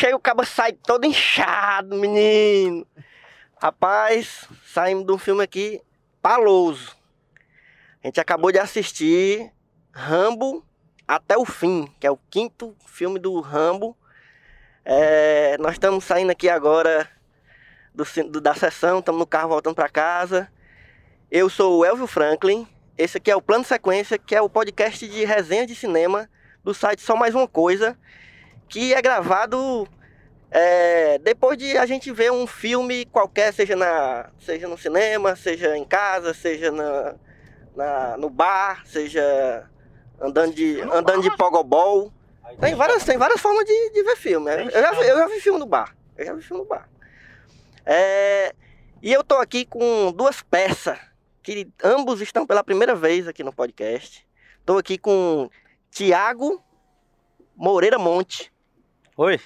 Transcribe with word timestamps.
Cheio 0.00 0.16
o 0.16 0.18
cabo 0.18 0.42
sai 0.46 0.72
todo 0.72 1.04
inchado, 1.04 1.94
menino. 1.94 2.86
Rapaz, 3.60 4.48
saímos 4.64 5.04
de 5.04 5.12
um 5.12 5.18
filme 5.18 5.44
aqui 5.44 5.78
paloso. 6.22 6.96
A 8.02 8.06
gente 8.06 8.18
acabou 8.18 8.50
de 8.50 8.58
assistir 8.58 9.52
Rambo 9.92 10.64
até 11.06 11.36
o 11.36 11.44
fim, 11.44 11.86
que 12.00 12.06
é 12.06 12.10
o 12.10 12.18
quinto 12.30 12.74
filme 12.86 13.18
do 13.18 13.38
Rambo. 13.40 13.94
É, 14.86 15.58
nós 15.58 15.72
estamos 15.72 16.02
saindo 16.02 16.30
aqui 16.30 16.48
agora 16.48 17.06
do, 17.94 18.02
do- 18.30 18.40
da 18.40 18.54
sessão, 18.54 19.00
estamos 19.00 19.18
no 19.18 19.26
carro 19.26 19.50
voltando 19.50 19.74
para 19.74 19.90
casa. 19.90 20.50
Eu 21.30 21.50
sou 21.50 21.80
o 21.80 21.84
Elvio 21.84 22.06
Franklin. 22.06 22.66
Esse 22.96 23.18
aqui 23.18 23.30
é 23.30 23.36
o 23.36 23.42
Plano 23.42 23.64
Sequência, 23.64 24.16
que 24.16 24.34
é 24.34 24.40
o 24.40 24.48
podcast 24.48 25.06
de 25.06 25.26
resenha 25.26 25.66
de 25.66 25.74
cinema 25.74 26.26
do 26.64 26.72
site 26.72 27.02
Só 27.02 27.14
Mais 27.14 27.34
Uma 27.34 27.46
Coisa, 27.46 27.98
que 28.70 28.94
é 28.94 29.02
gravado 29.02 29.86
é, 30.50 31.18
depois 31.18 31.58
de 31.58 31.76
a 31.76 31.84
gente 31.86 32.10
ver 32.12 32.32
um 32.32 32.46
filme 32.46 33.04
qualquer, 33.06 33.52
seja, 33.52 33.76
na, 33.76 34.30
seja 34.38 34.66
no 34.68 34.78
cinema, 34.78 35.36
seja 35.36 35.76
em 35.76 35.84
casa, 35.84 36.32
seja 36.32 36.70
na, 36.70 37.14
na- 37.76 38.16
no 38.16 38.30
bar, 38.30 38.86
seja 38.86 39.68
andando 40.20 40.54
de, 40.54 40.80
andando 40.80 41.22
de 41.22 41.36
pogobol. 41.36 42.12
Tem 42.60 42.74
várias, 42.74 43.04
tem 43.04 43.16
várias 43.18 43.40
formas 43.40 43.64
de, 43.64 43.90
de 43.90 44.02
ver 44.02 44.16
filme. 44.16 44.46
né? 44.46 44.64
Eu 44.64 44.70
já, 44.80 44.90
vi- 44.92 45.06
eu 45.06 45.18
já 45.18 45.26
vi 45.28 45.40
filme 45.40 45.58
no 45.58 45.66
bar. 45.66 45.94
Eu 46.16 46.26
já 46.26 46.32
vi 46.34 46.42
filme 46.42 46.62
no 46.62 46.68
bar. 46.68 46.88
É, 47.86 48.54
e 49.02 49.12
eu 49.12 49.22
tô 49.24 49.36
aqui 49.36 49.64
com 49.64 50.12
duas 50.12 50.42
peças, 50.42 50.98
que 51.42 51.68
ambos 51.82 52.20
estão 52.20 52.46
pela 52.46 52.62
primeira 52.62 52.94
vez 52.94 53.26
aqui 53.26 53.42
no 53.42 53.52
podcast. 53.52 54.26
Tô 54.66 54.78
aqui 54.78 54.98
com 54.98 55.48
Tiago 55.90 56.62
Moreira 57.56 57.98
Monte. 57.98 58.52
Oi, 59.22 59.38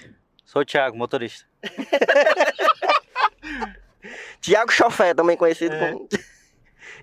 sou 0.45 0.61
o 0.61 0.65
Thiago, 0.65 0.97
motorista. 0.97 1.45
Tiago 4.39 4.71
Chofé, 4.71 5.13
também 5.13 5.35
conhecido 5.35 5.75
É. 5.75 5.91
como. 5.91 6.07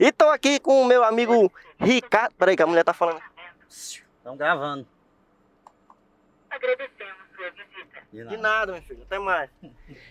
E 0.00 0.10
tô 0.10 0.30
aqui 0.30 0.58
com 0.58 0.80
o 0.80 0.86
meu 0.86 1.04
amigo 1.04 1.52
Ricardo. 1.78 2.34
Peraí, 2.36 2.56
que 2.56 2.62
a 2.62 2.66
mulher 2.66 2.82
tá 2.82 2.94
falando. 2.94 3.20
Estamos 3.68 4.38
gravando. 4.38 4.88
Agradecemos 6.48 7.14
sua 7.36 7.50
visita. 7.50 8.00
De 8.10 8.24
De 8.26 8.36
nada. 8.38 8.72
meu 8.72 8.80
filho, 8.82 9.02
até 9.02 9.18
mais. 9.18 9.50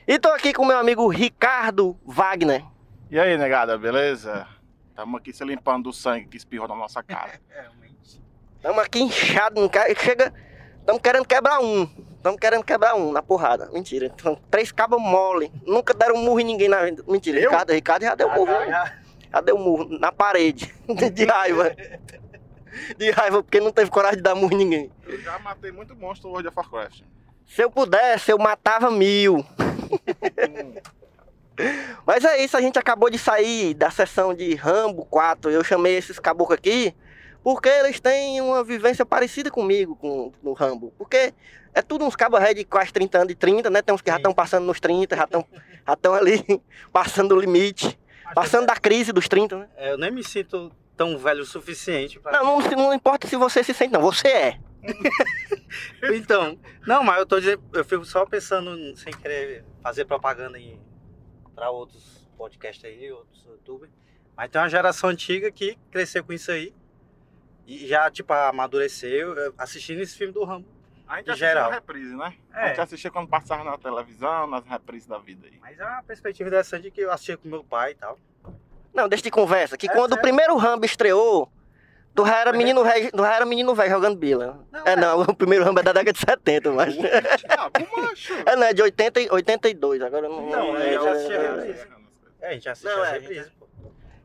E 0.08 0.20
tô 0.20 0.30
aqui 0.30 0.54
com 0.54 0.62
o 0.62 0.68
meu 0.68 0.78
amigo 0.78 1.08
Ricardo 1.08 2.00
Wagner. 2.06 2.64
E 3.10 3.20
aí, 3.20 3.36
negada, 3.40 3.76
beleza? 3.76 4.48
Tamo 4.96 5.18
aqui 5.18 5.34
se 5.34 5.44
limpando 5.44 5.86
do 5.86 5.94
sangue 5.94 6.28
que 6.28 6.38
espirrou 6.38 6.68
na 6.68 6.76
nossa 6.76 7.02
cara. 7.02 7.42
Tamo 8.62 8.80
aqui 8.82 9.00
inchado, 9.02 9.60
não 9.60 9.68
quer- 9.68 9.98
chega. 9.98 10.32
Tamo 10.86 11.00
querendo 11.00 11.26
quebrar 11.26 11.60
um. 11.60 12.11
Tamo 12.22 12.38
querendo 12.38 12.64
quebrar 12.64 12.96
um 12.96 13.12
na 13.12 13.22
porrada. 13.22 13.70
Mentira. 13.72 14.14
São 14.22 14.36
três 14.50 14.72
cabos 14.72 15.02
mole. 15.02 15.52
Nunca 15.66 15.94
deram 15.94 16.16
um 16.16 16.24
murro 16.24 16.40
em 16.40 16.46
ninguém 16.46 16.70
na 16.70 16.84
vida. 16.84 17.04
Mentira. 17.08 17.40
Eu? 17.40 17.50
Ricardo, 17.50 17.74
Ricardo 17.74 18.04
já 18.04 18.16
deu 18.16 18.28
um 18.28 18.36
murro. 18.36 18.52
Já 19.32 19.42
deu 19.42 19.56
um 19.56 19.64
murro 19.64 20.00
na 20.00 20.12
parede. 20.12 20.74
De 21.14 21.26
raiva. 21.26 21.76
De 22.98 23.12
raiva, 23.12 23.42
porque 23.42 23.60
não 23.60 23.72
teve 23.72 23.90
coragem 23.90 24.18
de 24.18 24.24
dar 24.24 24.36
murro 24.36 24.54
em 24.54 24.58
ninguém. 24.58 24.92
Eu 25.06 25.20
já 25.20 25.40
matei 25.40 25.72
muito 25.72 25.96
monstro 25.96 26.28
no 26.28 26.34
World 26.34 26.48
of 26.48 26.58
Warcraft. 26.58 27.02
Se 27.48 27.64
eu 27.64 27.70
pudesse, 27.70 28.32
eu 28.32 28.38
matava 28.38 28.92
mil. 28.92 29.46
Mas 32.06 32.24
é 32.24 32.44
isso, 32.44 32.56
a 32.56 32.62
gente 32.62 32.80
acabou 32.80 33.10
de 33.10 33.18
sair 33.18 33.74
da 33.74 33.92
sessão 33.92 34.34
de 34.34 34.56
Rambo 34.56 35.06
4. 35.06 35.52
Eu 35.52 35.64
chamei 35.64 35.98
esses 35.98 36.18
caboclos 36.18 36.58
aqui 36.58 36.96
porque 37.44 37.70
eles 37.70 38.00
têm 38.00 38.40
uma 38.40 38.64
vivência 38.64 39.06
parecida 39.06 39.50
comigo 39.50 39.96
com, 39.96 40.32
no 40.42 40.54
Rambo. 40.54 40.94
Porque 40.98 41.34
é 41.74 41.82
tudo 41.82 42.06
uns 42.06 42.16
cabos 42.16 42.40
de 42.54 42.66
quase 42.66 42.92
30 42.92 43.18
anos 43.18 43.28
de 43.30 43.36
30, 43.36 43.70
né? 43.70 43.82
Tem 43.82 43.94
uns 43.94 44.02
que 44.02 44.10
já 44.10 44.18
estão 44.18 44.34
passando 44.34 44.66
nos 44.66 44.80
30, 44.80 45.16
já 45.16 45.24
estão 45.24 45.46
já 45.54 46.14
ali 46.14 46.44
passando 46.92 47.36
o 47.36 47.40
limite. 47.40 47.98
Passando 48.34 48.66
da 48.66 48.76
crise 48.76 49.12
dos 49.12 49.28
30, 49.28 49.58
né? 49.58 49.70
É, 49.76 49.92
eu 49.92 49.98
nem 49.98 50.10
me 50.12 50.24
sinto 50.24 50.72
tão 50.96 51.18
velho 51.18 51.42
o 51.42 51.46
suficiente 51.46 52.20
pra. 52.20 52.32
Não, 52.32 52.60
não, 52.60 52.70
não 52.78 52.94
importa 52.94 53.28
se 53.28 53.36
você 53.36 53.64
se 53.64 53.74
sente, 53.74 53.94
não. 53.94 54.02
Você 54.02 54.28
é. 54.28 54.60
Então, 56.14 56.60
não, 56.86 57.02
mas 57.04 57.20
eu 57.20 57.26
tô 57.26 57.40
dizendo, 57.40 57.64
eu 57.74 57.86
fico 57.86 58.04
só 58.04 58.26
pensando 58.26 58.96
sem 58.98 59.14
querer 59.14 59.64
fazer 59.82 60.04
propaganda 60.04 60.60
em, 60.60 60.82
pra 61.56 61.70
outros 61.70 62.28
podcasts 62.38 62.84
aí, 62.84 63.10
outros 63.10 63.46
youtubers. 63.46 63.92
Mas 64.36 64.50
tem 64.50 64.60
uma 64.62 64.68
geração 64.70 65.10
antiga 65.10 65.50
que 65.50 65.78
cresceu 65.90 66.24
com 66.24 66.34
isso 66.34 66.52
aí 66.52 66.74
e 67.66 67.88
já, 67.88 68.12
tipo, 68.12 68.34
amadureceu 68.34 69.54
assistindo 69.58 70.02
esse 70.02 70.18
filme 70.18 70.34
do 70.34 70.44
Rambo. 70.44 70.68
A 71.12 71.18
gente 71.18 71.30
assistia 71.30 71.48
geral. 71.50 71.70
na 71.70 71.76
reprise, 71.76 72.16
né? 72.16 72.34
É. 72.54 72.60
A 72.64 72.68
gente 72.70 72.82
assistia 72.82 73.12
quando 73.12 73.28
passava 73.28 73.64
na 73.66 73.78
televisão, 73.78 74.48
nas 74.48 74.66
reprises 74.66 75.08
da 75.08 75.18
vida 75.18 75.46
aí. 75.46 75.58
Mas 75.62 75.78
é 75.78 75.86
uma 75.86 76.02
perspectiva 76.04 76.48
interessante 76.48 76.90
que 76.90 77.02
eu 77.02 77.12
assistia 77.12 77.36
com 77.38 77.50
meu 77.50 77.64
pai 77.64 77.92
e 77.92 77.96
tal. 77.96 78.18
Não, 78.94 79.10
deixa 79.10 79.24
de 79.24 79.32
conversa. 79.32 79.76
Que 79.78 79.88
É 79.88 79.90
quando 79.90 80.12
o 80.12 80.16
sério? 80.16 80.22
primeiro 80.22 80.56
Rambo 80.56 80.86
estreou, 80.86 81.52
tu 82.16 82.26
já 82.26 82.38
era 82.40 82.52
é- 82.52 82.54
menino 82.54 82.82
velho, 82.84 83.12
tu 83.12 83.18
já 83.24 83.36
era 83.36 83.46
menino 83.46 83.76
velho 83.76 83.90
jogando 83.90 84.16
bila. 84.18 84.66
Não, 84.72 84.80
é, 84.86 84.92
é. 84.94 84.96
não, 84.96 85.22
o 85.22 85.36
primeiro 85.36 85.66
Rambo 85.66 85.82
é 85.82 85.84
da 85.84 85.92
década 85.92 86.14
de 86.14 86.20
70, 86.20 86.72
mas. 86.74 86.96
É, 88.46 88.56
não, 88.56 88.64
é 88.64 88.74
de 88.74 88.82
80, 88.82 89.20
e- 89.22 89.30
82, 89.30 90.02
agora 90.02 90.28
eu 90.28 90.32
não. 90.32 90.50
Não, 90.50 90.78
é, 90.78 90.96
eu 90.96 91.04
já 91.04 91.10
é, 91.10 91.14
assisti 91.14 91.34
é, 91.34 91.38
a 91.38 91.42
é. 91.42 91.56
reprise. 91.56 91.88
É, 92.42 92.48
a 92.48 92.54
gente 92.54 92.70
assistiu 92.70 92.96
Não, 92.96 93.04
as 93.04 93.10
é, 93.10 93.20
reprises, 93.20 93.52
pô. 93.60 93.68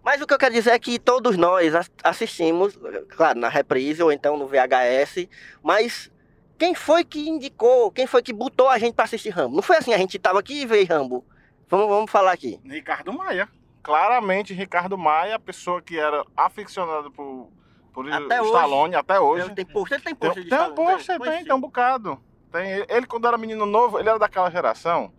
Mas 0.04 0.20
o 0.22 0.26
que 0.26 0.32
eu 0.34 0.38
quero 0.38 0.54
dizer 0.54 0.70
é 0.70 0.78
que 0.78 1.00
todos 1.00 1.36
nós 1.36 1.74
as- 1.74 1.90
assistimos, 2.04 2.78
claro, 3.16 3.40
na 3.40 3.48
reprise 3.48 4.00
ou 4.02 4.12
então 4.12 4.36
no 4.36 4.46
VHS, 4.46 5.28
mas 5.62 6.12
quem 6.58 6.74
foi 6.74 7.04
que 7.04 7.28
indicou, 7.28 7.90
quem 7.90 8.06
foi 8.06 8.22
que 8.22 8.32
botou 8.32 8.68
a 8.68 8.78
gente 8.78 8.94
pra 8.94 9.04
assistir 9.04 9.30
Rambo? 9.30 9.56
Não 9.56 9.62
foi 9.62 9.76
assim, 9.76 9.92
a 9.92 9.98
gente 9.98 10.18
tava 10.18 10.38
aqui 10.40 10.62
e 10.62 10.66
veio 10.66 10.86
Rambo. 10.86 11.24
Vamos, 11.68 11.88
vamos 11.88 12.10
falar 12.10 12.32
aqui. 12.32 12.60
Ricardo 12.64 13.12
Maia. 13.12 13.48
Claramente, 13.82 14.52
Ricardo 14.52 14.96
Maia, 14.98 15.36
a 15.36 15.38
pessoa 15.38 15.80
que 15.80 15.98
era 15.98 16.24
aficionada 16.36 17.10
por, 17.10 17.48
por 17.92 18.10
Até 18.12 18.42
Stallone 18.42 18.94
até 18.96 19.20
hoje. 19.20 19.46
Ele 19.46 19.54
tem 19.54 19.64
posto, 19.64 19.92
ele 19.94 20.02
tem 20.02 20.14
Tem, 20.14 20.28
posto 20.28 20.42
de 20.42 20.48
tem 20.48 20.58
um 20.58 20.62
Stallone, 20.62 20.92
post, 20.92 21.12
Pois 21.18 21.30
tem, 21.30 21.38
sim. 21.40 21.44
tem 21.44 21.54
um 21.54 21.60
bocado. 21.60 22.20
Tem, 22.50 22.84
ele, 22.88 23.06
quando 23.06 23.26
era 23.28 23.38
menino 23.38 23.64
novo, 23.66 23.98
ele 23.98 24.08
era 24.08 24.18
daquela 24.18 24.50
geração 24.50 25.12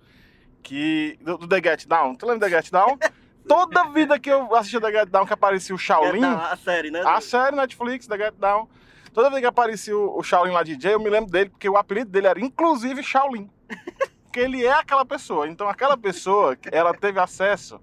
que. 0.63 1.17
Do, 1.21 1.37
do 1.37 1.47
The 1.47 1.61
Get 1.63 1.87
Down. 1.87 2.15
Tu 2.15 2.25
lembra 2.25 2.47
do 2.47 2.51
The 2.51 2.61
Get 2.61 2.71
Down? 2.71 2.97
toda 3.47 3.85
vida 3.91 4.19
que 4.19 4.29
eu 4.29 4.53
assistia 4.55 4.81
The 4.81 4.91
Get 4.91 5.09
Down 5.09 5.25
que 5.25 5.33
aparecia 5.33 5.73
o 5.73 5.77
Shaolin, 5.77 6.23
A 6.25 6.57
série, 6.57 6.91
né? 6.91 7.01
a 7.05 7.21
série 7.21 7.55
Netflix, 7.55 8.05
The 8.05 8.17
Get 8.17 8.33
Down, 8.37 8.67
toda 9.11 9.29
vez 9.29 9.41
que 9.41 9.47
aparecia 9.47 9.97
o, 9.97 10.17
o 10.19 10.23
Shaolin 10.23 10.51
lá 10.51 10.63
DJ, 10.63 10.93
eu 10.93 10.99
me 10.99 11.09
lembro 11.09 11.29
dele, 11.31 11.49
porque 11.49 11.67
o 11.69 11.77
apelido 11.77 12.09
dele 12.11 12.27
era 12.27 12.39
inclusive 12.39 13.01
Shaolin. 13.03 13.49
Porque 14.23 14.39
ele 14.39 14.65
é 14.65 14.71
aquela 14.73 15.05
pessoa. 15.05 15.47
Então 15.47 15.67
aquela 15.69 15.97
pessoa, 15.97 16.57
ela 16.71 16.93
teve 16.93 17.19
acesso 17.19 17.79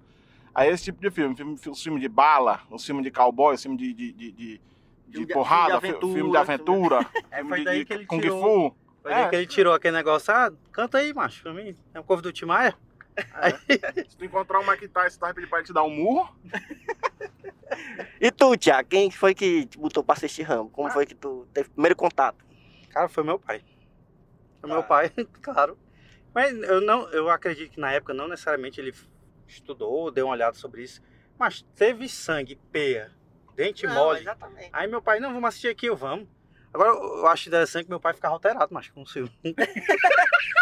a 0.55 0.67
esse 0.67 0.85
tipo 0.85 1.01
de 1.01 1.11
filme. 1.11 1.35
Filme, 1.37 1.57
filme, 1.77 2.01
de 2.01 2.09
bala, 2.09 2.61
um 2.71 2.79
filme 2.79 3.03
de 3.03 3.11
cowboy, 3.11 3.55
um 3.55 3.59
filme 3.59 3.77
de, 3.77 3.93
de, 3.93 4.13
de, 4.13 4.33
de- 4.33 4.61
de 5.09 5.27
porrada, 5.27 5.81
filme 5.81 5.97
de 6.01 6.07
fi- 6.07 6.13
filme 6.15 6.37
aventura, 6.37 6.99
de 6.99 7.07
aventura, 7.07 7.25
É, 7.31 7.37
filme 7.37 7.49
foi 7.51 7.59
de, 7.59 7.65
daí 7.65 7.79
de 7.81 7.85
que 7.85 7.93
ele 7.93 8.07
Kung 8.07 8.21
tirou- 8.21 8.43
Fu. 8.71 8.77
Foi 9.03 9.13
É. 9.13 9.29
que 9.29 9.37
ele 9.37 9.47
tirou 9.47 9.73
aquele 9.75 9.97
negócio, 9.97 10.33
ah, 10.35 10.51
canta 10.73 10.99
aí, 10.99 11.13
macho, 11.15 11.43
pra 11.43 11.53
mim. 11.53 11.77
É 11.93 12.01
um 12.01 12.03
cover 12.03 12.23
do 12.23 12.33
Timaya. 12.33 12.75
Se 14.09 14.17
tu 14.17 14.25
encontrar 14.25 14.59
o 14.61 14.67
Mike 14.67 14.89
Tyson, 14.89 15.19
tu 15.19 15.21
vai 15.21 15.35
pedir 15.35 15.47
pra 15.49 15.59
ele 15.59 15.67
te 15.69 15.73
dar 15.73 15.85
um 15.85 15.91
murro. 15.91 16.35
E 18.21 18.31
tu, 18.31 18.57
Tiago, 18.57 18.89
quem 18.89 19.11
foi 19.11 19.35
que 19.35 19.67
te 19.67 19.79
botou 19.79 20.03
pra 20.05 20.15
assistir 20.15 20.43
Rambo? 20.43 20.71
Como 20.71 20.91
foi 20.91 21.07
que 21.07 21.15
tu 21.15 21.47
teve 21.53 21.69
primeiro 21.71 21.97
contato? 21.97 22.45
Cara, 22.91 23.09
foi 23.09 23.25
meu 23.25 23.39
pai. 23.39 23.63
Foi 24.61 24.71
meu 24.71 24.81
Ah. 24.81 24.83
pai, 24.83 25.11
claro. 25.43 25.79
Mas 26.35 26.53
eu 26.63 26.81
não, 26.81 27.09
eu 27.11 27.29
acredito 27.29 27.73
que 27.73 27.81
na 27.81 27.93
época 27.93 28.13
não 28.15 28.27
necessariamente 28.29 28.81
ele 28.81 28.93
estudou, 29.47 30.11
deu 30.11 30.27
uma 30.27 30.33
olhada 30.35 30.57
sobre 30.57 30.83
isso. 30.83 31.01
Mas 31.39 31.63
teve 31.75 32.09
sangue, 32.09 32.57
peia, 32.73 33.13
dente 33.55 33.87
mole. 33.87 34.21
exatamente. 34.21 34.71
Aí 34.73 34.87
meu 34.89 35.03
pai, 35.03 35.21
não, 35.21 35.33
vamos 35.33 35.49
assistir 35.49 35.69
aqui, 35.69 35.87
eu 35.87 35.97
vamos. 35.97 36.29
Agora 36.75 36.91
eu 36.91 37.27
acho 37.29 37.49
interessante 37.49 37.85
que 37.85 37.91
meu 37.91 38.01
pai 38.01 38.13
ficava 38.15 38.35
alterado, 38.35 38.69
mas 38.75 38.89
com 38.89 39.03
o 39.03 39.07
filme. 39.07 39.31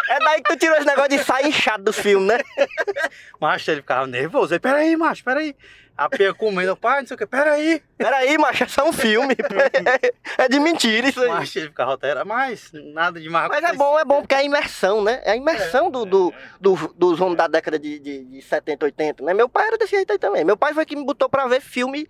É 0.09 0.19
daí 0.19 0.41
que 0.43 0.53
tu 0.53 0.57
tirou 0.59 0.75
esse 0.77 0.85
negócio 0.85 1.09
de 1.09 1.19
sair 1.23 1.47
inchado 1.47 1.83
dos 1.85 1.97
filmes, 1.97 2.27
né? 2.27 2.37
Macho, 3.39 3.71
ele 3.71 3.81
ficava 3.81 4.05
nervoso. 4.05 4.53
Ele, 4.53 4.59
peraí, 4.59 4.95
macho, 4.97 5.23
peraí. 5.23 5.55
A 5.97 6.09
peia 6.09 6.33
comendo, 6.33 6.75
pai, 6.75 6.99
não 7.01 7.07
sei 7.07 7.15
o 7.15 7.17
que, 7.17 7.25
peraí. 7.25 7.81
Peraí, 7.97 8.37
macho, 8.37 8.63
é 8.63 8.67
só 8.67 8.87
um 8.87 8.93
filme. 8.93 9.35
É 10.37 10.49
de 10.49 10.59
mentira 10.59 11.07
isso 11.07 11.21
aí. 11.21 11.29
Macho, 11.29 11.57
ele 11.57 11.67
ficava 11.67 11.91
alterado, 11.91 12.27
mas 12.27 12.69
nada 12.73 13.19
demais. 13.19 13.47
Mas 13.49 13.63
é 13.63 13.73
bom, 13.73 13.97
é 13.97 14.03
bom, 14.05 14.21
porque 14.21 14.35
é 14.35 14.39
a 14.39 14.43
imersão, 14.43 15.01
né? 15.03 15.21
É 15.23 15.31
a 15.31 15.35
imersão 15.35 15.89
do, 15.89 16.05
do, 16.05 16.33
do- 16.59 16.93
dos 16.95 17.21
homens 17.21 17.37
da 17.37 17.47
década 17.47 17.79
de, 17.79 17.97
de, 17.99 18.25
de 18.25 18.41
70, 18.41 18.85
80, 18.85 19.23
né? 19.23 19.33
Meu 19.33 19.47
pai 19.47 19.67
era 19.67 19.77
desse 19.77 19.95
jeito 19.95 20.11
aí 20.11 20.19
também. 20.19 20.43
Meu 20.43 20.57
pai 20.57 20.73
foi 20.73 20.85
que 20.85 20.95
me 20.95 21.05
botou 21.05 21.29
pra 21.29 21.47
ver 21.47 21.61
filme 21.61 22.07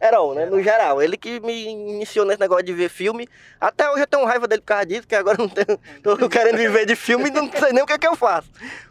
herói, 0.00 0.34
né? 0.36 0.46
No 0.46 0.62
geral. 0.62 1.02
Ele 1.02 1.16
que 1.16 1.40
me 1.40 1.66
iniciou 1.66 2.24
nesse 2.26 2.40
negócio 2.40 2.64
de 2.64 2.72
ver 2.72 2.88
filme. 2.88 3.28
Até 3.60 3.88
hoje 3.90 4.02
eu 4.02 4.06
tenho 4.06 4.24
raiva 4.24 4.46
dele 4.46 4.60
por 4.62 4.66
causa 4.68 4.86
disso, 4.86 5.06
que 5.06 5.14
agora 5.14 5.36
eu 5.40 5.46
não 5.46 5.48
tenho, 5.48 5.78
tô 6.02 6.28
querendo 6.28 6.56
viver 6.56 6.86
de 6.86 6.94
filme 6.96 7.28
e 7.28 7.30
não 7.30 7.50
sei 7.50 7.72
nem 7.72 7.82
o 7.82 7.86
que 7.86 7.92
é 7.92 7.98
que 7.98 8.06
eu 8.06 8.16
faço. 8.16 8.50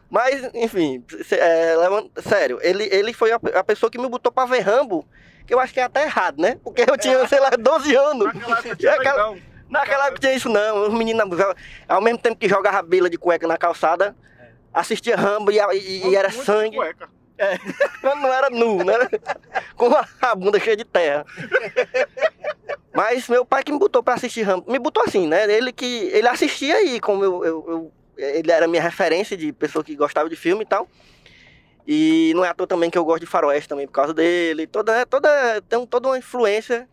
Mas, 0.09 0.43
enfim, 0.53 1.03
é, 1.31 1.75
sério, 2.21 2.59
ele, 2.61 2.87
ele 2.91 3.13
foi 3.13 3.31
a, 3.31 3.39
a 3.55 3.63
pessoa 3.63 3.89
que 3.89 3.97
me 3.97 4.07
botou 4.07 4.31
pra 4.31 4.45
ver 4.45 4.59
Rambo, 4.59 5.07
que 5.47 5.53
eu 5.53 5.59
acho 5.59 5.73
que 5.73 5.79
é 5.79 5.83
até 5.83 6.03
errado, 6.03 6.39
né? 6.39 6.57
Porque 6.63 6.83
eu 6.87 6.97
tinha, 6.97 7.27
sei 7.27 7.39
lá, 7.39 7.49
12 7.49 7.95
anos. 7.95 8.25
Naquela 8.33 8.59
época 8.59 8.75
tinha 8.75 8.91
Aquela-. 8.93 9.35
Naquela 9.69 10.03
época 10.05 10.19
tinha 10.19 10.33
isso 10.33 10.49
não, 10.49 10.87
os 10.87 10.93
meninos, 10.93 11.23
ao 11.87 11.99
mesmo 11.99 12.19
tempo 12.19 12.35
que 12.37 12.47
jogava 12.47 12.83
bila 12.83 13.09
de 13.09 13.17
cueca 13.17 13.47
na 13.47 13.57
calçada, 13.57 14.15
assistia 14.71 15.15
Rambo 15.15 15.51
e, 15.51 15.57
e- 15.57 16.07
e 16.09 16.15
era 16.15 16.29
sangue, 16.29 16.75
cueca. 16.75 17.09
quando 18.01 18.21
não 18.21 18.33
era 18.33 18.49
nu, 18.49 18.83
né? 18.83 18.93
Com 19.75 19.89
a, 20.21 20.35
bunda 20.35 20.59
cheia 20.59 20.75
de 20.77 20.83
terra. 20.85 21.25
Mas 22.93 23.27
meu 23.27 23.45
pai 23.45 23.63
que 23.63 23.71
me 23.71 23.79
botou 23.79 24.03
pra 24.03 24.13
assistir 24.13 24.43
Rambo, 24.43 24.71
me 24.71 24.77
botou 24.79 25.03
assim, 25.03 25.27
né? 25.27 25.51
Ele 25.51 25.71
que, 25.71 25.85
ele 25.85 26.27
assistia 26.27 26.75
aí, 26.75 26.99
como 26.99 27.23
eu, 27.23 27.43
eu- 27.45 27.65
eu- 27.67 27.91
ele 28.17 28.51
era 28.51 28.67
minha 28.67 28.81
referência 28.81 29.35
de 29.35 29.51
pessoa 29.51 29.83
que 29.83 29.95
gostava 29.95 30.29
de 30.29 30.35
filme 30.35 30.63
e 30.63 30.67
tal. 30.67 30.87
E 31.87 32.31
não 32.35 32.45
é 32.45 32.49
à 32.49 32.53
toa 32.53 32.67
também 32.67 32.89
que 32.89 32.97
eu 32.97 33.03
gosto 33.03 33.21
de 33.21 33.25
faroeste 33.25 33.67
também 33.67 33.85
por 33.87 33.93
causa 33.93 34.13
dele, 34.13 34.65
toda, 34.67 35.05
toda, 35.05 35.61
tem 35.63 35.85
toda 35.85 36.07
uma 36.09 36.17
influência 36.17 36.87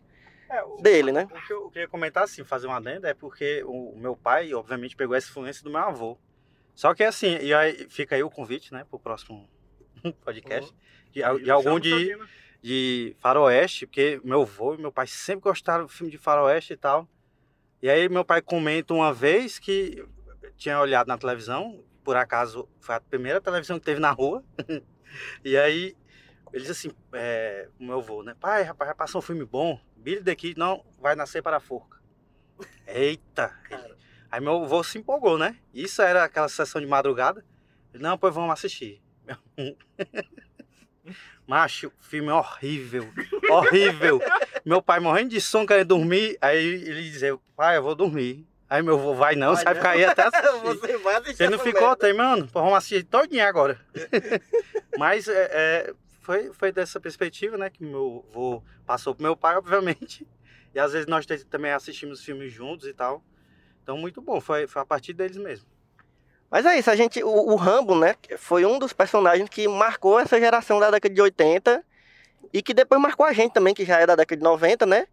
É, 0.49 0.61
o- 0.63 0.81
dele, 0.81 1.11
né? 1.11 1.27
O 1.31 1.47
que 1.47 1.53
eu 1.53 1.69
queria 1.69 1.87
comentar, 1.87 2.23
assim, 2.23 2.43
fazer 2.43 2.67
uma 2.67 2.77
adenda, 2.77 3.07
é 3.07 3.13
porque 3.13 3.63
o 3.65 3.93
meu 3.95 4.15
pai, 4.17 4.53
obviamente, 4.53 4.95
pegou 4.95 5.15
essa 5.15 5.29
influência 5.29 5.63
do 5.63 5.69
meu 5.69 5.79
avô. 5.79 6.17
Só 6.75 6.93
que, 6.93 7.03
assim, 7.03 7.37
e 7.41 7.53
aí 7.53 7.87
fica 7.89 8.15
aí 8.15 8.23
o 8.23 8.29
convite, 8.29 8.73
né, 8.73 8.83
pro 8.89 8.99
próximo 8.99 9.47
podcast, 10.23 10.73
de, 11.11 11.21
de 11.43 11.51
algum 11.51 11.79
de, 11.79 12.17
de 12.61 13.15
faroeste, 13.19 13.85
porque 13.85 14.19
meu 14.23 14.41
avô 14.41 14.73
e 14.73 14.77
meu 14.77 14.91
pai 14.91 15.07
sempre 15.07 15.43
gostaram 15.43 15.85
do 15.85 15.89
filme 15.89 16.11
de 16.11 16.17
faroeste 16.17 16.73
e 16.73 16.77
tal. 16.77 17.07
E 17.81 17.89
aí 17.89 18.07
meu 18.09 18.23
pai 18.23 18.41
comenta 18.41 18.93
uma 18.93 19.13
vez 19.13 19.57
que 19.59 20.03
tinha 20.55 20.79
olhado 20.79 21.07
na 21.07 21.17
televisão, 21.17 21.83
por 22.03 22.15
acaso 22.15 22.67
foi 22.79 22.95
a 22.95 23.01
primeira 23.01 23.41
televisão 23.41 23.79
que 23.79 23.85
teve 23.85 23.99
na 23.99 24.11
rua, 24.11 24.43
e 25.43 25.57
aí 25.57 25.95
ele 26.53 26.65
disse 26.65 26.87
assim, 26.87 26.95
é, 27.13 27.69
meu 27.79 27.99
avô, 27.99 28.23
né, 28.23 28.35
pai, 28.39 28.63
rapaz, 28.63 28.89
já 28.89 28.95
passou 28.95 29.19
um 29.19 29.21
filme 29.21 29.45
bom, 29.45 29.79
Billy 29.95 30.23
the 30.23 30.35
Kid 30.35 30.57
não 30.59 30.83
vai 30.99 31.15
nascer 31.15 31.41
para 31.41 31.57
a 31.57 31.59
forca. 31.59 31.99
Eita! 32.87 33.53
Ele- 33.69 33.95
Aí 34.31 34.39
meu 34.39 34.63
avô 34.63 34.81
se 34.81 34.97
empolgou, 34.97 35.37
né? 35.37 35.57
Isso 35.73 36.01
era 36.01 36.23
aquela 36.23 36.47
sessão 36.47 36.79
de 36.79 36.87
madrugada. 36.87 37.43
Ele, 37.93 38.01
não, 38.01 38.17
pois 38.17 38.33
vamos 38.33 38.51
assistir. 38.53 39.01
Macho, 41.47 41.87
o 41.87 42.03
filme 42.03 42.29
horrível. 42.29 43.11
Horrível. 43.49 44.21
Meu 44.63 44.81
pai 44.81 44.99
morrendo 44.99 45.29
de 45.29 45.41
sono, 45.41 45.67
querendo 45.67 45.87
dormir. 45.87 46.37
Aí 46.39 46.65
ele 46.65 47.03
dizia, 47.03 47.37
pai, 47.55 47.77
eu 47.77 47.83
vou 47.83 47.95
dormir. 47.95 48.47
Aí 48.69 48.81
meu 48.81 48.97
avô, 48.97 49.13
vai 49.13 49.35
não, 49.35 49.53
Vai 49.53 49.57
você 49.57 49.63
vai 49.65 49.75
ficar 49.75 49.89
aí 49.89 50.05
até. 50.05 50.29
Você 50.63 50.97
vai 50.99 51.15
assistir 51.15 51.35
Você 51.35 51.49
não 51.49 51.59
ficou, 51.59 51.93
tem, 51.93 52.13
mano? 52.13 52.47
Pô, 52.47 52.61
vamos 52.61 52.77
assistir 52.77 53.03
todinho 53.03 53.45
agora. 53.45 53.77
Mas 54.97 55.27
é, 55.27 55.49
é, 55.51 55.93
foi, 56.21 56.53
foi 56.53 56.71
dessa 56.71 56.97
perspectiva, 56.97 57.57
né, 57.57 57.69
que 57.69 57.83
meu 57.83 58.25
avô 58.29 58.63
passou 58.85 59.13
pro 59.13 59.23
meu 59.23 59.35
pai, 59.35 59.57
obviamente. 59.57 60.25
E 60.73 60.79
às 60.79 60.93
vezes 60.93 61.05
nós 61.05 61.25
também 61.49 61.73
assistimos 61.73 62.23
filmes 62.23 62.53
juntos 62.53 62.87
e 62.87 62.93
tal. 62.93 63.21
Então, 63.83 63.97
muito 63.97 64.21
bom. 64.21 64.39
Foi, 64.39 64.65
foi 64.67 64.81
a 64.81 64.85
partir 64.85 65.11
deles 65.11 65.35
mesmo. 65.35 65.67
Mas 66.51 66.65
é 66.65 66.77
isso, 66.77 66.91
a 66.91 66.95
gente, 66.97 67.23
o, 67.23 67.29
o 67.29 67.55
Rambo, 67.55 67.97
né, 67.97 68.13
foi 68.37 68.65
um 68.65 68.77
dos 68.77 68.91
personagens 68.91 69.47
que 69.47 69.65
marcou 69.69 70.19
essa 70.19 70.37
geração 70.37 70.81
da 70.81 70.91
década 70.91 71.15
de 71.15 71.21
80 71.21 71.81
e 72.51 72.61
que 72.61 72.73
depois 72.73 72.99
marcou 72.99 73.25
a 73.25 73.31
gente 73.31 73.53
também, 73.53 73.73
que 73.73 73.85
já 73.85 73.99
é 73.99 74.05
da 74.05 74.17
década 74.17 74.37
de 74.37 74.43
90, 74.43 74.85
né? 74.85 75.07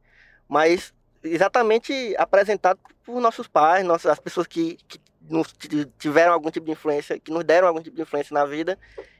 Mas 0.49 0.93
exatamente 1.23 2.13
apresentado 2.19 2.81
por 3.05 3.21
nossos 3.21 3.47
pais, 3.47 3.85
nossas, 3.85 4.11
as 4.11 4.19
pessoas 4.19 4.49
que, 4.49 4.79
que 4.89 5.01
nos 5.31 5.55
tiveram 5.99 6.33
algum 6.33 6.51
tipo 6.51 6.67
de 6.67 6.73
influência, 6.73 7.21
que 7.21 7.31
nos 7.31 7.45
deram 7.45 7.69
algum 7.69 7.81
tipo 7.81 7.95
de 7.95 8.03
influência 8.03 8.35
na 8.35 8.45
vida. 8.45 8.77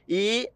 E 0.07 0.49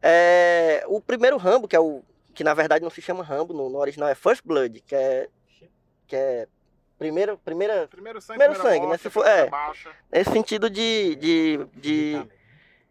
é, 0.00 0.84
o 0.86 1.00
primeiro 1.00 1.36
Rambo, 1.36 1.66
que 1.66 1.74
é 1.74 1.80
o 1.80 2.02
que 2.32 2.44
na 2.44 2.54
verdade 2.54 2.82
não 2.82 2.90
se 2.90 3.02
chama 3.02 3.24
Rambo, 3.24 3.52
no, 3.52 3.68
no 3.68 3.78
original 3.78 4.08
é 4.08 4.14
First 4.14 4.42
Blood, 4.44 4.80
que 4.80 4.94
é 4.94 5.28
que 6.06 6.14
é 6.14 6.46
primeira 6.98 7.36
primeira 7.36 7.88
Primeiro 7.88 8.20
sangue, 8.20 8.38
Primeiro 8.38 8.62
sangue, 8.62 8.80
né? 8.80 8.86
morte, 8.86 9.02
Se 9.02 9.10
for- 9.10 9.26
é. 9.26 9.46
baixa. 9.48 9.90
nesse 10.12 10.30
sentido 10.30 10.70
de, 10.70 11.16
de, 11.16 11.66
de 11.74 12.22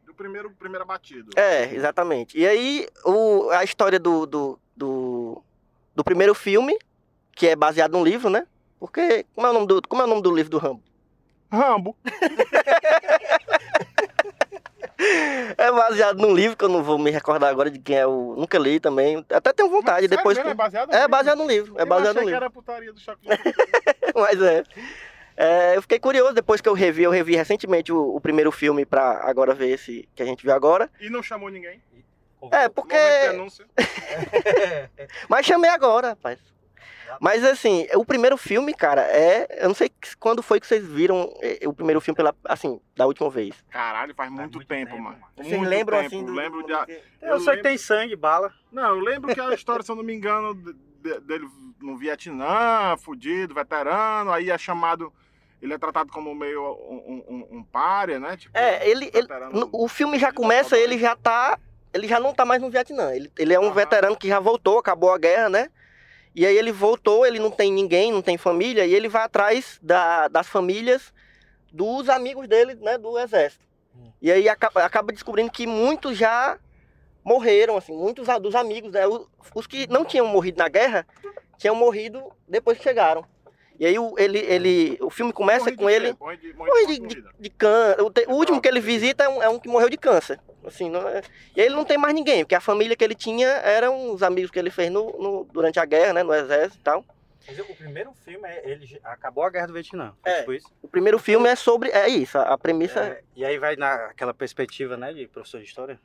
Do 0.05 0.13
primeiro, 0.13 0.51
primeira 0.51 0.86
batida. 0.86 1.29
É, 1.36 1.74
exatamente. 1.74 2.38
E 2.38 2.45
aí, 2.48 2.88
o, 3.05 3.50
a 3.51 3.63
história 3.63 4.00
do, 4.00 4.25
do, 4.25 4.60
do, 4.75 5.43
do 5.95 6.03
primeiro 6.03 6.33
filme, 6.36 6.77
que 7.36 7.48
é 7.48 7.55
baseado 7.55 7.93
num 7.93 8.03
livro, 8.03 8.29
né? 8.29 8.45
Porque, 8.79 9.25
como 9.33 9.48
é 9.48 9.50
o 9.50 9.53
nome 9.53 9.67
do, 9.67 9.81
como 9.88 10.01
é 10.01 10.05
o 10.05 10.07
nome 10.07 10.22
do 10.22 10.33
livro 10.36 10.50
do 10.51 10.57
Rambo? 10.57 10.83
Rambo. 11.51 11.95
É 15.57 15.72
baseado 15.72 16.17
num 16.17 16.33
livro, 16.33 16.55
que 16.55 16.63
eu 16.63 16.69
não 16.69 16.81
vou 16.83 16.98
me 16.98 17.10
recordar 17.12 17.50
agora 17.50 17.69
de 17.69 17.77
quem 17.79 17.98
é 17.98 18.07
o... 18.07 18.36
Nunca 18.38 18.57
li 18.57 18.79
também. 18.79 19.25
Até 19.29 19.51
tenho 19.51 19.69
vontade, 19.69 20.01
Sério 20.07 20.15
depois... 20.17 20.38
mesmo? 20.38 20.51
É 20.51 20.53
baseado 20.55 20.88
no 20.88 20.93
É 20.93 20.98
livro? 20.98 21.10
baseado 21.10 21.38
num 21.38 21.48
livro, 21.48 21.75
é 21.77 21.81
Eu 21.81 21.86
baseado 21.86 22.07
achei 22.17 22.22
num 22.22 22.27
que 22.27 22.31
livro. 22.31 22.36
era 22.45 22.50
putaria 22.50 22.93
do 22.93 23.00
choque. 23.00 23.27
Mas 24.15 24.41
é. 24.41 24.63
É, 25.36 25.75
Eu 25.75 25.82
fiquei 25.82 26.00
curioso 26.00 26.34
depois 26.34 26.62
que 26.62 26.70
eu 26.70 26.74
revi, 26.74 27.03
eu 27.03 27.12
revi 27.12 27.36
recentemente 27.36 27.91
o, 27.91 28.15
o 28.15 28.22
primeiro 28.22 28.51
filme 28.51 28.86
pra 28.86 29.22
agora 29.24 29.53
ver 29.53 29.70
esse 29.70 30.08
que 30.15 30.22
a 30.22 30.25
gente 30.25 30.43
viu 30.43 30.53
agora. 30.53 30.89
e 31.01 31.10
não 31.10 31.24
chamou 31.24 31.50
ninguém. 31.50 31.82
É, 32.51 32.67
porque... 32.67 32.96
Mas 35.29 35.46
chamei 35.46 35.70
agora, 35.70 36.10
rapaz. 36.10 36.39
Mas 37.20 37.43
assim, 37.43 37.88
o 37.96 38.03
primeiro 38.03 38.36
filme, 38.38 38.74
cara, 38.74 39.01
é. 39.03 39.48
Eu 39.63 39.67
não 39.67 39.75
sei 39.75 39.91
quando 40.20 40.41
foi 40.41 40.60
que 40.60 40.65
vocês 40.65 40.86
viram 40.86 41.32
eh, 41.41 41.60
o 41.67 41.74
primeiro 41.74 42.01
filme 42.01 42.15
pela, 42.15 42.34
assim, 42.46 42.79
da 42.96 43.05
última 43.05 43.29
vez. 43.29 43.53
Caralho, 43.70 44.15
faz 44.15 44.32
muito, 44.32 44.55
muito 44.55 44.67
tempo, 44.67 44.91
tempo, 44.91 45.03
mano. 45.03 45.17
Vocês 45.38 45.58
Muito 45.58 45.70
lembram 45.70 46.01
tempo. 46.01 46.15
assim 46.15 46.25
do. 46.25 46.34
Lembro 46.34 46.63
de... 46.65 46.72
Eu, 46.72 46.79
Eu 47.22 47.39
sei 47.39 47.46
que 47.46 47.50
lembro- 47.58 47.63
tem 47.63 47.77
sangue, 47.77 48.15
bala. 48.15 48.51
Não, 48.72 48.96
eu 48.96 49.00
lembro 49.00 49.34
que 49.34 49.39
a 49.39 49.53
história, 49.53 49.84
se 49.84 49.91
eu 49.91 49.96
não 49.96 50.03
me 50.03 50.13
engano, 50.13 50.55
dele 51.03 51.48
no 51.81 51.98
Vietnã, 51.98 52.95
fudido, 52.98 53.53
veterano, 53.53 54.31
aí 54.31 54.50
é 54.50 54.57
chamado. 54.57 55.12
Ele 55.62 55.74
é 55.74 55.77
tratado 55.77 56.12
como 56.12 56.33
meio 56.36 56.62
um, 56.62 57.24
um, 57.29 57.57
um 57.57 57.63
párea, 57.63 58.19
né? 58.19 58.36
Tipo, 58.36 58.57
É, 58.57 58.88
ele. 58.89 59.10
ele 59.13 59.27
o 59.72 59.88
filme 59.88 60.19
já 60.19 60.31
começa, 60.31 60.77
ele 60.77 60.98
já 60.98 61.15
tá. 61.15 61.57
Ele 61.93 62.07
já 62.07 62.19
não 62.19 62.33
tá 62.33 62.43
mais 62.43 62.62
no 62.62 62.69
Vietnã. 62.69 63.13
Ele, 63.13 63.31
ele 63.38 63.53
é 63.53 63.60
um 63.60 63.72
veterano 63.72 64.17
que 64.17 64.27
já 64.27 64.39
voltou, 64.39 64.79
acabou 64.79 65.13
a 65.13 65.17
guerra, 65.17 65.48
né? 65.50 65.69
E 66.36 66.45
aí 66.45 66.57
ele 66.57 66.72
voltou, 66.72 67.25
ele 67.25 67.38
não 67.39 67.51
tem 67.51 67.72
ninguém, 67.72 68.12
não 68.12 68.22
tem 68.22 68.38
família, 68.38 68.86
e 68.86 68.93
ele 68.93 69.07
vai 69.07 69.22
atrás 69.24 69.77
da- 69.81 70.27
das 70.27 70.48
famílias 70.50 71.13
dos 71.72 72.10
amigos 72.10 72.48
dele, 72.48 72.74
né, 72.75 72.98
do 72.98 73.17
exército. 73.19 73.63
Hum. 73.95 74.12
E 74.19 74.31
aí 74.31 74.50
acaba, 74.50 74.83
acaba 74.83 75.13
descobrindo 75.13 75.51
que 75.51 75.67
muitos 75.67 76.17
já 76.17 76.57
morreram, 77.23 77.77
assim, 77.77 77.93
muitos 77.95 78.27
dos 78.41 78.55
amigos, 78.55 78.91
né? 78.91 79.05
Os, 79.07 79.27
os 79.55 79.67
que 79.67 79.87
não 79.87 80.03
tinham 80.05 80.27
morrido 80.27 80.57
na 80.57 80.67
guerra, 80.67 81.05
tinham 81.57 81.75
morrido 81.75 82.23
depois 82.47 82.77
que 82.77 82.83
chegaram. 82.83 83.25
E 83.79 83.85
aí 83.85 83.97
o, 83.97 84.13
ele, 84.19 84.37
ele, 84.37 84.97
o 85.01 85.09
filme 85.09 85.33
começa 85.33 85.75
com 85.75 85.89
ele 85.89 86.13
de, 86.13 86.19
morre 86.19 86.85
de 86.85 86.99
de, 86.99 87.25
de, 87.39 87.49
câncer. 87.49 88.01
O, 88.01 88.09
te- 88.11 88.25
o 88.27 88.33
último 88.33 88.61
que 88.61 88.67
ele 88.67 88.77
entendi. 88.79 88.93
visita 88.99 89.23
é 89.23 89.29
um, 89.29 89.43
é 89.43 89.49
um 89.49 89.59
que 89.59 89.67
morreu 89.67 89.89
de 89.89 89.97
câncer. 89.97 90.39
Assim, 90.65 90.89
não 90.89 91.07
é- 91.09 91.21
E 91.55 91.59
aí 91.59 91.67
ele 91.67 91.75
não 91.75 91.83
tem 91.83 91.97
mais 91.97 92.13
ninguém, 92.13 92.43
porque 92.43 92.55
a 92.55 92.61
família 92.61 92.95
que 92.95 93.03
ele 93.03 93.15
tinha 93.15 93.47
eram 93.47 94.11
os 94.13 94.21
amigos 94.21 94.51
que 94.51 94.59
ele 94.59 94.69
fez 94.69 94.91
no, 94.91 95.11
no- 95.19 95.43
durante 95.51 95.79
a 95.79 95.85
guerra, 95.85 96.13
né? 96.13 96.23
No 96.23 96.33
exército 96.33 96.79
e 96.79 96.83
tal. 96.83 97.03
Mas 97.45 97.59
o 97.59 97.75
primeiro 97.75 98.13
filme, 98.23 98.47
é, 98.47 98.61
ele 98.69 99.01
acabou 99.03 99.43
a 99.43 99.49
Guerra 99.49 99.67
do 99.67 99.73
Vietnã. 99.73 100.13
foi 100.23 100.31
É. 100.31 100.39
Tipo 100.39 100.53
isso. 100.53 100.71
O 100.81 100.87
primeiro 100.87 101.19
filme 101.19 101.49
é 101.49 101.55
sobre. 101.55 101.89
É 101.89 102.07
isso, 102.07 102.37
a, 102.37 102.43
a 102.53 102.57
premissa. 102.57 103.01
É, 103.01 103.21
e 103.35 103.43
aí 103.43 103.57
vai 103.57 103.75
naquela 103.75 104.33
perspectiva, 104.33 104.95
né, 104.95 105.11
de 105.11 105.27
professor 105.27 105.59
de 105.59 105.65
história. 105.67 105.99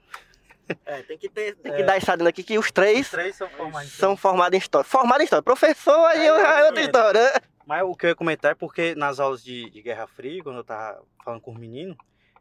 É, 0.84 1.02
tem 1.02 1.16
que, 1.18 1.28
ter, 1.28 1.54
tem 1.56 1.72
É. 1.72 1.76
que 1.76 1.82
dar 1.82 1.96
essa 1.96 2.16
dentro 2.16 2.28
aqui 2.28 2.42
que 2.42 2.58
os 2.58 2.66
Os 2.66 2.72
três 2.72 3.10
três 3.10 3.36
são 3.36 3.48
formados. 3.48 3.92
são 3.92 4.16
formados 4.16 4.54
em 4.54 4.58
história. 4.58 4.84
Formado 4.88 5.20
em 5.20 5.24
história. 5.24 5.42
Professor, 5.42 6.06
aí 6.06 6.20
É, 6.20 6.26
é 6.26 6.64
outra 6.66 6.80
história. 6.82 7.42
Mas 7.66 7.82
o 7.82 7.94
que 7.94 8.06
eu 8.06 8.10
ia 8.10 8.14
comentar 8.16 8.52
é 8.52 8.54
porque 8.54 8.94
nas 8.94 9.20
aulas 9.20 9.42
de, 9.44 9.68
de 9.70 9.82
Guerra 9.82 10.06
Fria, 10.06 10.42
quando 10.42 10.56
eu 10.56 10.64
tava 10.64 11.02
falando 11.24 11.40
com 11.42 11.52
os 11.52 11.58
meninos, 11.58 11.96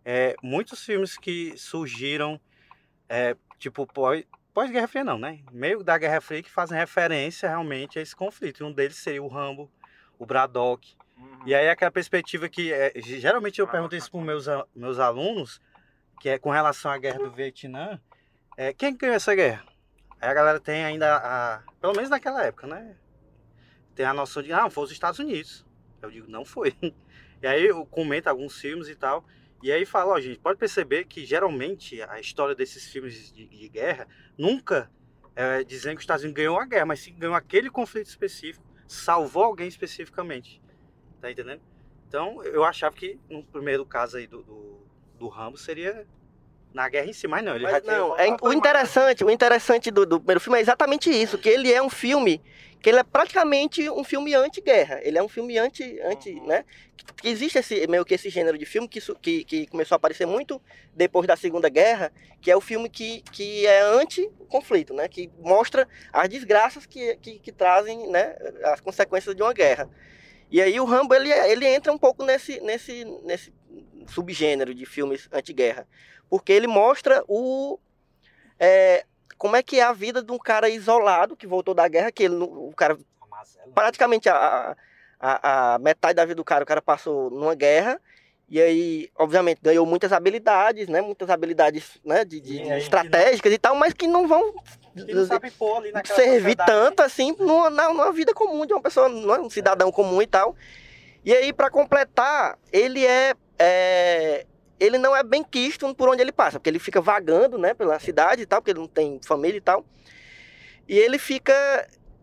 é, 0.06 0.36
muitos 0.42 0.84
filmes 0.86 1.18
que 1.18 1.54
surgiram, 1.58 2.40
é, 3.10 3.36
tipo, 3.60 3.86
pós, 3.86 4.24
pós-Guerra 4.54 4.88
Fria 4.88 5.04
não, 5.04 5.18
né? 5.20 5.40
Meio 5.52 5.84
da 5.84 5.98
Guerra 5.98 6.22
Fria 6.22 6.42
que 6.42 6.50
fazem 6.50 6.78
referência 6.78 7.50
realmente 7.50 8.00
a 8.00 8.02
esse 8.02 8.16
conflito. 8.16 8.62
E 8.62 8.64
um 8.64 8.72
deles 8.72 8.96
seria 8.96 9.22
o 9.22 9.28
Rambo, 9.28 9.70
o 10.18 10.26
Braddock. 10.26 10.96
Uhum. 11.18 11.40
E 11.46 11.54
aí 11.54 11.68
aquela 11.68 11.92
perspectiva 11.92 12.48
que, 12.48 12.72
é, 12.72 12.94
geralmente 12.96 13.60
eu 13.60 13.68
pergunto 13.68 13.96
isso 13.98 14.10
para 14.10 14.22
meus, 14.22 14.46
meus 14.74 14.98
alunos, 15.00 15.60
que 16.22 16.30
é 16.30 16.40
com 16.40 16.52
relação 16.52 16.90
à 16.90 16.98
Guerra 16.98 17.20
do 17.20 17.32
Vietnã, 17.32 18.00
é, 18.58 18.74
quem 18.74 18.98
ganhou 18.98 19.16
essa 19.16 19.36
guerra? 19.36 19.64
Aí 20.20 20.30
a 20.30 20.34
galera 20.34 20.60
tem 20.60 20.84
ainda, 20.84 21.16
a, 21.16 21.64
pelo 21.80 21.94
menos 21.94 22.10
naquela 22.10 22.44
época, 22.44 22.66
né? 22.66 22.98
Tem 23.94 24.06
a 24.06 24.14
noção 24.14 24.42
de, 24.42 24.52
ah, 24.52 24.70
foi 24.70 24.84
os 24.86 24.92
Estados 24.92 25.20
Unidos. 25.20 25.64
Eu 26.02 26.10
digo, 26.10 26.30
não 26.30 26.44
foi. 26.44 26.76
E 27.40 27.46
aí 27.46 27.68
eu 27.68 27.86
comento 27.86 28.28
alguns 28.28 28.60
filmes 28.60 28.88
e 28.88 28.96
tal. 28.96 29.24
E 29.62 29.72
aí 29.72 29.86
falo, 29.86 30.10
ó, 30.12 30.20
gente, 30.20 30.40
pode 30.40 30.58
perceber 30.58 31.06
que 31.06 31.24
geralmente 31.24 32.02
a 32.02 32.20
história 32.20 32.56
desses 32.56 32.88
filmes 32.88 33.32
de, 33.32 33.46
de 33.46 33.70
guerra 33.70 34.08
nunca 34.36 34.90
é 35.36 35.64
dizendo 35.64 35.94
que 35.94 35.98
os 36.00 36.04
Estados 36.04 36.24
Unidos 36.24 36.36
ganhou 36.36 36.60
a 36.60 36.66
guerra, 36.66 36.88
mas 36.88 37.00
sim 37.00 37.14
ganhou 37.14 37.36
aquele 37.36 37.70
conflito 37.70 38.08
específico, 38.08 38.66
salvou 38.88 39.44
alguém 39.44 39.68
especificamente. 39.68 40.60
Tá 41.22 41.30
entendendo? 41.30 41.62
Então 42.08 42.44
eu 42.44 42.64
achava 42.64 42.96
que 42.96 43.20
no 43.30 43.44
primeiro 43.44 43.86
caso 43.86 44.18
aí 44.18 44.26
do, 44.26 44.42
do, 44.42 44.88
do 45.20 45.28
Rambo 45.28 45.58
seria 45.58 46.08
na 46.78 46.88
guerra 46.88 47.08
em 47.08 47.14
si, 47.14 47.28
mas 47.28 47.44
não, 47.44 47.56
ele 47.56 47.66
já 47.66 47.72
Mas 47.72 47.82
tinha 47.82 47.98
não, 47.98 48.18
é, 48.18 48.38
o 48.42 48.54
interessante, 48.54 49.24
o 49.24 49.30
interessante 49.30 49.90
do, 49.90 50.06
do 50.06 50.20
primeiro 50.20 50.40
filme 50.40 50.60
é 50.60 50.62
exatamente 50.62 51.10
isso, 51.10 51.38
que 51.38 51.50
ele 51.50 51.74
é 51.74 51.82
um 51.82 51.90
filme 51.90 52.42
que 52.80 52.90
ele 52.90 53.00
é 53.00 53.04
praticamente 53.04 53.90
um 53.90 54.04
filme 54.04 54.36
anti-guerra. 54.36 55.00
Ele 55.02 55.18
é 55.18 55.24
um 55.24 55.28
filme 55.28 55.58
anti, 55.58 56.00
anti, 56.02 56.30
Uhum. 56.30 56.46
né? 56.46 56.64
Que, 56.96 57.28
existe 57.30 57.58
esse 57.58 57.88
meio 57.88 58.06
que 58.06 58.14
esse 58.14 58.30
gênero 58.30 58.56
de 58.56 58.66
filme 58.66 58.88
que, 58.88 59.02
que, 59.20 59.44
que 59.44 59.68
começou 59.68 59.96
a 59.96 59.98
aparecer 59.98 60.28
muito 60.28 60.62
depois 60.94 61.26
da 61.26 61.36
Segunda 61.36 61.70
Guerra, 61.70 62.12
que 62.40 62.52
é 62.52 62.56
o 62.56 62.62
filme 62.62 62.88
que, 62.88 63.24
que 63.32 63.66
é 63.66 63.82
anti-conflito, 63.82 64.94
né? 64.94 65.08
Que 65.08 65.30
mostra 65.40 65.88
as 66.14 66.30
desgraças 66.30 66.86
que, 66.86 67.16
que, 67.18 67.40
que 67.40 67.52
trazem, 67.52 68.08
né? 68.12 68.36
As 68.66 68.80
consequências 68.80 69.36
de 69.36 69.42
uma 69.42 69.54
guerra. 69.54 69.90
E 70.50 70.62
aí 70.62 70.80
o 70.80 70.86
Rambo 70.86 71.14
ele, 71.14 71.32
ele 71.32 71.66
entra 71.68 71.92
um 71.92 71.98
pouco 71.98 72.24
nesse, 72.24 72.62
nesse, 72.62 73.04
nesse 73.24 73.52
subgênero 74.08 74.74
de 74.74 74.86
filmes 74.86 75.28
anti-guerra, 75.32 75.88
porque 76.30 76.52
ele 76.54 76.68
mostra 76.68 77.24
o 77.28 77.78
é, 78.60 79.06
como 79.38 79.56
é 79.56 79.62
que 79.64 79.80
é 79.80 79.84
a 79.84 79.94
vida 79.94 80.24
de 80.24 80.32
um 80.32 80.38
cara 80.38 80.70
isolado 80.70 81.36
que 81.36 81.46
voltou 81.46 81.74
da 81.74 81.88
guerra, 81.88 82.12
que 82.12 82.24
ele, 82.24 82.36
não- 82.36 82.48
o 82.68 82.74
cara 82.76 82.98
praticamente 83.76 84.28
a, 84.30 84.76
a, 85.20 85.74
a 85.76 85.80
metade 85.80 86.16
da 86.16 86.26
vida 86.26 86.36
do 86.36 86.44
cara, 86.44 86.64
o 86.64 86.68
cara 86.68 86.82
passou 86.82 87.30
numa 87.30 87.54
guerra. 87.56 88.00
E 88.50 88.62
aí, 88.62 89.10
obviamente, 89.18 89.60
ganhou 89.62 89.86
muitas 89.86 90.14
habilidades, 90.14 90.88
né? 90.88 91.02
Muitas 91.02 91.30
habilidades 91.30 92.00
né? 92.06 92.24
de, 92.24 92.40
de- 92.40 92.62
E 92.62 92.78
estratégicas 92.78 93.52
e 93.52 93.58
tal, 93.58 93.76
mas 93.76 93.92
que 93.94 94.08
não 94.08 94.26
vão 94.26 94.54
Que 94.96 95.14
não 95.14 96.16
servir 96.16 96.56
tanto 96.66 97.02
assim 97.02 97.36
numa, 97.38 97.70
numa 97.70 98.12
vida 98.14 98.34
comum 98.34 98.66
de 98.66 98.72
uma 98.74 98.82
pessoa, 98.82 99.10
não 99.10 99.36
é? 99.36 99.40
um 99.42 99.50
cidadão 99.50 99.92
comum 99.92 100.22
e 100.22 100.28
tal. 100.28 100.56
E 101.24 101.34
aí, 101.34 101.52
para 101.54 101.70
completar, 101.70 102.58
ele 102.72 103.06
é, 103.06 103.34
é- 103.60 104.46
Ele 104.80 105.00
não 105.00 105.16
é 105.16 105.24
bem 105.24 105.44
quisto 105.44 105.94
por 105.96 106.08
onde 106.08 106.22
ele 106.22 106.32
passa, 106.32 106.60
porque 106.60 106.70
ele 106.70 106.78
fica 106.80 107.02
vagando, 107.02 107.58
né, 107.58 107.74
pela 107.74 108.00
cidade 108.00 108.44
e 108.44 108.46
tal, 108.46 108.62
porque 108.62 108.70
ele 108.72 108.80
não 108.80 108.88
tem 108.88 109.20
família 109.26 109.58
e 109.58 109.62
tal. 109.62 109.84
E 110.88 110.98
ele 110.98 111.18
fica. 111.18 111.54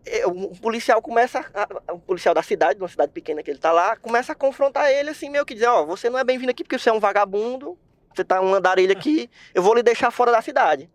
é, 0.05 0.25
O 0.25 0.55
policial 0.61 1.01
começa. 1.01 1.43
O 1.91 1.99
policial 1.99 2.33
da 2.33 2.41
cidade, 2.41 2.75
de 2.75 2.81
uma 2.81 2.87
cidade 2.87 3.11
pequena 3.11 3.43
que 3.43 3.51
ele 3.51 3.59
tá 3.59 3.71
lá, 3.71 3.95
começa 3.97 4.31
a 4.31 4.35
confrontar 4.35 4.89
ele 4.91 5.09
assim, 5.09 5.29
meio 5.29 5.45
que 5.45 5.53
dizer, 5.53 5.67
ó, 5.67 5.85
você 5.85 6.09
não 6.09 6.17
é 6.19 6.23
bem-vindo 6.23 6.51
aqui 6.51 6.63
porque 6.63 6.77
você 6.79 6.89
é 6.89 6.93
um 6.93 6.99
vagabundo, 6.99 7.77
você 8.13 8.23
tá 8.23 8.39
um 8.41 8.53
andarilho 8.53 8.91
aqui, 8.93 9.29
eu 9.53 9.61
vou 9.61 9.73
lhe 9.73 9.83
deixar 9.83 10.09
fora 10.11 10.31
da 10.31 10.41
cidade. 10.41 10.89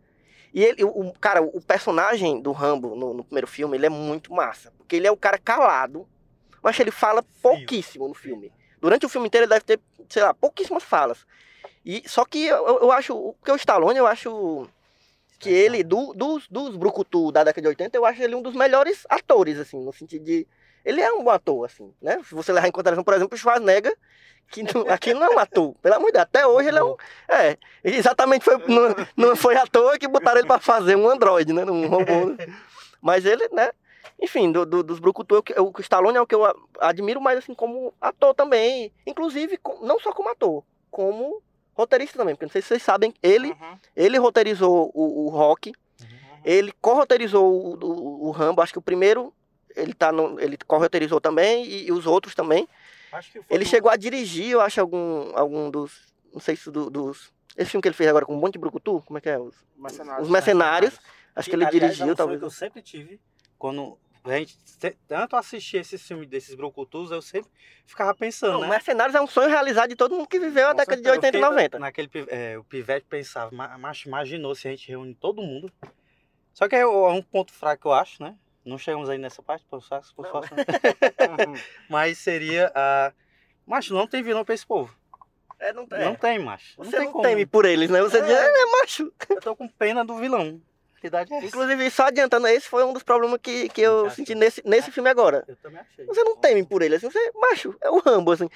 E 0.55 0.65
ele, 0.65 0.83
o, 0.85 0.89
o- 0.89 1.13
cara, 1.21 1.43
o 1.43 1.61
personagem 1.61 2.41
do 2.41 2.53
Rambo 2.53 2.97
no, 2.97 3.13
no 3.15 3.25
primeiro 3.25 3.47
filme, 3.47 3.77
ele 3.77 3.87
é 3.87 3.91
muito 3.91 4.33
massa. 4.33 4.73
Porque 4.79 4.97
ele 4.97 5.07
é 5.07 5.13
um 5.13 5.17
cara 5.17 5.39
calado. 5.39 6.09
Eu 6.63 6.69
acho 6.69 6.77
que 6.77 6.83
ele 6.83 6.91
fala 6.91 7.23
pouquíssimo 7.43 8.07
no 8.09 8.15
filme. 8.15 8.53
Durante 8.81 9.07
o 9.07 9.09
filme 9.09 9.27
inteiro 9.27 9.45
ele 9.45 9.51
deve 9.53 9.65
ter, 9.65 9.81
sei 10.09 10.23
lá, 10.23 10.33
pouquíssimas 10.35 10.83
falas. 10.83 11.27
E, 11.85 12.03
só 12.07 12.25
que 12.25 12.47
eu, 12.47 12.67
eu 12.81 12.93
acho, 12.93 13.15
o 13.15 13.35
que 13.45 13.51
o 13.51 13.57
Stallone, 13.57 13.99
eu 13.99 14.07
acho 14.07 14.69
que 15.39 15.49
ele, 15.49 15.83
do- 15.83 16.13
dos, 16.15 16.47
dos 16.49 16.77
Brucutu 16.77 17.33
da 17.33 17.43
década 17.45 17.63
de 17.63 17.69
80, 17.69 17.97
eu 17.97 18.05
acho 18.05 18.23
ele 18.23 18.35
um 18.35 18.43
dos 18.43 18.55
melhores 18.55 19.07
atores, 19.09 19.59
assim, 19.59 19.83
no 19.83 19.93
sentido 19.93 20.25
de... 20.25 20.47
Ele 20.85 21.01
é 21.01 21.13
um 21.13 21.23
bom 21.25 21.31
ator, 21.31 21.65
assim, 21.67 21.93
né? 22.01 22.21
Se 22.27 22.35
você 22.35 22.53
levar 22.53 22.69
em 22.69 22.73
consideração, 22.73 23.05
por 23.05 23.15
exemplo, 23.15 23.35
o 23.35 23.39
Schwarzenegger, 23.39 23.97
que 24.51 24.63
não, 24.63 24.83
aqui 24.93 25.13
não 25.15 25.25
é 25.25 25.31
um 25.35 25.39
ator. 25.39 25.75
Pelo 25.83 25.95
amor 25.95 26.07
de 26.07 26.13
Deus, 26.13 26.23
até 26.23 26.47
hoje 26.47 26.69
ele 26.69 26.79
é 26.79 26.85
um... 26.85 26.97
É, 27.29 27.57
exatamente 27.85 28.45
foi, 28.45 28.57
não, 28.67 28.95
não 29.17 29.37
foi 29.37 29.57
à 29.57 29.67
toa 29.67 29.99
que 29.99 30.09
botaram 30.09 30.39
ele 30.39 30.47
pra 30.47 30.59
fazer 30.59 30.97
um 30.97 31.09
androide, 31.09 31.53
né? 31.53 31.65
Um 31.65 31.87
robô. 31.87 32.27
né? 32.31 32.47
Mas 33.01 33.25
ele, 33.25 33.49
né? 33.53 33.71
Enfim, 34.21 34.53
do, 34.53 34.67
do- 34.67 34.83
dos 34.83 34.99
Brucutu, 34.99 35.35
eu 35.37 35.43
eu- 35.57 35.73
o 35.75 35.81
Stallone 35.81 36.17
é 36.19 36.21
o 36.21 36.27
que 36.27 36.35
eu 36.35 36.43
admiro 36.79 37.21
mais, 37.21 37.39
assim, 37.39 37.55
como 37.55 37.95
ator 38.01 38.35
também. 38.35 38.93
Inclusive, 39.07 39.57
com- 39.57 39.85
não 39.85 39.99
só 39.99 40.13
como 40.13 40.29
ator, 40.29 40.63
como 40.91 41.43
roteirista 41.75 42.19
também. 42.19 42.35
Porque 42.35 42.45
não 42.45 42.53
sei 42.53 42.61
se 42.61 42.69
vocês 42.69 42.83
sabem, 42.83 43.15
ele, 43.23 43.49
Uhum. 43.53 43.79
ele 43.97 44.19
roteirizou 44.19 44.91
o, 44.95 45.27
o 45.27 45.29
Rock, 45.31 45.73
ele 46.45 46.73
co-roteirizou 46.81 47.45
o, 47.51 47.85
o, 47.85 48.29
o 48.29 48.31
Rambo, 48.31 48.61
acho 48.63 48.73
que 48.73 48.79
o 48.79 48.83
primeiro... 48.83 49.33
Ele, 49.77 49.95
tá 49.95 50.11
no, 50.11 50.39
ele 50.41 50.59
co-roteirizou 50.67 51.21
também 51.21 51.65
e, 51.65 51.87
e 51.87 51.93
os 51.93 52.05
outros 52.05 52.35
também. 52.35 52.69
Acho 53.13 53.31
que 53.31 53.39
foi 53.41 53.47
Ele 53.57 53.65
chegou 53.65 53.89
a 53.91 53.95
dirigir, 53.97 54.51
eu 54.51 54.61
acho, 54.61 54.81
algum, 54.81 55.31
algum 55.37 55.71
dos. 55.71 56.13
Não 56.33 56.41
sei 56.41 56.57
se 56.57 56.69
do- 56.73 56.91
dos. 56.91 57.33
Esse 57.57 57.71
filme 57.71 57.81
que 57.81 57.87
ele 57.87 57.95
fez 57.95 58.09
agora 58.11 58.27
com 58.27 58.35
um 58.35 58.39
monte 58.41 58.55
de 58.55 58.59
brucutu, 58.59 59.01
como 59.07 59.19
é 59.19 59.21
que 59.21 59.29
é? 59.31 59.39
Os, 59.39 59.55
Mercenários. 59.77 60.25
os 60.27 60.29
mercenários. 60.33 61.01
Acho 61.37 61.49
que 61.49 61.55
ele 61.55 61.65
aliás, 61.65 61.83
é 61.85 61.87
um 61.87 61.89
dirigiu, 61.95 62.17
talvez. 62.17 62.41
que 62.41 62.45
eu 62.47 62.51
sempre 62.51 62.83
tive 62.83 63.21
quando 63.57 63.97
a 64.25 64.37
gente 64.39 64.57
te- 64.79 64.97
tanto 65.09 65.37
assistia 65.37 65.81
esses 65.81 66.07
filmes 66.07 66.29
desses 66.29 66.55
brocutus, 66.55 67.11
eu 67.11 67.23
sempre 67.23 67.51
ficava 67.87 68.15
pensando, 68.15 68.53
Não, 68.55 68.61
né? 68.63 68.69
Mercenários 68.69 69.15
é 69.15 69.21
um 69.21 69.27
sonho 69.27 69.49
realizado 69.49 69.89
de 69.89 69.97
todo 69.97 70.15
mundo 70.15 70.29
que 70.29 70.39
viveu 70.39 70.69
a 70.69 70.71
Com 70.73 70.77
década 70.77 70.97
de 71.01 71.03
certeza. 71.09 71.27
80 71.27 71.37
e 71.39 71.41
Eu 71.41 71.45
fiquei 71.45 71.57
90. 71.57 71.79
Naquele, 71.79 72.11
é, 72.29 72.59
o 72.59 72.65
pivete 72.65 73.07
pensava, 73.09 73.55
"Ma- 73.55 73.79
macho, 73.79 74.09
imaginou 74.09 74.55
se 74.55 74.69
a 74.69 74.71
gente 74.71 74.89
reúne 74.89 75.15
todo 75.15 75.41
mundo. 75.43 75.73
Só 76.53 76.69
que 76.69 76.77
é 76.77 76.85
o- 76.87 77.09
é 77.09 77.13
um 77.13 77.23
ponto 77.23 77.53
fraco 77.53 77.83
que 77.83 77.89
eu 77.89 77.93
acho, 77.93 78.23
né? 78.23 78.37
Não 78.65 78.77
chegamos 78.77 79.09
aí 79.09 79.17
nessa 79.17 79.43
parte, 79.43 79.65
por 79.65 79.81
faço, 79.83 80.15
por 80.15 80.27
faço, 80.31 80.55
né? 80.55 80.65
Mas 81.89 82.19
seria 82.19 82.71
a. 82.75 83.13
Macho, 83.67 83.95
não 83.95 84.07
tem 84.07 84.23
vilão 84.23 84.45
pra 84.45 84.55
esse 84.55 84.67
povo. 84.67 84.95
É, 85.59 85.73
não, 85.73 85.87
Não 85.87 86.15
tem, 86.15 86.39
macho. 86.39 86.75
Você 86.79 86.97
não 86.97 87.05
tem 87.05 87.15
não 87.15 87.23
teme 87.23 87.47
por 87.47 87.65
eles, 87.67 87.91
né? 87.91 88.01
Você 88.01 88.19
É. 88.19 88.23
diz, 88.23 88.31
é, 88.33 88.47
é 88.47 88.67
macho. 88.81 89.13
Eu 89.29 89.41
tô 89.41 89.55
com 89.55 89.69
pena 89.69 90.05
do 90.05 90.17
vilão. 90.17 90.61
Que 91.01 91.07
é 91.07 91.21
essa? 91.21 91.35
Inclusive, 91.47 91.91
só 91.91 92.07
adiantando, 92.07 92.47
esse 92.49 92.69
foi 92.69 92.85
um 92.85 92.93
dos 92.93 93.03
problemas 93.03 93.39
que, 93.43 93.69
que 93.71 93.81
eu 93.81 94.11
senti 94.11 94.35
nesse, 94.35 94.63
nesse 94.67 94.91
filme 94.91 95.09
agora. 95.09 95.45
Eu 95.49 95.57
também 95.57 95.81
achei. 95.81 96.05
Você 96.05 96.23
não 96.23 96.37
teme 96.37 96.65
por 96.65 96.83
ele, 96.83 96.97
assim, 96.97 97.11
você, 97.11 97.33
macho, 97.35 97.75
é 97.81 97.91
o 97.91 97.99
Rambo, 98.01 98.33
assim. 98.33 98.49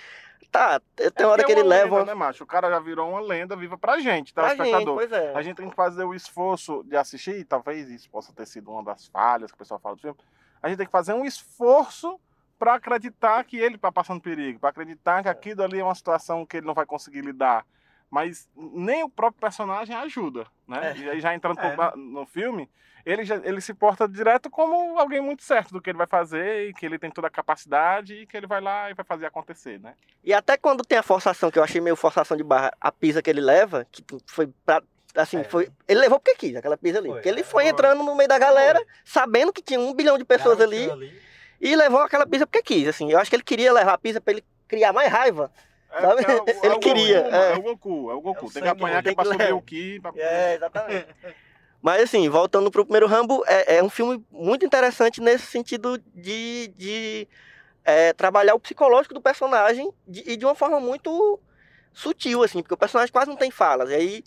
Tá, 0.53 0.81
tem 1.17 1.27
hora 1.27 1.43
É 1.43 1.45
que 1.45 1.51
ele 1.51 1.63
uma 1.63 1.69
leva. 1.69 1.99
lenda, 1.99 2.07
né, 2.07 2.15
macho? 2.15 2.45
O 2.45 2.47
cara 2.47 2.69
já 2.71 2.79
virou 2.79 3.11
uma 3.11 3.21
lenda 3.21 3.57
viva 3.57 3.77
pra 3.77 3.99
gente, 3.99 4.33
pra 4.33 4.51
gente, 4.51 4.59
telespectador. 4.59 4.95
pois 4.95 5.11
é. 5.11 5.33
A 5.35 5.43
gente 5.43 5.57
tem 5.57 5.69
que 5.69 5.75
fazer 5.75 6.05
o 6.05 6.15
esforço 6.15 6.85
de 6.85 6.97
assistir, 6.97 7.37
e 7.37 7.45
talvez 7.45 7.91
isso 7.91 8.09
possa 8.09 8.33
ter 8.33 8.47
sido 8.47 8.71
uma 8.71 8.85
das 8.85 9.07
falhas 9.09 9.51
que 9.51 9.57
o 9.57 9.59
pessoal 9.59 9.81
fala 9.81 9.97
do 9.97 10.01
filme. 10.03 10.17
A 10.63 10.69
gente 10.69 10.77
tem 10.79 10.87
que 10.87 10.93
fazer 10.93 11.13
um 11.13 11.25
esforço 11.25 12.21
para 12.57 12.75
acreditar 12.75 13.43
que 13.45 13.57
ele 13.59 13.75
está 13.75 13.91
passando 13.91 14.21
perigo, 14.21 14.61
para 14.61 14.71
acreditar 14.71 15.23
que 15.23 15.29
aquilo 15.29 15.63
ali 15.63 15.81
é 15.81 15.85
uma 15.85 15.95
situação 15.95 16.47
que 16.47 16.59
ele 16.59 16.67
não 16.67 16.75
vai 16.75 16.87
conseguir 16.87 17.23
lidar. 17.23 17.67
Mas 18.15 18.49
nem 18.57 19.03
o 19.03 19.09
próprio 19.09 19.41
personagem 19.41 19.97
ajuda, 19.97 20.47
né? 20.69 20.93
É. 20.93 20.99
E 20.99 21.11
aí 21.11 21.21
já 21.21 21.35
entrando 21.35 21.59
É. 21.59 21.75
no 21.97 22.25
filme, 22.27 22.71
ele, 23.05 23.25
já, 23.25 23.41
ele 23.43 23.61
se 23.61 23.75
porta 23.75 24.07
direto 24.07 24.49
como 24.49 24.97
alguém 25.01 25.21
muito 25.21 25.43
certo 25.43 25.73
do 25.73 25.81
que 25.83 25.91
ele 25.91 25.99
vai 25.99 26.07
fazer, 26.07 26.69
e 26.69 26.73
que 26.75 26.87
ele 26.87 26.97
tem 26.97 27.11
toda 27.11 27.27
a 27.27 27.31
capacidade, 27.31 28.15
e 28.15 28.25
que 28.25 28.37
ele 28.37 28.47
vai 28.47 28.61
lá 28.61 28.89
e 28.89 28.95
vai 28.95 29.05
fazer 29.05 29.27
acontecer, 29.27 29.81
né? 29.81 29.95
E 30.23 30.33
até 30.33 30.57
quando 30.57 30.85
tem 30.85 30.97
a 30.97 31.03
forçação, 31.03 31.51
que 31.51 31.59
eu 31.59 31.65
achei 31.65 31.81
meio 31.81 31.97
forçação 31.97 32.37
de 32.37 32.45
barra, 32.45 32.73
a 32.81 32.93
pisa 32.93 33.21
que 33.21 33.29
ele 33.29 33.41
leva, 33.41 33.85
que 33.91 34.05
foi 34.29 34.47
pra- 34.65 34.81
assim, 35.17 35.39
É. 35.39 35.45
foi. 35.45 35.69
Ele 35.89 35.99
levou 35.99 36.21
porque 36.21 36.37
quis 36.37 36.55
aquela 36.55 36.77
pizza 36.79 36.99
ali. 37.01 37.09
Foi, 37.09 37.17
porque 37.17 37.29
ele 37.29 37.41
é, 37.41 37.45
foi 37.45 37.65
foi. 37.65 37.71
entrando 37.73 38.05
no 38.05 38.15
meio 38.15 38.29
da 38.29 38.39
galera, 38.39 38.79
Foi. 38.79 38.87
sabendo 39.05 39.53
que 39.53 39.61
tinha 39.61 39.81
um 39.81 39.93
bilhão 39.93 40.17
de 40.17 40.25
pessoas 40.25 40.61
ali, 40.61 40.87
Garantiu 40.87 41.19
e 41.61 41.75
levou 41.75 42.01
aquela 42.01 42.25
pizza 42.27 42.47
porque 42.47 42.63
quis. 42.63 42.87
Assim, 42.87 43.11
eu 43.11 43.19
acho 43.19 43.29
que 43.29 43.35
ele 43.35 43.43
queria 43.43 43.73
levar 43.73 43.95
a 43.95 43.99
pizza 43.99 44.21
pra 44.21 44.35
ele 44.35 44.45
criar 44.69 44.93
mais 44.93 45.11
raiva. 45.11 45.51
É, 45.95 46.05
é 46.05 46.09
o- 46.09 46.49
é 46.49 46.67
Ele 46.67 46.75
o 46.75 46.79
queria, 46.81 47.23
Goku, 47.23 47.35
é. 47.35 47.39
mano, 47.39 47.53
é 47.53 47.57
o 47.59 47.63
Goku, 47.63 48.11
é 48.11 48.15
o 48.15 48.21
Goku. 48.21 48.45
É 48.47 48.49
o 48.49 48.53
tem 48.53 48.63
que 48.63 48.69
apanhar 48.69 49.03
que 49.03 49.09
é 49.11 49.15
pra 49.15 49.25
tem 49.25 49.33
que 49.33 49.39
subir 49.45 49.53
o 49.55 49.63
Ki. 49.63 50.01
Pra... 50.01 50.13
É, 50.17 50.55
exatamente. 50.55 51.07
Mas 51.81 52.03
assim, 52.03 52.29
voltando 52.29 52.71
pro 52.71 52.85
primeiro 52.85 53.07
Rambo, 53.07 53.45
é, 53.47 53.77
é 53.77 53.83
um 53.83 53.91
filme 53.91 54.25
muito 54.31 54.65
interessante 54.65 55.21
nesse 55.21 55.47
sentido 55.47 55.99
de, 56.15 56.69
de 56.77 57.29
é, 57.85 58.13
trabalhar 58.15 58.55
o 58.55 58.61
psicológico 58.61 59.13
do 59.15 59.21
personagem 59.21 59.93
de- 60.09 60.25
e 60.27 60.37
de 60.37 60.45
uma 60.47 60.55
forma 60.55 60.81
muito 60.81 61.39
sutil, 61.93 62.43
assim, 62.43 62.63
porque 62.63 62.75
o 62.75 62.79
personagem 62.79 63.13
quase 63.13 63.29
não 63.29 63.37
tem 63.37 63.51
falas. 63.51 63.91
E 63.91 63.95
aí 63.95 64.25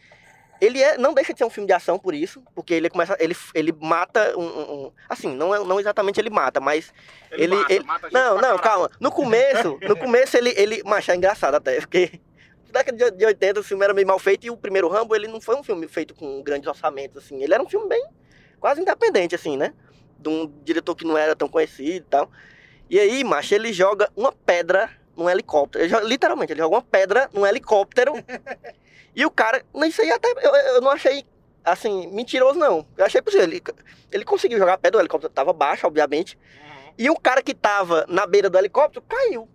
ele 0.62 0.82
é, 0.82 0.98
não 0.98 1.14
deixa 1.14 1.34
de 1.34 1.40
ser 1.40 1.46
um 1.46 1.50
filme 1.50 1.68
de 1.68 1.74
ação 1.74 1.98
por 2.00 2.14
isso, 2.14 2.42
porque 2.56 2.74
ele 2.74 2.90
começa, 2.90 3.16
ele, 3.20 3.36
ele 3.54 3.72
mata 3.80 4.38
um, 4.38 4.44
um- 4.46 4.92
assim, 5.10 5.36
não, 5.36 5.54
é- 5.54 5.60
não 5.64 5.80
exatamente 5.80 6.20
ele 6.20 6.30
mata, 6.30 6.60
mas 6.60 6.94
Ele- 7.32 7.56
mata, 7.56 7.74
ele- 7.74 7.84
mata 7.86 8.10
não, 8.12 8.42
não, 8.42 8.58
calma. 8.58 8.90
No 9.00 9.12
começo, 9.12 9.78
no 9.82 9.96
começo 9.98 10.36
ele, 10.38 10.54
ele. 10.58 10.82
Mas 10.86 11.08
é 11.10 11.16
engraçado 11.16 11.56
até, 11.56 11.80
porque. 11.80 12.20
Na 12.74 12.80
década 12.84 12.98
de- 13.12 13.18
de 13.18 13.26
80 13.26 13.60
o 13.62 13.64
filme 13.64 13.84
era 13.84 13.94
meio 13.94 14.06
mal 14.06 14.20
feito 14.20 14.46
e 14.46 14.50
o 14.52 14.58
primeiro 14.58 14.90
Rambo 14.90 15.16
ele 15.16 15.28
não 15.28 15.40
foi 15.40 15.56
um 15.56 15.64
filme 15.64 15.88
feito 15.88 16.14
com 16.14 16.44
grandes 16.44 16.68
orçamentos, 16.68 17.18
assim. 17.24 17.42
Ele 17.42 17.54
era 17.54 17.64
um 17.64 17.70
filme 17.70 17.88
bem. 17.88 18.06
quase 18.60 18.82
independente, 18.82 19.36
assim, 19.36 19.56
né? 19.56 19.74
De 20.20 20.28
um 20.30 20.52
diretor 20.64 20.96
que 20.96 21.06
não 21.06 21.16
era 21.18 21.36
tão 21.36 21.48
conhecido 21.48 22.06
e 22.06 22.10
tal. 22.10 22.30
E 22.90 23.00
aí, 23.00 23.24
macho, 23.24 23.54
ele 23.54 23.72
joga 23.72 24.10
uma 24.16 24.32
pedra 24.32 24.90
num 25.18 25.30
helicóptero. 25.30 25.84
Ele 25.84 25.90
joga- 25.90 26.06
literalmente, 26.06 26.54
ele 26.54 26.62
joga 26.62 26.76
uma 26.76 26.82
pedra 26.82 27.30
num 27.34 27.46
helicóptero. 27.46 28.14
e 29.16 29.26
o 29.26 29.32
cara. 29.32 29.64
Isso 29.86 30.02
aí 30.02 30.12
até. 30.12 30.30
Eu, 30.42 30.56
eu 30.76 30.82
não 30.82 30.92
achei. 30.92 31.26
Assim, 31.66 32.08
mentiroso, 32.08 32.58
não. 32.58 32.86
Eu 32.98 33.06
achei 33.06 33.22
possível. 33.22 33.46
Ele, 33.46 33.62
ele 34.12 34.24
conseguiu 34.24 34.58
jogar 34.58 34.74
a 34.74 34.78
pedra, 34.78 35.00
o 35.00 35.02
helicóptero 35.02 35.34
tava 35.34 35.52
baixo, 35.52 35.86
obviamente. 35.86 36.38
E 36.98 37.10
o 37.10 37.20
cara 37.20 37.42
que 37.44 37.54
tava 37.54 38.06
na 38.08 38.26
beira 38.26 38.50
do 38.50 38.58
helicóptero 38.58 39.04
caiu. 39.08 39.48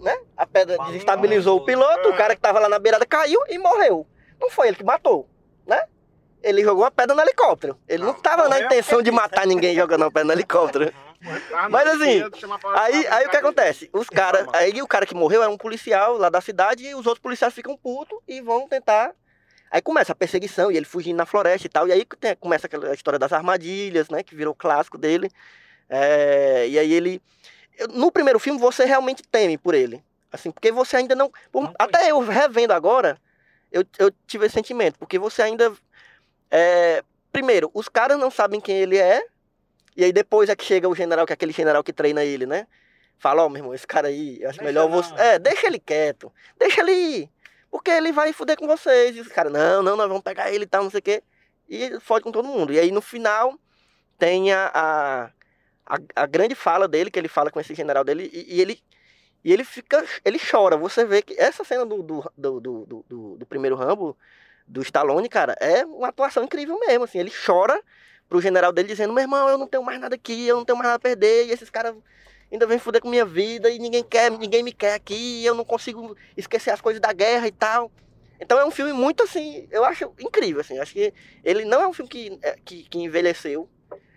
Né? 0.00 0.16
A 0.36 0.46
pedra 0.46 0.78
desestabilizou 0.86 1.58
o 1.58 1.64
piloto, 1.64 2.08
o 2.08 2.12
É. 2.14 2.16
cara 2.16 2.34
que 2.36 2.40
tava 2.40 2.58
lá 2.60 2.68
na 2.68 2.78
beirada 2.78 3.04
caiu 3.04 3.40
e 3.48 3.58
morreu. 3.58 4.06
Não 4.40 4.48
foi 4.48 4.68
ele 4.68 4.76
que 4.76 4.84
matou, 4.84 5.28
né? 5.66 5.82
Ele 6.42 6.62
jogou 6.62 6.84
uma 6.84 6.90
pedra 6.90 7.14
no 7.14 7.20
helicóptero. 7.20 7.76
Ele 7.88 8.04
não 8.04 8.12
Não, 8.12 8.20
tava 8.20 8.44
na 8.44 8.50
morreu 8.50 8.66
intenção 8.66 9.02
de 9.02 9.10
matar 9.10 9.46
ninguém 9.46 9.74
jogando 9.74 10.02
uma 10.02 10.10
pedra 10.10 10.24
no 10.24 10.32
helicóptero. 10.32 10.92
Mas 11.70 11.86
assim, 11.88 12.18
Aí, 12.80 13.06
aí 13.08 13.26
o 13.26 13.30
que 13.30 13.36
acontece? 13.36 13.90
Os 13.92 14.08
caras. 14.08 14.46
Aí 14.52 14.82
o 14.82 14.86
cara 14.86 15.06
que 15.06 15.14
morreu 15.14 15.42
era 15.42 15.50
um 15.50 15.56
policial 15.58 16.16
lá 16.16 16.28
da 16.28 16.40
cidade 16.40 16.84
e 16.86 16.94
os 16.94 17.06
outros 17.06 17.20
policiais 17.22 17.52
ficam 17.54 17.76
putos 17.76 18.18
e 18.26 18.40
vão 18.40 18.68
tentar. 18.68 19.12
Aí 19.70 19.82
começa 19.82 20.12
a 20.12 20.14
perseguição 20.14 20.70
e 20.70 20.76
ele 20.76 20.86
fugindo 20.86 21.16
na 21.16 21.26
floresta 21.26 21.66
e 21.66 21.70
tal. 21.70 21.88
E 21.88 21.92
aí 21.92 22.04
tem- 22.20 22.36
começa 22.36 22.66
aquela 22.66 22.94
história 22.94 23.18
das 23.18 23.32
armadilhas, 23.32 24.08
né? 24.08 24.22
Que 24.22 24.34
virou 24.36 24.54
clássico 24.54 24.96
dele. 24.96 25.30
É, 25.88 26.66
e 26.68 26.78
aí 26.78 26.92
ele. 26.92 27.20
No 27.90 28.10
primeiro 28.10 28.38
filme 28.38 28.58
você 28.58 28.84
realmente 28.84 29.22
teme 29.22 29.58
por 29.58 29.74
ele. 29.74 30.02
Assim, 30.32 30.50
porque 30.50 30.70
você 30.72 30.96
ainda 30.96 31.14
não. 31.14 31.30
por- 31.50 31.64
Não 31.64 31.74
até 31.78 32.10
eu 32.10 32.18
revendo 32.20 32.72
agora, 32.72 33.18
eu, 33.72 33.84
eu 33.98 34.10
tive 34.26 34.46
esse 34.46 34.54
sentimento. 34.54 34.98
Porque 34.98 35.18
você 35.18 35.42
ainda. 35.42 35.72
é, 36.50 37.02
primeiro, 37.32 37.70
os 37.74 37.88
caras 37.88 38.18
não 38.18 38.30
sabem 38.30 38.60
quem 38.60 38.76
ele 38.76 38.96
é. 38.98 39.24
E 39.96 40.04
aí 40.04 40.12
depois 40.12 40.48
é 40.48 40.56
que 40.56 40.64
chega 40.64 40.88
o 40.88 40.94
general, 40.94 41.24
que 41.26 41.32
é 41.32 41.34
aquele 41.34 41.52
general 41.52 41.82
que 41.82 41.92
treina 41.92 42.22
ele, 42.22 42.44
né? 42.46 42.66
Fala, 43.18 43.44
ó, 43.44 43.48
meu 43.48 43.58
irmão, 43.60 43.74
esse 43.74 43.86
cara 43.86 44.08
aí, 44.08 44.38
eu 44.42 44.50
acho 44.50 44.58
Deixa 44.58 44.64
melhor 44.64 44.90
não. 44.90 45.02
você. 45.02 45.14
É, 45.14 45.38
deixa 45.38 45.66
ele 45.66 45.78
quieto. 45.78 46.30
Deixa 46.58 46.80
ele 46.82 46.92
ir. 46.92 47.30
Porque 47.70 47.90
ele 47.90 48.12
vai 48.12 48.32
fuder 48.32 48.56
com 48.58 48.66
vocês. 48.66 49.16
E 49.16 49.20
os 49.20 49.28
caras, 49.28 49.50
não, 49.52 49.82
não, 49.82 49.96
nós 49.96 50.06
vamos 50.08 50.22
pegar 50.22 50.50
ele 50.52 50.64
e 50.64 50.66
tal, 50.66 50.82
não 50.82 50.90
sei 50.90 50.98
o 51.00 51.02
quê. 51.02 51.22
E 51.68 51.98
fode 52.00 52.22
com 52.24 52.30
todo 52.30 52.46
mundo. 52.46 52.72
E 52.72 52.78
aí 52.78 52.92
no 52.92 53.00
final 53.00 53.58
tem 54.18 54.52
a, 54.52 54.70
a, 54.72 55.24
a, 55.86 55.98
a 56.14 56.26
grande 56.26 56.54
fala 56.54 56.86
dele, 56.86 57.10
que 57.10 57.18
ele 57.18 57.28
fala 57.28 57.50
com 57.50 57.58
esse 57.58 57.74
general 57.74 58.04
dele, 58.04 58.30
e, 58.32 58.56
e 58.56 58.60
ele. 58.60 58.78
E 59.42 59.52
ele 59.52 59.64
fica. 59.64 60.04
Ele 60.24 60.38
chora. 60.38 60.76
Você 60.76 61.04
vê 61.06 61.22
que 61.22 61.34
essa 61.40 61.64
cena 61.64 61.86
do, 61.86 62.02
do, 62.02 62.32
do, 62.36 62.60
do, 62.60 62.86
do- 62.86 63.04
do, 63.08 63.36
do 63.38 63.46
primeiro 63.46 63.76
Rambo, 63.76 64.16
do 64.66 64.82
Stallone, 64.82 65.28
cara, 65.28 65.56
é 65.60 65.86
uma 65.86 66.08
atuação 66.08 66.44
incrível 66.44 66.78
mesmo. 66.80 67.04
Assim, 67.04 67.18
ele 67.18 67.32
chora 67.46 67.80
pro 68.28 68.40
general 68.40 68.72
dele 68.72 68.88
dizendo, 68.88 69.12
meu 69.12 69.22
irmão, 69.22 69.48
eu 69.48 69.58
não 69.58 69.66
tenho 69.66 69.82
mais 69.82 70.00
nada 70.00 70.14
aqui, 70.14 70.46
eu 70.46 70.56
não 70.56 70.64
tenho 70.64 70.76
mais 70.76 70.86
nada 70.88 70.96
a 70.96 71.00
perder, 71.00 71.46
e 71.46 71.52
esses 71.52 71.70
caras 71.70 71.94
ainda 72.50 72.66
vêm 72.66 72.78
fuder 72.78 73.00
com 73.00 73.08
minha 73.08 73.24
vida, 73.24 73.70
e 73.70 73.78
ninguém 73.78 74.02
quer, 74.04 74.30
ninguém 74.30 74.62
me 74.62 74.72
quer 74.72 74.94
aqui, 74.94 75.42
e 75.42 75.46
eu 75.46 75.54
não 75.54 75.64
consigo 75.64 76.16
esquecer 76.36 76.70
as 76.70 76.80
coisas 76.80 77.00
da 77.00 77.12
guerra 77.12 77.46
e 77.46 77.52
tal. 77.52 77.90
Então 78.40 78.58
é 78.58 78.64
um 78.66 78.70
filme 78.70 78.92
muito 78.92 79.22
assim, 79.22 79.66
eu 79.70 79.84
acho 79.84 80.12
incrível, 80.20 80.60
assim, 80.60 80.78
acho 80.78 80.92
que 80.92 81.12
ele 81.42 81.64
não 81.64 81.80
é 81.80 81.86
um 81.88 81.92
filme 81.92 82.08
que, 82.10 82.38
é, 82.42 82.56
que, 82.64 82.82
que 82.84 82.98
envelheceu. 82.98 83.68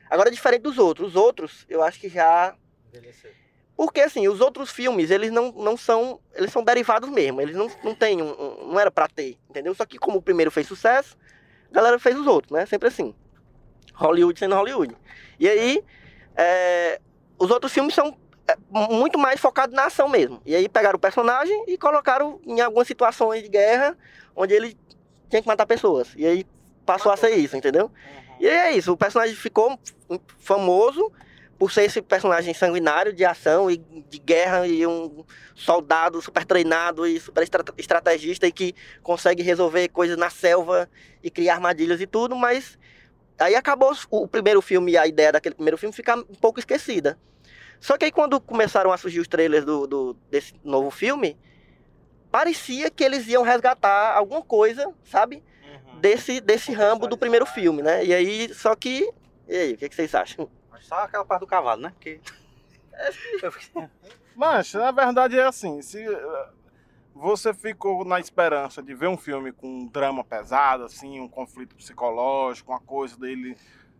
Agora, 0.09 0.31
diferente 0.31 0.61
dos 0.63 0.77
outros, 0.77 1.09
os 1.09 1.15
outros, 1.15 1.65
eu 1.69 1.81
acho 1.83 1.99
que 1.99 2.09
já 2.09 2.55
Envelheceu. 2.91 3.31
porque 3.77 4.01
assim, 4.01 4.27
os 4.27 4.41
outros 4.41 4.71
filmes, 4.71 5.11
eles 5.11 5.31
não, 5.31 5.51
não 5.51 5.77
são. 5.77 6.19
Eles 6.33 6.51
são 6.51 6.63
derivados 6.63 7.07
mesmo. 7.09 7.39
Eles 7.39 7.55
não, 7.55 7.69
não 7.83 7.93
tem 7.93 8.19
um, 8.21 8.29
um- 8.31 8.67
Não 8.71 8.79
era 8.79 8.89
pra 8.89 9.07
ter, 9.07 9.37
entendeu? 9.47 9.73
Só 9.75 9.85
que 9.85 9.99
como 9.99 10.17
o 10.17 10.21
primeiro 10.21 10.49
fez 10.49 10.65
sucesso, 10.67 11.15
a 11.69 11.73
galera 11.73 11.99
fez 11.99 12.17
os 12.17 12.25
outros, 12.25 12.51
né? 12.51 12.65
Sempre 12.65 12.87
assim. 12.87 13.13
Hollywood 13.99 14.39
sendo 14.39 14.55
Hollywood. 14.55 14.95
E 15.39 15.47
aí, 15.47 15.83
é, 16.35 16.99
os 17.37 17.51
outros 17.51 17.71
filmes 17.71 17.93
são 17.93 18.17
é, 18.47 18.55
muito 18.69 19.19
mais 19.19 19.39
focados 19.39 19.75
na 19.75 19.85
ação 19.85 20.07
mesmo. 20.09 20.41
E 20.45 20.55
aí 20.55 20.67
pegaram 20.69 20.97
o 20.97 20.99
personagem 20.99 21.65
e 21.67 21.77
colocaram 21.77 22.39
em 22.45 22.61
algumas 22.61 22.87
situações 22.87 23.43
de 23.43 23.49
guerra 23.49 23.97
onde 24.35 24.53
ele 24.53 24.77
tinha 25.29 25.41
que 25.41 25.47
matar 25.47 25.65
pessoas. 25.65 26.09
E 26.15 26.25
aí 26.25 26.45
passou 26.85 27.11
a 27.11 27.17
ser 27.17 27.35
isso, 27.35 27.55
entendeu? 27.55 27.91
E 28.39 28.47
aí 28.47 28.55
é 28.55 28.71
isso, 28.71 28.93
o 28.93 28.97
personagem 28.97 29.35
ficou 29.35 29.77
famoso 30.39 31.11
por 31.57 31.73
ser 31.73 31.83
esse 31.83 32.01
personagem 32.01 32.53
sanguinário 32.53 33.11
de 33.11 33.25
ação 33.25 33.69
e 33.69 33.77
de 33.77 34.17
guerra 34.17 34.65
e 34.65 34.87
um 34.87 35.25
soldado 35.53 36.21
super 36.21 36.45
treinado 36.45 37.05
e 37.05 37.19
super 37.19 37.43
estra- 37.43 37.73
estrategista 37.77 38.47
e 38.47 38.51
que 38.51 38.73
consegue 39.03 39.43
resolver 39.43 39.89
coisas 39.89 40.17
na 40.17 40.29
selva 40.29 40.89
e 41.21 41.29
criar 41.29 41.55
armadilhas 41.55 41.99
e 41.99 42.07
tudo, 42.07 42.33
mas 42.33 42.79
aí 43.39 43.55
acabou 43.55 43.93
o 44.11 44.27
primeiro 44.27 44.61
filme 44.61 44.91
e 44.93 44.97
a 44.97 45.07
ideia 45.07 45.31
daquele 45.31 45.55
primeiro 45.55 45.77
filme 45.77 45.95
ficar 45.95 46.17
um 46.17 46.23
pouco 46.23 46.59
esquecida. 46.59 47.17
Só 47.79 47.97
que 47.97 48.05
aí 48.05 48.11
quando 48.11 48.39
começaram 48.41 48.91
a 48.91 48.97
surgir 48.97 49.19
os 49.19 49.27
trailers 49.27 49.63
do, 49.65 49.87
do- 49.87 50.13
desse 50.29 50.53
novo 50.63 50.91
filme, 50.91 51.37
parecia 52.31 52.89
que 52.91 53.03
eles 53.03 53.27
iam 53.27 53.43
resgatar 53.43 54.15
alguma 54.15 54.41
coisa, 54.41 54.93
sabe? 55.05 55.43
Uhum. 55.63 55.99
Desse, 55.99 56.41
desse 56.41 56.71
Rambo 56.73 57.07
do 57.07 57.17
primeiro 57.17 57.45
filme, 57.45 57.81
né? 57.81 58.03
E 58.05 58.13
aí, 58.13 58.53
só 58.53 58.75
que. 58.75 59.11
E 59.47 59.55
aí, 59.55 59.73
o 59.73 59.77
que, 59.77 59.89
que 59.89 59.95
vocês 59.95 60.13
acham? 60.13 60.49
Mas 60.69 60.85
Só 60.85 60.95
aquela 60.95 61.25
parte 61.25 61.41
do 61.41 61.47
cavalo, 61.47 61.81
né? 61.81 61.91
Porque... 61.95 62.19
Mas, 64.35 64.73
na 64.73 64.91
verdade, 64.91 65.37
é 65.39 65.45
assim: 65.45 65.81
se 65.81 66.05
você 67.13 67.53
ficou 67.53 68.05
na 68.05 68.19
esperança 68.19 68.81
de 68.81 68.93
ver 68.93 69.07
um 69.07 69.17
filme 69.17 69.51
com 69.51 69.67
um 69.67 69.87
drama 69.87 70.23
pesado, 70.23 70.83
assim, 70.83 71.19
um 71.19 71.27
conflito 71.27 71.75
psicológico, 71.75 72.71
uma 72.71 72.79
coisa 72.79 73.17
dele 73.17 73.57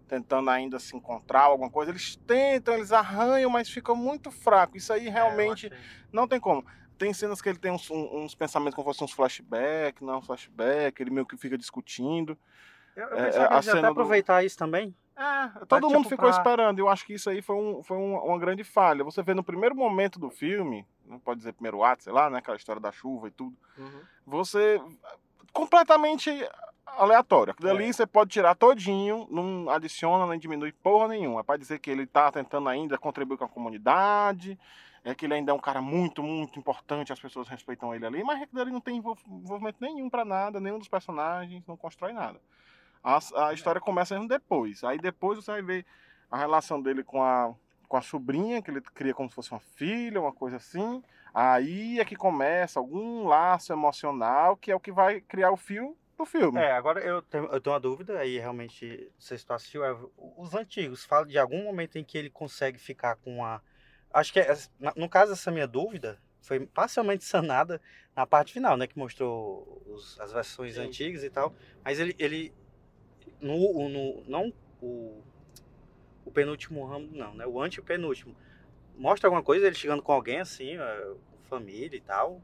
tentando 0.07 0.49
ainda 0.49 0.79
se 0.79 0.95
encontrar, 0.95 1.41
alguma 1.43 1.69
coisa, 1.69 1.91
eles 1.91 2.15
tentam, 2.25 2.73
eles 2.73 2.91
arranham, 2.91 3.49
mas 3.49 3.69
fica 3.69 3.93
muito 3.93 4.31
fraco. 4.31 4.75
Isso 4.75 4.91
aí 4.91 5.07
realmente 5.07 5.67
É, 5.67 5.69
eu 5.69 5.73
achei. 5.73 5.87
não 6.11 6.27
tem 6.27 6.39
como. 6.39 6.65
Tem 6.97 7.13
cenas 7.13 7.41
que 7.41 7.47
ele 7.47 7.59
tem 7.59 7.71
uns, 7.71 7.89
uns 7.91 8.33
pensamentos 8.35 8.75
como 8.75 8.85
se 8.91 8.97
fossem 8.97 9.05
uns 9.05 9.13
flashbacks, 9.13 10.01
não 10.01 10.21
flashback, 10.21 10.99
ele 11.01 11.11
meio 11.11 11.25
que 11.27 11.37
fica 11.37 11.57
discutindo. 11.57 12.35
Eu, 12.95 13.07
eu 13.07 13.17
É, 13.19 13.25
pensava 13.25 13.55
a 13.55 13.61
cena 13.61 13.77
até 13.79 13.87
do- 13.87 13.91
aproveitar 13.91 14.43
isso 14.43 14.57
também. 14.57 14.93
É, 15.15 15.47
todo 15.65 15.81
tipo, 15.87 15.93
mundo 15.93 16.09
ficou 16.09 16.29
pra- 16.29 16.37
esperando. 16.37 16.79
Eu 16.79 16.89
acho 16.89 17.05
que 17.05 17.13
isso 17.13 17.29
aí 17.29 17.41
foi, 17.41 17.55
um, 17.55 17.83
foi 17.83 17.97
um- 17.97 18.15
uma 18.17 18.39
grande 18.39 18.63
falha. 18.63 19.03
Você 19.03 19.21
vê 19.21 19.33
no 19.33 19.43
primeiro 19.43 19.75
momento 19.75 20.17
do 20.19 20.29
filme, 20.29 20.85
não 21.09 21.19
pode 21.19 21.39
dizer 21.39 21.53
primeiro 21.53 21.83
ato, 21.83 22.03
sei 22.03 22.13
lá, 22.13 22.29
né? 22.29 22.37
Aquela 22.37 22.55
história 22.57 22.79
da 22.81 22.91
chuva 22.91 23.27
e 23.27 23.31
tudo. 23.31 23.55
Você. 24.25 24.79
completamente 25.51 26.29
aleatório. 26.85 27.51
Aquilo 27.51 27.69
É. 27.69 27.71
ali 27.71 27.91
você 27.93 28.05
pode 28.05 28.29
tirar 28.31 28.55
todinho, 28.55 29.27
não 29.31 29.69
adiciona 29.69 30.25
nem 30.27 30.39
diminui 30.39 30.71
porra 30.71 31.07
nenhuma. 31.09 31.39
É 31.39 31.43
pra 31.43 31.57
dizer 31.57 31.79
que 31.79 31.89
ele 31.89 32.05
tá 32.05 32.31
tentando 32.31 32.69
ainda 32.69 32.97
contribuir 32.97 33.37
com 33.37 33.45
a 33.45 33.49
comunidade. 33.49 34.57
É 35.03 35.15
que 35.15 35.25
ele 35.25 35.33
ainda 35.33 35.51
é 35.51 35.55
um 35.55 35.59
cara 35.59 35.81
muito, 35.81 36.21
muito 36.21 36.59
importante, 36.59 37.13
as 37.13 37.19
pessoas 37.19 37.47
respeitam 37.47 37.95
ele 37.95 38.05
ali, 38.05 38.21
mas 38.23 38.41
aquilo 38.41 38.61
ali 38.61 38.69
não 38.71 38.81
tem 38.81 38.97
envol- 38.97 39.17
envolvimento 39.27 39.77
nenhum 39.79 40.09
pra 40.09 40.25
nada, 40.25 40.59
nenhum 40.59 40.77
dos 40.77 40.89
personagens, 40.89 41.63
não 41.65 41.77
constrói 41.77 42.11
nada. 42.11 42.39
A, 43.01 43.17
a 43.47 43.53
história 43.53 43.79
começa 43.79 44.13
mesmo 44.13 44.27
depois. 44.27 44.83
Aí 44.83 44.97
depois 44.99 45.37
você 45.37 45.51
vai 45.51 45.61
ver 45.61 45.85
a 46.29 46.37
relação 46.37 46.81
dele 46.81 47.01
com 47.01 47.23
a, 47.23 47.53
com 47.89 47.97
a 47.97 48.01
sobrinha, 48.01 48.61
que 48.61 48.69
ele 48.69 48.79
cria 48.81 49.15
como 49.15 49.27
se 49.27 49.35
fosse 49.35 49.51
uma 49.51 49.59
filha, 49.59 50.21
uma 50.21 50.31
coisa 50.31 50.57
assim. 50.57 51.03
Aí 51.33 51.99
é 51.99 52.05
que 52.05 52.15
começa 52.15 52.79
algum 52.79 53.27
laço 53.27 53.73
emocional, 53.73 54.55
que 54.55 54.71
é 54.71 54.75
o 54.75 54.79
que 54.79 54.91
vai 54.91 55.19
criar 55.19 55.51
o 55.51 55.57
fio 55.57 55.97
do 56.15 56.23
filme. 56.23 56.59
É, 56.59 56.71
agora 56.71 56.99
eu 57.01 57.21
tenho, 57.23 57.45
eu 57.45 57.59
tenho 57.59 57.73
uma 57.73 57.79
dúvida, 57.79 58.19
aí 58.19 58.37
realmente, 58.37 59.11
não 59.13 59.19
sei 59.19 59.37
se 59.39 59.45
tu 59.45 59.53
assistiu, 59.53 59.83
é, 59.83 59.97
os 60.37 60.53
antigos, 60.53 61.03
fala 61.03 61.25
de 61.25 61.37
algum 61.37 61.63
momento 61.63 61.97
em 61.97 62.03
que 62.03 62.17
ele 62.17 62.29
consegue 62.29 62.77
ficar 62.77 63.15
com 63.15 63.43
a... 63.43 63.59
Acho 64.13 64.31
que, 64.33 64.39
é- 64.39 64.55
no 64.95 65.09
caso 65.09 65.31
dessa 65.31 65.51
minha 65.51 65.67
dúvida, 65.67 66.21
foi 66.41 66.65
parcialmente 66.67 67.23
sanada 67.25 67.81
na 68.15 68.25
parte 68.27 68.53
final, 68.53 68.77
né? 68.77 68.85
Que 68.85 68.97
mostrou 68.99 69.81
os- 69.87 70.19
as 70.19 70.31
versões 70.31 70.75
Sim. 70.75 70.81
antigas 70.81 71.23
e 71.23 71.29
tal. 71.29 71.53
Mas 71.83 71.99
ele. 71.99 72.15
ele 72.19 72.53
no, 73.41 73.87
no, 73.89 74.23
não 74.27 74.53
o, 74.81 75.23
o 76.29 76.31
penúltimo 76.31 76.85
Rambo, 76.85 77.09
não, 77.15 77.33
né? 77.33 77.45
O 77.45 77.59
antepenúltimo. 77.59 78.35
Mostra 78.95 79.27
alguma 79.27 79.43
coisa, 79.43 79.65
ele 79.65 79.75
chegando 79.75 80.01
com 80.01 80.13
alguém 80.13 80.39
assim, 80.39 80.77
eh, 80.77 81.13
com 81.31 81.49
família 81.49 81.97
e 81.97 82.01
tal. 82.01 82.39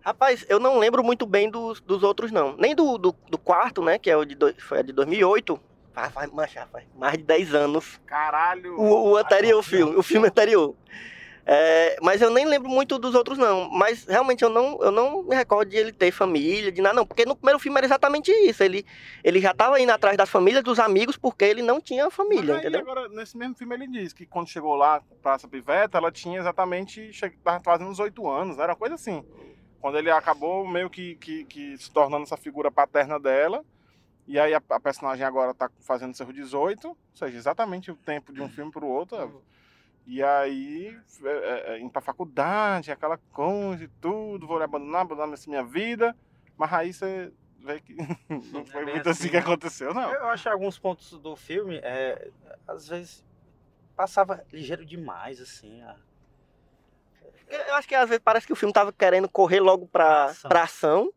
Rapaz, 0.00 0.46
eu 0.48 0.60
não 0.60 0.78
lembro 0.78 1.02
muito 1.02 1.26
bem 1.26 1.50
dos, 1.50 1.80
dos 1.80 2.02
outros, 2.02 2.30
não. 2.30 2.56
Nem 2.56 2.74
do, 2.74 2.96
do, 2.96 3.14
do 3.28 3.38
quarto, 3.38 3.82
né? 3.82 3.98
Que 3.98 4.10
é 4.10 4.16
o 4.16 4.24
de, 4.24 4.34
do, 4.34 4.54
foi 4.60 4.82
de 4.82 4.92
2008. 4.92 5.60
Faz, 5.92 6.12
faz, 6.12 6.30
mancha, 6.30 6.68
faz 6.70 6.84
mais 6.94 7.16
de 7.16 7.24
10 7.24 7.54
anos. 7.54 8.00
Caralho. 8.06 8.78
O, 8.78 9.12
o 9.12 9.16
anterior 9.16 9.62
filme, 9.62 9.96
o 9.96 10.02
filme 10.02 10.28
anterior. 10.28 10.74
É, 11.46 11.96
mas 12.00 12.22
eu 12.22 12.30
nem 12.30 12.46
lembro 12.46 12.68
muito 12.70 12.98
dos 12.98 13.14
outros, 13.14 13.36
não. 13.36 13.68
Mas 13.70 14.04
realmente 14.06 14.42
eu 14.42 14.48
não, 14.48 14.78
eu 14.82 14.90
não 14.90 15.22
me 15.22 15.34
recordo 15.36 15.68
de 15.68 15.76
ele 15.76 15.92
ter 15.92 16.10
família, 16.10 16.72
de 16.72 16.80
nada, 16.80 16.94
não. 16.94 17.06
Porque 17.06 17.26
no 17.26 17.36
primeiro 17.36 17.58
filme 17.58 17.76
era 17.78 17.86
exatamente 17.86 18.30
isso. 18.32 18.62
Ele, 18.62 18.84
ele 19.22 19.40
já 19.40 19.52
tava 19.52 19.78
indo 19.78 19.90
atrás 19.92 20.16
das 20.16 20.30
famílias, 20.30 20.62
dos 20.64 20.78
amigos, 20.78 21.16
porque 21.18 21.44
ele 21.44 21.60
não 21.60 21.80
tinha 21.80 22.10
família, 22.10 22.54
aí, 22.54 22.60
entendeu? 22.60 22.80
agora, 22.80 23.08
nesse 23.10 23.36
mesmo 23.36 23.54
filme, 23.54 23.74
ele 23.74 23.86
diz 23.88 24.12
que 24.14 24.24
quando 24.24 24.48
chegou 24.48 24.74
lá 24.74 25.02
pra 25.22 25.34
essa 25.34 25.46
piveta, 25.46 25.98
ela 25.98 26.10
tinha 26.10 26.38
exatamente. 26.38 27.12
che- 27.12 27.30
Tava 27.44 27.60
fazendo 27.62 27.90
uns 27.90 27.98
oito 27.98 28.26
anos, 28.28 28.58
era 28.58 28.72
uma 28.72 28.78
coisa 28.78 28.94
assim. 28.94 29.22
Quando 29.80 29.98
ele 29.98 30.10
acabou 30.10 30.66
meio 30.66 30.88
que, 30.88 31.16
que, 31.16 31.44
que 31.44 31.76
se 31.76 31.90
tornando 31.90 32.22
essa 32.22 32.38
figura 32.38 32.70
paterna 32.70 33.20
dela. 33.20 33.62
E 34.26 34.38
aí 34.38 34.54
a, 34.54 34.62
a 34.70 34.80
personagem 34.80 35.26
agora 35.26 35.52
tá 35.52 35.70
fazendo 35.82 36.16
seus 36.16 36.32
18, 36.32 36.88
ou 36.88 36.96
seja, 37.14 37.36
exatamente 37.36 37.90
o 37.90 37.96
tempo 37.96 38.32
de 38.32 38.40
um 38.40 38.48
filme 38.48 38.72
pro 38.72 38.86
outro. 38.86 39.42
E 40.06 40.22
aí, 40.22 40.98
é, 41.24 41.28
é, 41.28 41.74
é, 41.74 41.80
indo 41.80 41.90
pra 41.90 42.02
faculdade, 42.02 42.92
aquela 42.92 43.16
coisa 43.32 43.84
e 43.84 43.88
tudo, 44.00 44.46
vou 44.46 44.58
lhe 44.58 44.64
abandonar, 44.64 45.02
abandonar 45.02 45.32
essa 45.32 45.48
minha 45.48 45.64
vida. 45.64 46.14
Mas 46.56 46.72
aí 46.72 46.92
você 46.92 47.32
vê 47.58 47.80
que 47.80 47.94
não 48.52 48.60
é 48.60 48.64
foi 48.66 48.84
bem 48.84 48.94
muito 48.94 49.08
assim 49.08 49.20
assim, 49.22 49.28
que 49.30 49.36
né? 49.36 49.42
aconteceu, 49.42 49.94
não. 49.94 50.12
Eu 50.12 50.26
acho 50.28 50.42
que 50.42 50.48
alguns 50.50 50.78
pontos 50.78 51.18
do 51.18 51.34
filme, 51.34 51.76
é, 51.82 52.30
às 52.68 52.86
vezes, 52.88 53.24
passava 53.96 54.44
ligeiro 54.52 54.84
demais, 54.84 55.40
assim. 55.40 55.80
a- 55.82 55.96
Eu 57.48 57.74
acho 57.74 57.88
que 57.88 57.94
às 57.94 58.08
vezes 58.08 58.22
parece 58.22 58.46
que 58.46 58.52
o 58.52 58.56
filme 58.56 58.72
tava 58.72 58.92
querendo 58.92 59.28
correr 59.28 59.60
logo 59.60 59.86
pra, 59.86 60.26
Ação. 60.26 60.48
pra 60.50 60.62
ação. 60.64 61.12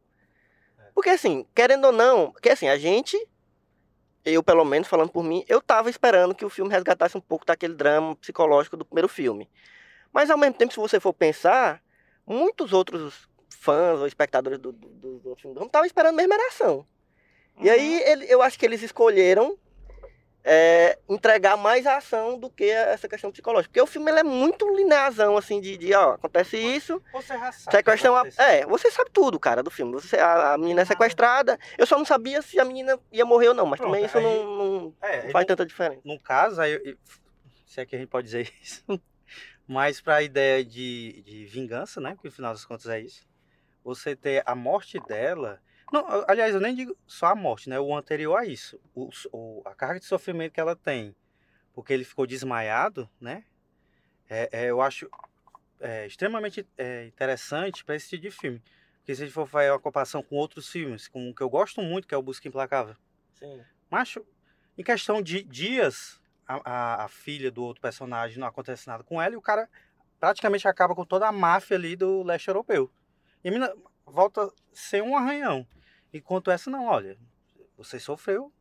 É. 0.80 0.84
Porque 0.94 1.10
assim, 1.10 1.46
querendo 1.54 1.86
ou 1.86 1.92
não, 1.92 2.32
porque 2.32 2.50
assim, 2.50 2.70
a 2.70 2.78
gente, 2.78 3.18
eu 4.34 4.44
pelo 4.44 4.66
menos 4.66 4.88
falando 4.88 5.10
por 5.10 5.24
mim, 5.24 5.44
eu 5.48 5.62
tava 5.62 5.90
esperando 5.90 6.36
que 6.36 6.46
o 6.46 6.50
filme 6.50 6.72
resgatasse 6.72 7.18
um 7.18 7.22
pouco 7.22 7.46
daquele 7.46 7.74
drama 7.74 8.16
psicológico 8.16 8.78
do 8.78 8.86
primeiro 8.86 9.08
filme. 9.08 9.50
Mas 10.12 10.30
ao 10.30 10.38
mesmo 10.38 10.56
tempo, 10.56 10.74
se 10.74 10.80
você 10.80 11.00
for 11.00 11.14
pensar, 11.14 11.82
muitos 12.26 12.74
outros 12.74 13.28
fãs 13.50 14.00
ou 14.00 14.08
espectadores 14.08 14.60
do, 14.60 14.72
do, 14.72 14.88
do, 14.88 15.20
do 15.20 15.36
filme 15.36 15.56
do 15.56 15.66
estavam 15.66 15.86
esperando 15.86 16.16
mesmo 16.16 16.34
era 16.34 16.48
ação. 16.48 16.86
E 17.60 17.70
aí 17.70 18.02
ele- 18.04 18.26
eu 18.30 18.42
acho 18.42 18.58
que 18.58 18.66
eles 18.66 18.82
escolheram 18.84 19.58
é, 20.50 20.98
entregar 21.10 21.58
mais 21.58 21.86
a 21.86 21.98
ação 21.98 22.40
do 22.40 22.50
que 22.50 22.64
essa 22.64 23.06
questão 23.10 23.30
psicológica. 23.30 23.70
Porque 23.70 23.82
o 23.82 23.86
filme 23.86 24.10
é 24.12 24.24
muito 24.24 24.66
linearzão, 24.76 25.36
assim, 25.36 25.60
de, 25.60 25.76
de 25.78 25.94
ó, 25.94 26.14
acontece 26.14 26.58
isso, 26.58 27.02
Você 27.12 27.38
já 27.38 27.52
sabe. 27.52 27.76
sequestram 27.78 28.16
a... 28.16 28.24
É, 28.38 28.66
você 28.66 28.90
sabe 28.90 29.10
tudo, 29.12 29.38
cara, 29.38 29.62
do 29.62 29.70
filme. 29.70 29.92
Você, 29.92 30.16
a, 30.18 30.54
a 30.54 30.58
menina 30.58 30.84
é 30.84 30.86
sequestrada. 30.86 31.60
Eu 31.78 31.86
só 31.86 31.98
não 31.98 32.06
sabia 32.06 32.42
se 32.42 32.58
a 32.60 32.64
menina 32.64 32.98
ia 33.12 33.26
morrer 33.26 33.50
ou 33.50 33.54
não, 33.54 33.66
mas 33.66 33.78
Pronto, 33.78 33.92
também 33.92 34.06
isso 34.06 34.18
aí- 34.18 34.24
não, 34.24 34.46
não 34.58 34.94
É, 35.02 35.24
não 35.26 35.32
faz 35.32 35.46
tanta 35.46 35.66
diferença. 35.66 36.02
no 36.06 36.18
caso, 36.20 36.62
aí, 36.62 36.80
eu- 36.82 36.98
se 37.66 37.82
é 37.82 37.86
que 37.86 37.96
a 37.96 38.00
gente 38.00 38.08
pode 38.08 38.26
dizer 38.26 38.50
isso, 38.64 38.84
mas 39.68 40.00
pra 40.00 40.22
ideia 40.24 40.64
de, 40.64 41.22
de 41.24 41.46
vingança, 41.46 42.00
né? 42.00 42.12
Porque 42.16 42.30
no 42.30 42.34
final 42.34 42.54
das 42.54 42.64
contas 42.64 42.88
é 42.88 43.02
isso. 43.02 43.28
Você 43.84 44.16
ter 44.16 44.44
a 44.46 44.56
morte 44.56 44.98
dela. 45.02 45.60
Não, 45.92 46.06
aliás, 46.28 46.54
eu 46.54 46.60
nem 46.62 46.76
digo 46.76 46.98
só 47.08 47.28
a 47.28 47.36
morte, 47.36 47.70
né? 47.70 47.80
O 47.80 47.96
anterior 47.96 48.36
a 48.36 48.46
isso. 48.46 48.80
O, 48.94 49.10
o- 49.32 49.62
a 49.66 49.74
carga 49.74 50.00
de 50.00 50.06
sofrimento 50.06 50.54
que 50.54 50.60
ela 50.60 50.76
tem. 50.76 51.16
Porque 51.74 51.94
ele 51.94 52.04
ficou 52.04 52.28
desmaiado, 52.28 53.10
né? 53.22 53.44
É, 54.30 54.50
é, 54.52 54.66
eu 54.70 54.82
acho 54.82 55.10
é, 55.80 56.06
extremamente 56.06 56.68
é, 56.78 57.06
interessante 57.06 57.86
para 57.86 57.96
esse 57.96 58.10
tipo 58.10 58.24
de 58.24 58.32
filme. 58.32 58.62
Porque 58.98 59.16
se 59.16 59.22
a 59.24 59.26
gente 59.26 59.34
for 59.34 59.48
fazer 59.48 59.72
uma 59.72 59.80
comparação 59.80 60.22
com 60.22 60.36
outros 60.36 60.70
filmes, 60.70 61.08
com 61.08 61.30
um 61.30 61.34
que 61.34 61.42
eu 61.42 61.50
gosto 61.50 61.82
muito, 61.82 62.08
que 62.08 62.14
é 62.14 62.18
o 62.18 62.22
Busca 62.22 62.48
Implacável. 62.48 62.96
Sim. 63.34 63.64
Macho, 63.90 64.26
em 64.78 64.84
questão 64.84 65.22
de 65.22 65.44
dias, 65.44 66.20
a, 66.46 66.62
a, 66.66 67.06
a 67.06 67.08
filha 67.08 67.50
do 67.50 67.64
outro 67.64 67.82
personagem 67.82 68.38
não 68.38 68.48
acontece 68.48 68.88
nada 68.88 69.04
com 69.04 69.22
ela 69.22 69.34
e 69.34 69.38
o 69.38 69.42
cara 69.42 69.70
praticamente 70.20 70.68
acaba 70.68 70.94
com 70.94 71.06
toda 71.06 71.28
a 71.28 71.32
máfia 71.32 71.78
ali 71.78 71.96
do 71.96 72.24
leste 72.24 72.48
europeu. 72.50 72.92
E 73.44 73.50
a 73.50 73.52
mina 73.52 73.74
volta 74.06 74.52
sem 74.74 75.02
um 75.02 75.16
arranhão. 75.16 75.66
Enquanto 76.14 76.52
essa 76.52 76.70
não, 76.70 76.86
olha, 76.86 77.18
você 77.78 78.00
sofreu, 78.00 78.52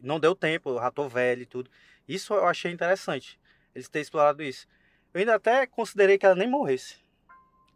não 0.00 0.18
deu 0.20 0.34
tempo, 0.34 0.70
eu 0.70 0.78
já 0.78 0.90
tô 0.90 1.08
velho 1.08 1.42
e 1.42 1.46
tudo. 1.46 1.70
Isso 2.06 2.34
eu 2.34 2.46
achei 2.46 2.72
interessante, 2.72 3.40
eles 3.74 3.88
terem 3.88 4.02
explorado 4.02 4.42
isso. 4.42 4.66
Eu 5.12 5.20
ainda 5.20 5.34
até 5.34 5.66
considerei 5.66 6.18
que 6.18 6.26
ela 6.26 6.34
nem 6.34 6.48
morresse. 6.48 6.96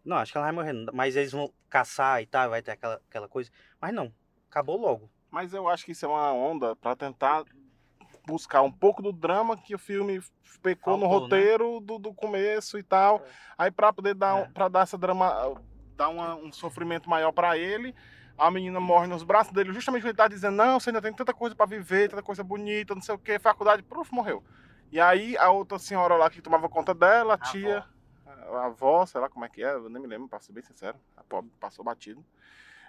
Não, 0.05 0.17
acho 0.17 0.33
que 0.33 0.39
ela 0.39 0.47
vai 0.47 0.55
morrer, 0.55 0.73
mas 0.93 1.17
eles 1.17 1.33
vão 1.33 1.53
caçar 1.71 2.21
e 2.23 2.27
tal, 2.27 2.51
vai 2.51 2.61
ter 2.63 2.73
aquela, 2.73 3.01
aquela 3.09 3.29
coisa. 3.29 3.51
Mas 3.81 3.95
não, 3.95 4.13
acabou 4.51 4.77
logo. 4.77 5.09
Mas 5.31 5.55
eu 5.55 5.69
acho 5.69 5.85
que 5.85 5.93
isso 5.93 6.05
é 6.05 6.09
uma 6.09 6.33
onda 6.33 6.75
pra 6.77 6.95
tentar 6.97 7.45
buscar 8.27 8.63
um 8.63 8.71
pouco 8.71 9.01
do 9.03 9.13
drama 9.13 9.57
que 9.57 9.75
o 9.75 9.79
filme 9.79 10.21
pecou 10.63 10.97
no 10.97 11.09
Faltou, 11.09 11.29
né? 11.29 11.37
roteiro 11.37 11.81
do, 11.81 11.99
do 11.99 12.13
começo 12.13 12.79
e 12.79 12.83
tal. 12.83 13.21
É. 13.25 13.31
Aí 13.59 13.71
pra 13.71 13.93
poder 13.93 14.15
dar, 14.15 14.39
É. 14.39 14.49
um- 14.65 14.71
dar 14.71 14.83
essa 14.83 14.99
drama, 14.99 15.33
dar 15.97 16.09
uma- 16.09 16.35
um 16.37 16.53
sofrimento 16.53 17.09
maior 17.09 17.33
pra 17.33 17.57
ele, 17.57 17.95
a 18.37 18.51
menina 18.51 18.81
morre 18.81 19.07
nos 19.07 19.23
braços 19.23 19.53
dele, 19.53 19.73
justamente 19.73 20.03
porque 20.03 20.11
ele 20.11 20.17
tá 20.17 20.29
dizendo, 20.29 20.57
não, 20.57 20.81
você 20.81 20.91
ainda 20.91 21.03
tem 21.03 21.13
tanta 21.13 21.33
coisa 21.33 21.55
pra 21.55 21.67
viver, 21.67 22.09
tanta 22.09 22.23
coisa 22.23 22.43
bonita, 22.43 22.95
não 22.95 23.03
sei 23.03 23.15
o 23.15 23.19
que, 23.19 23.39
faculdade, 23.39 23.83
pruf, 23.83 24.13
morreu. 24.13 24.43
E 24.91 25.01
aí 25.01 25.37
a 25.39 25.51
outra 25.51 25.79
senhora 25.79 26.17
lá 26.17 26.29
que 26.29 26.43
tomava 26.43 26.69
conta 26.69 26.95
dela, 26.95 27.35
a 27.35 27.39
tia, 27.39 27.85
a 28.27 28.67
avó, 28.67 29.07
sei 29.07 29.21
lá 29.21 29.29
como 29.29 29.45
é 29.45 29.49
que 29.49 29.63
é, 29.63 29.73
eu 29.73 29.89
nem 29.89 30.03
me 30.03 30.09
lembro, 30.09 30.29
pra 30.29 30.41
ser 30.41 30.53
bem 30.53 30.63
sincero, 30.63 30.99
a 31.17 31.23
pobre 31.23 31.51
passou 31.59 31.85
batido. 31.85 32.25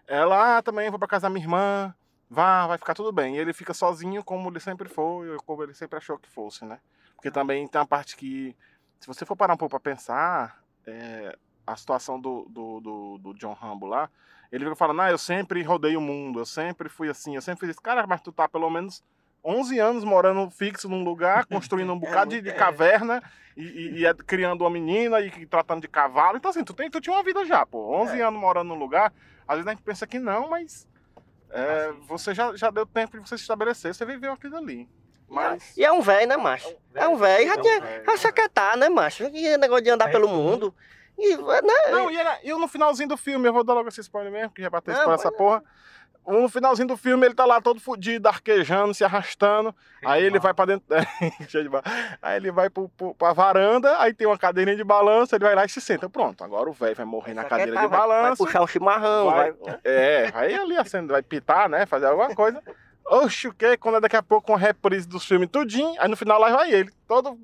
Ela 0.08 0.58
ah, 0.58 0.62
também 0.62 0.90
vou 0.90 1.00
pra 1.00 1.08
casa 1.08 1.24
da 1.24 1.30
minha 1.30 1.46
irmã, 1.46 1.96
vá, 2.30 2.68
vai 2.68 2.78
ficar 2.78 2.94
tudo 2.94 3.12
bem. 3.12 3.36
E 3.36 3.40
ele 3.40 3.54
fica 3.54 3.74
sozinho 3.74 4.24
como 4.24 4.50
ele 4.50 4.60
sempre 4.60 4.90
foi, 4.90 5.38
como 5.46 5.64
ele 5.64 5.74
sempre 5.74 5.98
achou 5.98 6.18
que 6.18 6.30
fosse, 6.30 6.66
né? 6.66 6.80
Porque 7.16 7.32
também 7.32 7.68
tem 7.68 7.80
uma 7.80 7.88
parte 7.88 8.18
que, 8.18 8.56
se 9.00 9.08
você 9.08 9.26
for 9.26 9.38
parar 9.38 9.54
um 9.54 9.58
pouco 9.58 9.72
pra 9.72 9.80
pensar, 9.80 10.62
é, 10.86 11.38
a 11.66 11.76
situação 11.78 12.20
do, 12.20 12.46
do, 12.50 12.80
do, 12.82 13.18
do 13.20 13.34
John 13.36 13.54
Rambo 13.54 13.86
lá, 13.86 14.10
ele 14.56 14.66
fica 14.66 14.76
falando, 14.76 15.02
ah, 15.02 15.10
eu 15.12 15.18
sempre 15.18 15.62
rodei 15.64 15.96
o 15.98 16.02
mundo, 16.02 16.40
eu 16.40 16.46
sempre 16.46 16.88
fui 16.90 17.10
assim, 17.10 17.36
eu 17.36 17.42
sempre 17.42 17.62
fiz 17.62 17.70
isso. 17.72 17.82
Cara, 17.82 18.06
mas 18.08 18.22
tu 18.22 18.32
tá 18.32 18.48
pelo 18.48 18.70
menos 18.70 19.04
11 19.44 19.80
anos 19.80 20.04
morando 20.04 20.50
fixo 20.50 20.88
num 20.88 21.04
lugar, 21.04 21.46
construindo 21.48 21.92
um 21.92 22.00
bocado 22.00 22.30
de, 22.32 22.38
de 22.38 22.44
muito- 22.50 22.56
é. 22.56 22.60
caverna 22.60 23.22
e, 23.58 23.64
e- 23.64 24.00
e 24.00 24.06
é 24.06 24.14
criando 24.14 24.62
uma 24.62 24.70
menina 24.70 25.20
e 25.22 25.46
tratando 25.46 25.82
de 25.82 25.88
cavalo. 25.88 26.38
Então, 26.38 26.50
assim, 26.52 26.64
tu, 26.64 26.74
tem, 26.74 26.90
tu 26.90 27.02
tinha 27.02 27.16
uma 27.16 27.24
vida 27.24 27.44
já, 27.46 27.66
pô. 27.66 27.96
11 28.02 28.20
É. 28.20 28.24
anos 28.24 28.40
morando 28.40 28.70
num 28.70 28.76
lugar, 28.80 29.12
às 29.48 29.56
vezes 29.58 29.68
a 29.68 29.72
gente 29.72 29.84
pensa 29.84 30.06
que 30.08 30.20
não, 30.20 30.50
mas 30.50 30.88
é, 31.50 31.86
Assim, 31.90 32.00
você 32.08 32.34
já, 32.34 32.56
já 32.56 32.70
deu 32.72 32.86
tempo 32.86 33.20
de 33.20 33.28
você 33.28 33.38
se 33.38 33.44
estabelecer, 33.44 33.94
você 33.94 34.06
viveu 34.06 34.32
aquilo 34.34 34.58
ali. 34.58 34.88
Mas. 35.28 35.76
E 35.76 35.84
é 35.84 35.92
um 35.92 36.02
velho, 36.02 36.28
né, 36.28 36.38
macho? 36.38 36.76
É 36.94 37.08
um 37.08 37.16
velho, 37.16 37.48
já 37.48 37.54
É 37.56 37.58
um 38.02 38.06
Já 38.06 38.18
se 38.18 38.28
é. 38.28 38.30
acatar, 38.30 38.78
né, 38.78 38.88
macho? 38.88 39.30
Que 39.32 39.58
negócio 39.58 39.84
de 39.84 39.90
andar 39.90 40.10
É, 40.10 40.12
pelo 40.12 40.28
tudo. 40.28 40.38
mundo. 40.38 40.76
E, 41.18 41.38
né? 41.38 41.92
Não, 41.92 42.10
e, 42.12 42.18
era, 42.18 42.40
e 42.44 42.52
no 42.54 42.68
finalzinho 42.68 43.10
do 43.10 43.18
filme, 43.18 43.48
eu 43.48 43.54
vou 43.54 43.64
dar 43.64 43.74
logo 43.74 43.88
esse 43.90 44.02
spoiler 44.02 44.32
mesmo, 44.32 44.52
que 44.52 44.62
já 44.62 44.70
bateu 44.70 44.94
spoiler 44.94 45.16
essa 45.20 45.32
porra. 45.32 45.64
No 46.26 46.48
finalzinho 46.48 46.88
do 46.88 46.96
filme, 46.96 47.26
ele 47.26 47.36
tá 47.36 47.44
lá 47.46 47.60
todo 47.60 47.82
fudido, 47.82 48.30
arquejando, 48.30 48.94
se 48.94 49.04
arrastando. 49.04 49.76
Aí 50.06 50.24
ele 50.24 50.40
vai 50.40 50.54
pra 50.54 50.64
dentro. 50.66 50.86
Cheio 51.50 51.66
de 51.66 51.70
ba- 51.70 51.84
Aí 52.22 52.38
ele 52.38 52.50
vai 52.50 52.70
pro, 52.70 52.88
pro, 52.88 53.14
pra 53.14 53.34
varanda, 53.34 54.00
aí 54.00 54.14
tem 54.14 54.26
uma 54.26 54.38
cadeirinha 54.38 54.78
de 54.78 54.86
balanço, 54.86 55.36
ele 55.36 55.44
vai 55.44 55.54
lá 55.54 55.66
e 55.66 55.70
se 55.70 55.82
senta. 55.82 56.08
Pronto, 56.10 56.42
agora 56.42 56.70
o 56.70 56.74
velho 56.74 56.96
vai 56.96 57.06
morrer 57.06 57.34
na 57.34 57.44
cadeira 57.44 57.72
é 57.72 57.74
de 57.82 57.88
vai- 57.88 57.88
Vai 57.90 58.00
balanço. 58.00 58.46
puxar 58.46 58.62
um 58.64 58.68
chimarrão, 58.68 59.26
vai- 59.32 59.52
vai... 59.52 59.80
É, 59.84 60.32
vai 60.32 60.54
ali 60.56 60.78
acende, 60.78 61.08
vai 61.12 61.22
pitar, 61.22 61.68
né? 61.68 61.86
Fazer 61.86 62.06
alguma 62.06 62.34
coisa. 62.34 62.62
Oxe, 63.06 63.50
o 63.50 63.54
quê? 63.54 63.76
Quando 63.76 63.98
é 63.98 64.00
daqui 64.00 64.16
a 64.16 64.24
pouco 64.24 64.54
uma 64.54 64.58
reprise 64.58 65.06
dos 65.06 65.26
filmes 65.26 65.50
tudinho, 65.52 65.94
aí 66.00 66.08
no 66.08 66.16
final 66.16 66.40
lá 66.40 66.56
vai 66.56 66.72
ele, 66.72 66.90
todo 67.06 67.38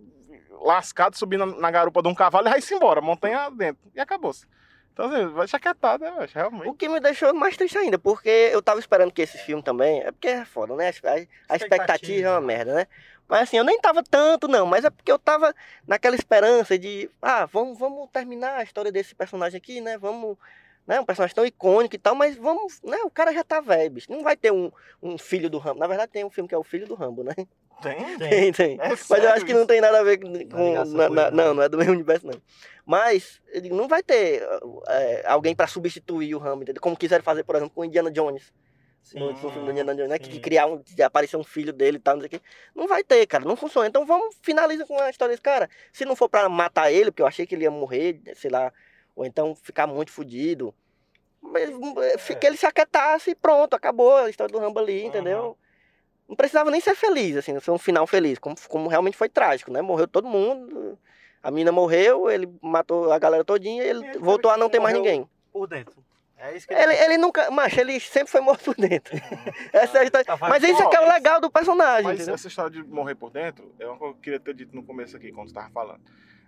lascado, 0.62 1.18
subindo 1.18 1.46
na, 1.46 1.72
garupa 1.72 2.02
de 2.02 2.08
um 2.08 2.16
cavalo 2.16 2.48
e 2.48 2.52
vai-se 2.52 2.74
embora, 2.74 3.02
montanha 3.02 3.50
dentro. 3.50 3.82
E 3.96 4.00
acabou-se. 4.00 4.46
Então, 4.94 5.06
assim, 5.08 5.28
vai 5.28 5.48
chaquetar, 5.48 6.00
né, 6.00 6.14
mas 6.18 6.34
realmente. 6.34 6.68
O 6.68 6.74
que 6.74 6.90
me 6.90 7.00
deixou 7.00 7.34
mais 7.34 7.56
triste 7.56 7.78
ainda, 7.78 7.98
porque 7.98 8.30
eu 8.52 8.62
tava 8.62 8.80
esperando 8.80 9.12
que 9.12 9.22
esse 9.22 9.38
filme 9.38 9.64
também. 9.64 10.02
É 10.02 10.12
porque 10.12 10.28
é 10.28 10.44
foda, 10.46 10.76
né? 10.76 10.90
A, 10.90 11.10
a- 11.10 11.26
a 11.50 11.56
expectativa 11.56 12.28
é 12.28 12.32
uma 12.32 12.42
merda, 12.42 12.74
né? 12.74 12.88
Mas 13.28 13.44
assim, 13.44 13.58
eu 13.58 13.64
nem 13.64 13.80
tava 13.80 14.04
tanto, 14.04 14.48
não, 14.48 14.66
mas 14.66 14.84
é 14.84 14.90
porque 14.90 15.12
eu 15.12 15.20
tava 15.20 15.56
naquela 15.88 16.16
esperança 16.16 16.78
de, 16.78 17.10
ah, 17.22 17.46
vamos, 17.46 17.78
vamos 17.78 18.10
terminar 18.12 18.58
a 18.58 18.64
história 18.64 18.92
desse 18.92 19.14
personagem 19.14 19.58
aqui, 19.58 19.80
né? 19.80 19.98
Vamos. 19.98 20.36
Né, 20.88 21.00
um 21.00 21.06
personagem 21.06 21.36
tão 21.36 21.46
icônico 21.46 21.96
e 21.96 22.00
tal, 22.00 22.16
mas 22.16 22.36
vamos, 22.36 22.82
né? 22.82 22.98
O 23.04 23.12
cara 23.12 23.32
já 23.32 23.44
tá 23.44 23.62
velho, 23.62 23.92
bicho. 23.92 24.12
Não 24.12 24.24
vai 24.24 24.36
ter 24.36 24.52
um, 24.52 24.72
um 25.04 25.20
filho 25.20 25.48
do 25.48 25.60
Rambo. 25.60 25.80
Na 25.80 25.86
verdade, 25.86 26.12
tem 26.12 26.26
um 26.26 26.32
filme 26.32 26.48
que 26.50 26.56
é 26.56 26.58
o 26.58 26.64
filho 26.64 26.88
do 26.88 26.96
Rambo, 26.96 27.24
né? 27.24 27.34
Tem? 27.84 28.18
Tem, 28.18 28.52
tem. 28.52 28.78
É 28.82 28.90
Mas 28.90 29.24
eu 29.24 29.30
acho 29.32 29.46
que 29.46 29.54
não 29.54 29.66
tem 29.66 29.80
nada 29.80 30.00
a 30.00 30.04
ver 30.04 30.18
com. 30.18 30.28
ligação 30.28 30.94
na- 30.94 31.10
na- 31.10 31.28
ele, 31.28 31.36
não, 31.36 31.54
não. 31.54 31.64
é 31.64 31.70
do 31.70 31.78
mesmo 31.78 31.94
universo, 31.94 32.28
não. 32.28 32.42
Mas 32.86 33.40
digo, 33.62 33.76
não 33.76 33.88
vai 33.88 34.02
ter 34.04 34.42
é, 34.88 35.24
alguém 35.28 35.56
pra 35.56 35.68
substituir 35.68 36.34
o 36.36 36.40
Rambo, 36.40 36.64
entendeu? 36.64 36.82
Como 36.82 36.98
quiseram 36.98 37.24
fazer, 37.24 37.44
por 37.44 37.56
exemplo, 37.56 37.74
com 37.74 37.82
o 37.82 37.86
Indiana 37.86 38.12
Jones. 38.12 38.52
No, 39.14 39.32
no 39.32 39.38
filme 39.38 39.66
do 39.66 39.72
Indiana 39.72 39.96
Jones, 39.96 40.10
né? 40.10 40.20
Que 40.20 40.32
sim. 40.34 40.40
criar 40.42 40.66
um, 40.68 40.78
de 40.84 41.02
aparecer 41.02 41.38
um 41.38 41.44
filho 41.44 41.72
dele 41.72 41.98
e 41.98 42.00
tal, 42.00 42.16
não 42.16 42.22
sei 42.22 42.28
o 42.28 42.30
quê. 42.32 42.42
Não 42.76 42.88
vai 42.88 43.04
ter, 43.04 43.26
cara. 43.28 43.46
Não 43.46 43.56
funciona. 43.56 43.88
Então 43.88 44.06
vamos 44.06 44.36
finalizar 44.44 44.86
com 44.86 45.00
a 45.00 45.10
história 45.10 45.32
desse 45.32 45.42
cara. 45.42 45.70
Se 45.94 46.04
não 46.06 46.16
for 46.16 46.28
pra 46.30 46.48
matar 46.50 46.92
ele, 46.92 47.10
porque 47.12 47.22
eu 47.22 47.28
achei 47.28 47.48
que 47.48 47.56
ele 47.56 47.64
ia 47.64 47.72
morrer, 47.72 48.20
sei 48.36 48.52
lá, 48.52 48.72
ou 49.16 49.26
então 49.26 49.56
ficar 49.56 49.88
muito 49.88 50.12
fudido. 50.12 50.74
Mas 51.42 51.70
É. 51.70 52.34
eh, 52.34 52.36
que 52.36 52.46
ele 52.46 52.58
se 52.58 52.66
aquietasse 52.66 53.32
e 53.32 53.36
pronto, 53.36 53.74
acabou 53.74 54.16
a 54.18 54.30
história 54.30 54.52
do 54.52 54.60
Rambo 54.60 54.80
ali, 54.80 55.06
entendeu? 55.06 55.58
Não 56.30 56.36
precisava 56.36 56.70
nem 56.70 56.80
ser 56.80 56.94
feliz, 56.94 57.36
assim, 57.36 57.60
ser 57.60 57.72
um 57.72 57.78
final 57.80 58.06
feliz, 58.06 58.38
como, 58.38 58.56
como 58.68 58.88
realmente 58.88 59.18
foi 59.18 59.28
trágico, 59.28 59.72
né? 59.72 59.82
Morreu 59.82 60.08
todo 60.08 60.28
mundo, 60.28 60.96
a 61.42 61.50
mina 61.50 61.72
morreu, 61.72 62.30
ele 62.30 62.48
matou 62.62 63.12
a 63.12 63.18
galera 63.18 63.44
todinha 63.44 63.84
e 63.84 63.88
ele 63.90 64.06
Ele 64.06 64.20
voltou 64.20 64.52
a 64.52 64.56
não 64.56 64.70
ter 64.70 64.80
mais 64.80 64.94
ninguém. 64.94 65.28
Por 65.52 65.66
dentro. 65.66 66.06
É 66.38 66.56
isso 66.56 66.68
que 66.68 66.74
Ele, 66.74 66.94
ele 66.94 67.18
nunca, 67.18 67.50
macho, 67.50 67.82
ele 67.82 68.00
sempre 68.00 68.32
foi 68.32 68.42
morto 68.42 68.64
por 68.64 68.76
dentro. 68.76 69.14
Essa 69.74 69.98
é 69.98 70.02
a 70.02 70.04
história. 70.04 70.26
Tá 70.26 70.38
Mas 70.40 70.64
isso 70.64 70.82
é 70.82 70.88
que 70.88 70.96
é 70.96 71.02
o 71.02 71.10
legal 71.10 71.42
do 71.42 71.50
personagem, 71.50 72.04
Mas 72.04 72.16
entendeu? 72.16 72.36
essa 72.36 72.48
história 72.48 72.72
de 72.72 72.84
morrer 72.84 73.16
por 73.16 73.32
dentro 73.32 73.74
é 73.80 73.88
uma 73.88 73.98
coisa 73.98 74.14
que 74.14 74.20
eu 74.20 74.22
queria 74.22 74.40
ter 74.40 74.54
dito 74.54 74.76
no 74.76 74.84
começo 74.84 75.18
aqui, 75.18 75.32
quando 75.32 75.48
você 75.48 75.52
estava 75.52 75.70
falando. 75.72 76.02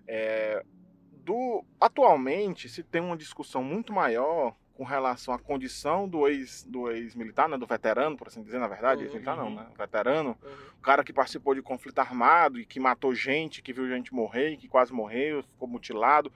É, 0.08 0.64
do, 1.12 1.66
atualmente, 1.80 2.70
se 2.70 2.84
tem 2.84 3.02
uma 3.02 3.18
discussão 3.18 3.64
muito 3.64 3.92
maior 3.92 4.56
com 4.82 4.86
relação 4.86 5.32
à 5.32 5.38
condição 5.38 6.10
do 6.10 6.28
ex 6.28 6.64
do 6.64 6.90
ex-militar, 6.90 7.48
né, 7.48 7.56
do 7.56 7.68
veterano, 7.68 8.18
por 8.18 8.28
assim 8.28 8.42
dizer, 8.42 8.58
na 8.58 8.68
verdade, 8.68 9.02
Uhum, 9.02 9.06
ex-militar 9.06 9.38
não, 9.38 9.50
uhum. 9.50 9.56
né, 9.58 9.68
veterano, 9.78 10.36
Uhum. 10.42 10.52
o 10.80 10.82
cara 10.82 11.04
que 11.04 11.14
participou 11.14 11.54
de 11.54 11.62
conflito 11.62 12.00
armado 12.00 12.60
e 12.60 12.66
que 12.66 12.80
matou 12.80 13.14
gente, 13.14 13.62
que 13.62 13.72
viu 13.72 13.88
gente 13.88 14.12
morrer, 14.12 14.58
que 14.58 14.68
quase 14.68 14.92
morreu, 14.92 15.44
ficou 15.44 15.68
mutilado, 15.68 16.34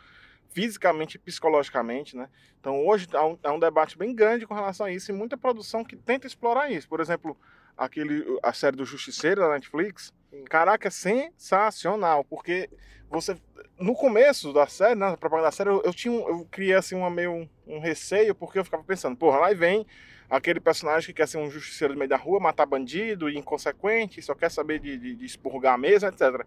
fisicamente 0.49 1.15
e 1.15 1.17
psicologicamente, 1.17 2.15
né? 2.15 2.29
Então 2.59 2.85
hoje 2.85 3.07
há 3.13 3.25
um, 3.25 3.35
há 3.43 3.51
um 3.51 3.59
debate 3.59 3.97
bem 3.97 4.13
grande 4.13 4.45
com 4.45 4.53
relação 4.53 4.85
a 4.85 4.91
isso 4.91 5.11
e 5.11 5.15
muita 5.15 5.35
produção 5.35 5.83
que 5.83 5.95
tenta 5.95 6.27
explorar 6.27 6.69
isso. 6.69 6.87
Por 6.87 6.99
exemplo, 6.99 7.35
aquele 7.75 8.23
a 8.43 8.53
série 8.53 8.77
do 8.77 8.85
Justiceiro 8.85 9.41
da 9.41 9.49
Netflix. 9.49 10.13
Caraca, 10.43 10.91
sensacional, 10.91 12.23
porque 12.23 12.69
você 13.09 13.37
no 13.79 13.93
começo 13.93 14.53
da 14.53 14.67
série, 14.67 14.95
né, 14.95 15.09
na 15.11 15.17
propaganda 15.17 15.47
da 15.47 15.51
série, 15.51 15.69
eu, 15.69 15.81
eu 15.83 15.93
tinha 15.93 16.13
eu 16.13 16.47
criei 16.49 16.75
assim 16.75 16.95
uma 16.95 17.09
meio 17.09 17.49
um, 17.67 17.79
receio, 17.79 18.33
porque 18.33 18.59
eu 18.59 18.63
ficava 18.63 18.83
pensando, 18.83 19.17
porra, 19.17 19.37
lá 19.37 19.53
vem 19.53 19.85
aquele 20.29 20.59
personagem 20.59 21.07
que 21.07 21.13
quer 21.13 21.27
ser 21.27 21.37
um 21.37 21.49
justiceiro 21.49 21.93
no 21.93 21.99
meio 21.99 22.09
da 22.09 22.17
rua, 22.17 22.39
matar 22.39 22.65
bandido, 22.65 23.29
e 23.29 23.37
inconsequente, 23.37 24.21
só 24.21 24.33
quer 24.33 24.49
saber 24.49 24.79
de, 24.79 24.97
de, 24.97 25.15
de 25.15 25.25
expurgar 25.25 25.75
a 25.75 25.77
mesa, 25.77 26.07
etc. 26.07 26.45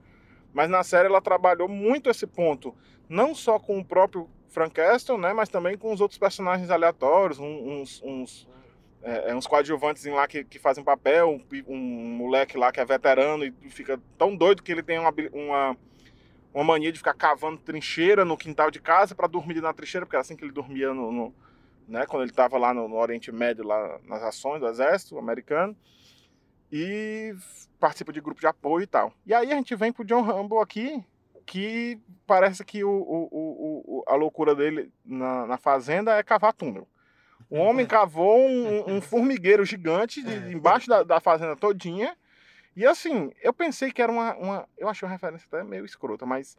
Mas 0.53 0.69
na 0.69 0.83
série 0.83 1.07
ela 1.07 1.21
trabalhou 1.21 1.69
muito 1.69 2.11
esse 2.11 2.27
ponto, 2.27 2.75
não 3.09 3.35
só 3.35 3.59
com 3.59 3.79
o 3.79 3.85
próprio 3.85 4.29
Frank 4.49 4.75
Castle, 4.75 5.19
né, 5.19 5.33
mas 5.33 5.49
também 5.49 5.77
com 5.77 5.93
os 5.93 6.01
outros 6.01 6.19
personagens 6.19 6.71
aleatórios, 6.71 7.39
uns, 7.39 8.03
uns, 8.03 8.49
é, 9.03 9.31
é, 9.31 9.35
uns 9.35 9.47
coadjuvantes 9.47 10.05
lá 10.07 10.27
que, 10.27 10.45
que 10.45 10.59
fazem 10.59 10.83
papel, 10.85 11.41
um, 11.69 11.73
um 11.75 11.79
moleque 12.17 12.57
lá 12.57 12.73
que 12.73 12.81
é 12.81 12.85
veterano 12.85 13.45
e 13.45 13.53
fica 13.71 14.01
tão 14.17 14.35
doido 14.37 14.63
que 14.63 14.73
ele 14.73 14.83
tem 14.83 14.99
uma, 14.99 15.13
uma, 15.33 15.77
uma 16.53 16.65
mania 16.65 16.91
de 16.93 16.99
ficar 16.99 17.15
cavando 17.15 17.59
trincheira 17.59 18.25
no 18.25 18.37
quintal 18.37 18.71
de 18.71 18.81
casa 18.81 19.15
para 19.15 19.27
dormir 19.29 19.61
na 19.61 19.73
trincheira, 19.73 20.05
porque 20.05 20.17
era 20.17 20.23
assim 20.23 20.37
que 20.37 20.45
ele 20.45 20.53
dormia 20.53 20.93
no, 20.93 21.13
no- 21.13 21.35
né, 21.87 22.05
quando 22.07 22.23
ele 22.23 22.31
estava 22.31 22.59
lá 22.59 22.75
no, 22.75 22.87
no 22.87 22.97
Oriente 22.97 23.33
Médio, 23.33 23.65
lá 23.65 23.99
nas 24.05 24.23
ações 24.23 24.61
do 24.61 24.67
exército 24.69 25.19
americano. 25.19 25.75
E 26.71 27.35
participa 27.81 28.13
de 28.13 28.21
grupo 28.21 28.41
de 28.41 28.47
apoio 28.47 28.83
e 28.85 28.87
tal. 28.87 29.13
E 29.25 29.33
aí 29.33 29.51
a 29.53 29.55
gente 29.57 29.75
vem 29.75 29.91
pro 29.93 30.05
John 30.05 30.21
Rambo 30.21 30.61
aqui, 30.61 31.03
que 31.47 31.99
parece 32.27 32.63
que 32.63 32.85
o- 32.85 32.91
o- 32.91 33.29
o- 33.33 34.05
a 34.07 34.15
loucura 34.17 34.55
dele 34.55 34.93
na, 35.03 35.47
na 35.47 35.57
fazenda 35.57 36.15
é 36.19 36.23
cavar 36.23 36.53
túnel. 36.53 36.87
O 37.51 37.57
homem 37.59 37.87
cavou 37.87 38.39
um, 38.39 38.97
um 38.97 39.01
formigueiro 39.03 39.65
gigante 39.65 40.23
de- 40.23 40.41
de 40.41 40.55
embaixo 40.55 40.89
da, 40.89 41.03
da 41.03 41.21
fazenda 41.21 41.57
todinha. 41.57 42.17
E 42.77 42.87
assim, 42.87 43.33
eu 43.43 43.53
pensei 43.53 43.91
que 43.91 44.01
era 44.03 44.13
uma, 44.13 44.35
uma. 44.37 44.69
Eu 44.77 44.89
achei 44.89 45.07
uma 45.07 45.13
referência 45.13 45.47
até 45.51 45.65
meio 45.65 45.85
escrota, 45.85 46.25
mas. 46.27 46.57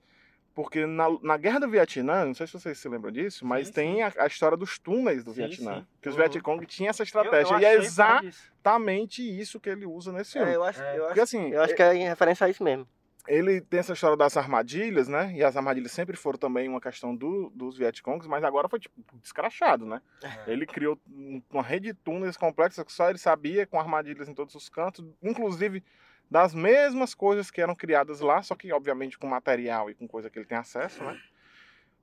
Porque 0.56 0.86
na, 0.86 1.06
na 1.22 1.38
Guerra 1.38 1.60
do 1.60 1.70
Vietnã, 1.70 2.26
não 2.26 2.34
sei 2.34 2.46
se 2.48 2.54
vocês 2.54 2.78
se 2.78 2.90
lembram 2.90 3.12
disso, 3.12 3.46
mas 3.46 3.68
Sim, 3.68 3.74
tem 3.74 4.04
a, 4.04 4.12
a 4.18 4.28
história 4.28 4.58
dos 4.58 4.78
túneis 4.78 5.24
do 5.24 5.32
Sim, 5.32 5.38
Vietnã. 5.48 5.76
sim. 5.76 5.88
Que 6.02 6.10
os 6.10 6.16
Uhum. 6.16 6.22
Vietcong 6.22 6.66
tinham 6.66 6.90
essa 6.90 7.04
Eu- 7.04 7.06
eu 7.06 7.06
estratégia. 7.06 7.60
e 7.60 7.64
é 7.66 7.76
exatamente 7.76 9.22
isso 9.22 9.60
que 9.60 9.70
ele 9.70 9.86
usa 9.86 10.12
nesse 10.12 10.34
filme. 10.34 10.52
É, 10.52 10.56
eu 10.56 10.64
acho, 10.64 10.82
É, 10.82 10.98
eu 11.00 11.06
Porque 11.06 11.22
assim, 11.22 11.50
eu 11.50 11.62
acho 11.62 11.76
que 11.76 11.82
é 11.84 11.94
em 11.96 12.08
referência 12.08 12.46
a 12.46 12.50
isso 12.50 12.64
mesmo. 12.64 12.86
Ele 13.30 13.62
tem 13.62 13.80
essa 13.80 13.94
história 13.94 14.18
das 14.18 14.36
armadilhas, 14.36 15.08
né? 15.08 15.32
E 15.36 15.44
as 15.44 15.56
armadilhas 15.56 15.92
sempre 15.92 16.18
foram 16.18 16.38
também 16.40 16.68
uma 16.68 16.82
questão 16.82 17.16
do, 17.16 17.50
dos 17.56 17.78
Vietcongs, 17.78 18.28
mas 18.28 18.44
agora 18.44 18.68
foi 18.68 18.80
tipo 18.80 18.96
descrachado, 19.22 19.86
né? 19.86 20.02
É. 20.24 20.52
Ele 20.52 20.66
criou 20.66 21.00
um- 21.08 21.42
uma 21.52 21.64
rede 21.64 21.88
de 21.90 21.94
túneis 21.94 22.36
complexa 22.36 22.84
que 22.84 22.92
só 22.92 23.10
ele 23.10 23.20
sabia, 23.20 23.68
com 23.68 23.80
armadilhas 23.80 24.28
em 24.28 24.34
todos 24.34 24.56
os 24.56 24.68
cantos, 24.68 25.06
inclusive 25.22 25.84
das 26.30 26.54
mesmas 26.54 27.14
coisas 27.16 27.50
que 27.50 27.62
eram 27.62 27.74
criadas 27.76 28.20
lá, 28.20 28.42
só 28.42 28.56
que 28.56 28.72
obviamente 28.72 29.18
com 29.18 29.28
material 29.28 29.90
e 29.90 29.96
com 29.96 30.08
coisa 30.08 30.30
que 30.30 30.38
ele 30.38 30.46
tem 30.46 30.58
acesso, 30.58 31.04
né? 31.04 31.20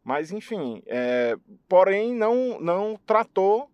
Mas 0.05 0.31
enfim, 0.31 0.83
é, 0.87 1.37
porém 1.69 2.15
não, 2.15 2.61
não 2.61 2.97
tratou 3.07 3.69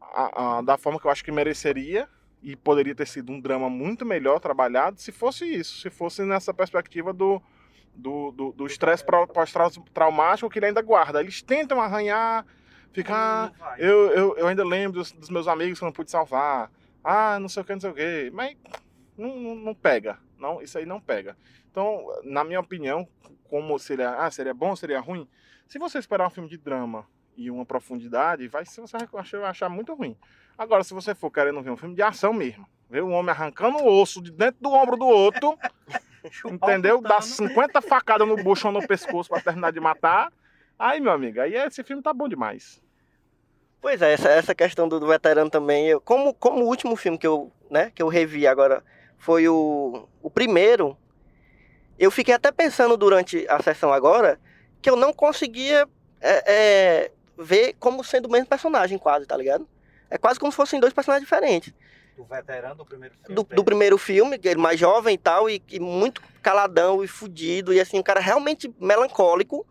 a- 0.00 0.58
a- 0.58 0.62
da 0.62 0.78
forma 0.78 0.98
que 0.98 1.06
eu 1.06 1.10
acho 1.10 1.24
que 1.24 1.30
mereceria 1.32 2.08
e 2.44 2.54
poderia 2.54 2.94
ter 2.94 3.06
sido 3.06 3.32
um 3.32 3.40
drama 3.40 3.70
muito 3.70 4.04
melhor 4.04 4.38
trabalhado 4.38 5.00
se 5.00 5.10
fosse 5.10 5.46
isso, 5.46 5.80
se 5.80 5.88
fosse 5.88 6.22
nessa 6.22 6.52
perspectiva 6.52 7.12
do 7.12 7.42
do 7.96 8.66
estresse 8.66 9.04
pró- 9.04 9.26
pós-traumático 9.26 10.50
que 10.50 10.58
ele 10.58 10.66
ainda 10.66 10.82
guarda. 10.82 11.20
Eles 11.20 11.40
tentam 11.42 11.80
arranhar, 11.80 12.44
ficar 12.92 13.50
vai. 13.58 13.80
eu, 13.80 14.10
eu, 14.10 14.36
eu 14.36 14.46
ainda 14.46 14.64
lembro 14.64 14.98
dos, 14.98 15.12
dos 15.12 15.30
meus 15.30 15.48
amigos 15.48 15.78
que 15.78 15.84
eu 15.84 15.86
não 15.86 15.92
pude 15.92 16.10
salvar. 16.10 16.70
Ah, 17.02 17.38
não 17.38 17.48
sei 17.48 17.62
o 17.62 17.64
que, 17.64 17.72
não 17.72 17.80
sei 17.80 17.90
o 17.90 17.94
que. 17.94 18.30
Mas 18.32 18.56
não, 19.16 19.36
não, 19.36 19.54
não 19.54 19.74
pega. 19.74 20.18
Não, 20.38 20.60
isso 20.60 20.76
aí 20.76 20.84
não 20.84 21.00
pega. 21.00 21.36
Então, 21.70 22.04
na 22.24 22.44
minha 22.44 22.60
opinião, 22.60 23.08
como 23.48 23.78
seria, 23.78 24.10
ah, 24.10 24.30
seria 24.30 24.52
bom, 24.52 24.74
seria 24.74 25.00
ruim? 25.00 25.28
Se 25.66 25.78
você 25.78 25.98
esperar 25.98 26.26
um 26.26 26.30
filme 26.30 26.48
de 26.48 26.58
drama 26.58 27.06
e 27.36 27.50
uma 27.50 27.64
profundidade, 27.64 28.46
vai 28.48 28.66
você 28.66 28.80
vai 28.80 29.08
achar, 29.22 29.40
vai 29.40 29.50
achar 29.50 29.68
muito 29.68 29.94
ruim. 29.94 30.16
Agora, 30.56 30.84
se 30.84 30.94
você 30.94 31.14
for 31.14 31.30
querendo 31.30 31.60
ver 31.62 31.70
um 31.70 31.76
filme 31.76 31.94
de 31.94 32.02
ação 32.02 32.32
mesmo, 32.32 32.66
ver 32.88 33.02
um 33.02 33.12
homem 33.12 33.30
arrancando 33.30 33.78
o 33.78 34.00
osso 34.00 34.22
de 34.22 34.30
dentro 34.30 34.60
do 34.60 34.70
ombro 34.70 34.96
do 34.96 35.06
outro, 35.06 35.58
entendeu? 36.50 37.00
Dá 37.00 37.20
50 37.20 37.82
facadas 37.82 38.26
no 38.26 38.36
bucho 38.36 38.68
ou 38.68 38.72
no 38.72 38.86
pescoço 38.86 39.28
pra 39.28 39.40
terminar 39.40 39.72
de 39.72 39.80
matar. 39.80 40.32
Aí, 40.78 41.00
meu 41.00 41.12
amigo, 41.12 41.40
aí 41.40 41.54
esse 41.54 41.82
filme 41.82 42.02
tá 42.02 42.12
bom 42.12 42.28
demais. 42.28 42.82
Pois 43.80 44.00
é, 44.00 44.12
essa, 44.12 44.28
essa 44.30 44.54
questão 44.54 44.88
do, 44.88 44.98
do 44.98 45.06
veterano 45.06 45.50
também, 45.50 45.88
eu, 45.88 46.00
como, 46.00 46.32
como 46.32 46.64
o 46.64 46.68
último 46.68 46.96
filme 46.96 47.18
que 47.18 47.26
eu, 47.26 47.52
né, 47.70 47.92
que 47.94 48.02
eu 48.02 48.08
revi 48.08 48.46
agora 48.46 48.82
foi 49.18 49.48
o, 49.48 50.08
o 50.22 50.30
primeiro, 50.30 50.96
eu 51.98 52.10
fiquei 52.10 52.34
até 52.34 52.50
pensando 52.50 52.96
durante 52.96 53.46
a 53.48 53.62
sessão 53.62 53.92
agora 53.92 54.40
que 54.80 54.88
eu 54.88 54.96
não 54.96 55.12
conseguia 55.12 55.86
é, 56.20 56.44
é, 56.46 57.10
ver 57.36 57.74
como 57.78 58.02
sendo 58.02 58.26
o 58.26 58.30
mesmo 58.30 58.46
personagem 58.46 58.98
quase, 58.98 59.26
tá 59.26 59.36
ligado? 59.36 59.68
É 60.14 60.18
quase 60.18 60.38
como 60.38 60.52
se 60.52 60.56
fossem 60.56 60.78
dois 60.78 60.92
personagens 60.92 61.28
diferentes. 61.28 61.74
Do 62.16 62.22
veterano 62.22 62.76
do 62.76 62.84
primeiro 62.86 63.16
filme. 63.16 63.34
Do, 63.34 63.42
do 63.42 63.64
primeiro 63.64 63.98
filme, 63.98 64.38
que 64.38 64.46
ele 64.46 64.60
mais 64.60 64.78
jovem 64.78 65.16
e 65.16 65.18
tal, 65.18 65.50
e, 65.50 65.60
e 65.68 65.80
muito 65.80 66.22
caladão 66.40 67.02
e 67.02 67.08
fudido, 67.08 67.74
e 67.74 67.80
assim, 67.80 67.98
um 67.98 68.02
cara 68.02 68.20
realmente 68.20 68.72
melancólico, 68.78 69.66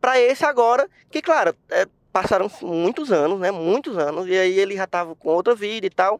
pra 0.00 0.18
esse 0.18 0.42
agora, 0.42 0.88
que 1.10 1.20
claro, 1.20 1.54
é, 1.68 1.86
passaram 2.10 2.50
muitos 2.62 3.12
anos, 3.12 3.38
né? 3.38 3.50
Muitos 3.50 3.98
anos, 3.98 4.26
e 4.26 4.38
aí 4.38 4.58
ele 4.58 4.74
já 4.74 4.86
tava 4.86 5.14
com 5.14 5.28
outra 5.28 5.54
vida 5.54 5.86
e 5.86 5.90
tal. 5.90 6.18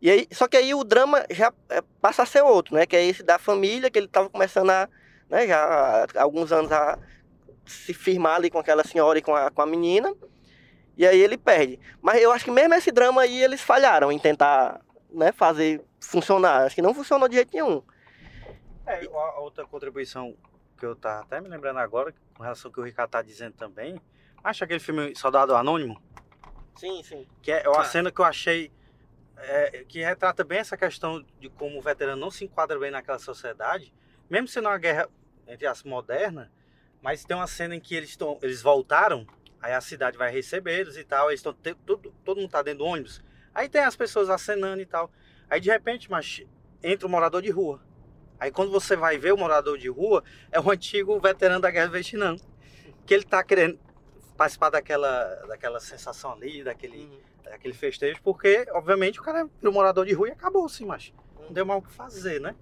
E 0.00 0.08
aí, 0.08 0.28
só 0.30 0.46
que 0.46 0.56
aí 0.56 0.72
o 0.72 0.84
drama 0.84 1.26
já 1.28 1.52
é, 1.70 1.82
passa 2.00 2.22
a 2.22 2.26
ser 2.26 2.42
outro, 2.44 2.76
né? 2.76 2.86
Que 2.86 2.94
é 2.94 3.04
esse 3.04 3.24
da 3.24 3.36
família, 3.36 3.90
que 3.90 3.98
ele 3.98 4.06
tava 4.06 4.30
começando 4.30 4.70
a, 4.70 4.88
né, 5.28 5.44
já 5.48 6.06
há 6.14 6.22
alguns 6.22 6.52
anos 6.52 6.70
a 6.70 6.96
se 7.66 7.92
firmar 7.92 8.36
ali 8.36 8.48
com 8.48 8.60
aquela 8.60 8.84
senhora 8.84 9.18
e 9.18 9.22
com 9.22 9.34
a, 9.34 9.50
com 9.50 9.60
a 9.60 9.66
menina. 9.66 10.14
E 10.96 11.06
aí 11.06 11.20
ele 11.20 11.38
perde. 11.38 11.78
Mas 12.02 12.20
eu 12.20 12.32
acho 12.32 12.44
que 12.44 12.50
mesmo 12.50 12.74
esse 12.74 12.90
drama 12.92 13.22
aí 13.22 13.42
eles 13.42 13.60
falharam 13.60 14.10
em 14.12 14.18
tentar, 14.18 14.80
né, 15.10 15.32
fazer 15.32 15.82
funcionar. 16.00 16.64
Acho 16.66 16.74
que 16.74 16.82
não 16.82 16.94
funcionou 16.94 17.28
de 17.28 17.36
jeito 17.36 17.52
nenhum. 17.52 17.82
É, 18.86 19.08
outra 19.38 19.64
contribuição 19.66 20.36
que 20.76 20.84
eu 20.84 20.96
tava 20.96 21.22
até 21.22 21.40
me 21.40 21.48
lembrando 21.48 21.78
agora, 21.78 22.12
com 22.36 22.42
relação 22.42 22.68
ao 22.68 22.72
que 22.72 22.80
o 22.80 22.84
Ricardo 22.84 23.10
tá 23.10 23.22
dizendo 23.22 23.54
também, 23.54 24.00
acha 24.42 24.64
aquele 24.64 24.80
filme 24.80 25.14
Soldado 25.14 25.54
Anônimo? 25.54 26.00
Sim, 26.76 27.02
sim. 27.02 27.26
Que 27.42 27.52
é 27.52 27.68
uma 27.68 27.82
Ah. 27.82 27.84
cena 27.84 28.10
que 28.10 28.20
eu 28.20 28.24
achei 28.24 28.72
é, 29.42 29.84
que 29.88 30.00
retrata 30.02 30.44
bem 30.44 30.58
essa 30.58 30.76
questão 30.76 31.24
de 31.38 31.48
como 31.48 31.78
o 31.78 31.82
veterano 31.82 32.20
não 32.20 32.30
se 32.30 32.44
enquadra 32.44 32.78
bem 32.78 32.90
naquela 32.90 33.18
sociedade, 33.18 33.90
mesmo 34.28 34.46
sendo 34.48 34.68
uma 34.68 34.76
guerra, 34.76 35.08
entre 35.46 35.66
as 35.66 35.82
moderna, 35.82 36.52
mas 37.00 37.24
tem 37.24 37.34
uma 37.34 37.46
cena 37.46 37.74
em 37.74 37.80
que 37.80 37.94
eles, 37.94 38.14
tão, 38.16 38.38
eles 38.42 38.60
voltaram, 38.60 39.26
aí 39.60 39.72
a 39.72 39.80
cidade 39.80 40.16
vai 40.16 40.30
recebê-los 40.30 40.96
e 40.96 41.04
tal, 41.04 41.30
eles 41.30 41.40
estão 41.40 41.52
todo, 41.86 42.12
todo 42.24 42.40
mundo 42.40 42.50
tá 42.50 42.62
dentro 42.62 42.80
do 42.80 42.84
ônibus. 42.86 43.22
Aí 43.54 43.68
tem 43.68 43.82
as 43.82 43.96
pessoas 43.96 44.30
acenando 44.30 44.80
e 44.80 44.86
tal. 44.86 45.10
Aí 45.48 45.60
de 45.60 45.70
repente, 45.70 46.10
mas 46.10 46.42
entra 46.82 47.06
um 47.06 47.10
morador 47.10 47.42
de 47.42 47.50
rua. 47.50 47.80
Aí 48.38 48.50
quando 48.50 48.70
você 48.70 48.96
vai 48.96 49.18
ver 49.18 49.32
o 49.32 49.36
morador 49.36 49.76
de 49.76 49.88
rua, 49.88 50.24
é 50.50 50.58
o 50.60 50.70
antigo 50.70 51.18
veterano 51.20 51.60
da 51.60 51.70
guerra 51.70 51.86
do 51.86 51.92
Vietnã. 51.92 52.36
Que 53.04 53.14
ele 53.14 53.24
tá 53.24 53.42
querendo 53.42 53.78
participar 54.36 54.70
daquela, 54.70 55.34
daquela 55.48 55.80
sensação 55.80 56.32
ali, 56.32 56.64
daquele, 56.64 57.04
Uhum. 57.04 57.20
daquele 57.44 57.74
festejo, 57.74 58.20
porque, 58.22 58.66
obviamente, 58.70 59.20
o 59.20 59.22
cara 59.22 59.40
é 59.62 59.68
um 59.68 59.72
morador 59.72 60.06
de 60.06 60.14
rua 60.14 60.28
e 60.28 60.32
acabou 60.32 60.64
assim, 60.64 60.86
mas 60.86 61.12
não 61.38 61.52
deu 61.52 61.66
mais 61.66 61.82
o 61.82 61.86
que 61.86 61.92
fazer, 61.92 62.40
né? 62.40 62.54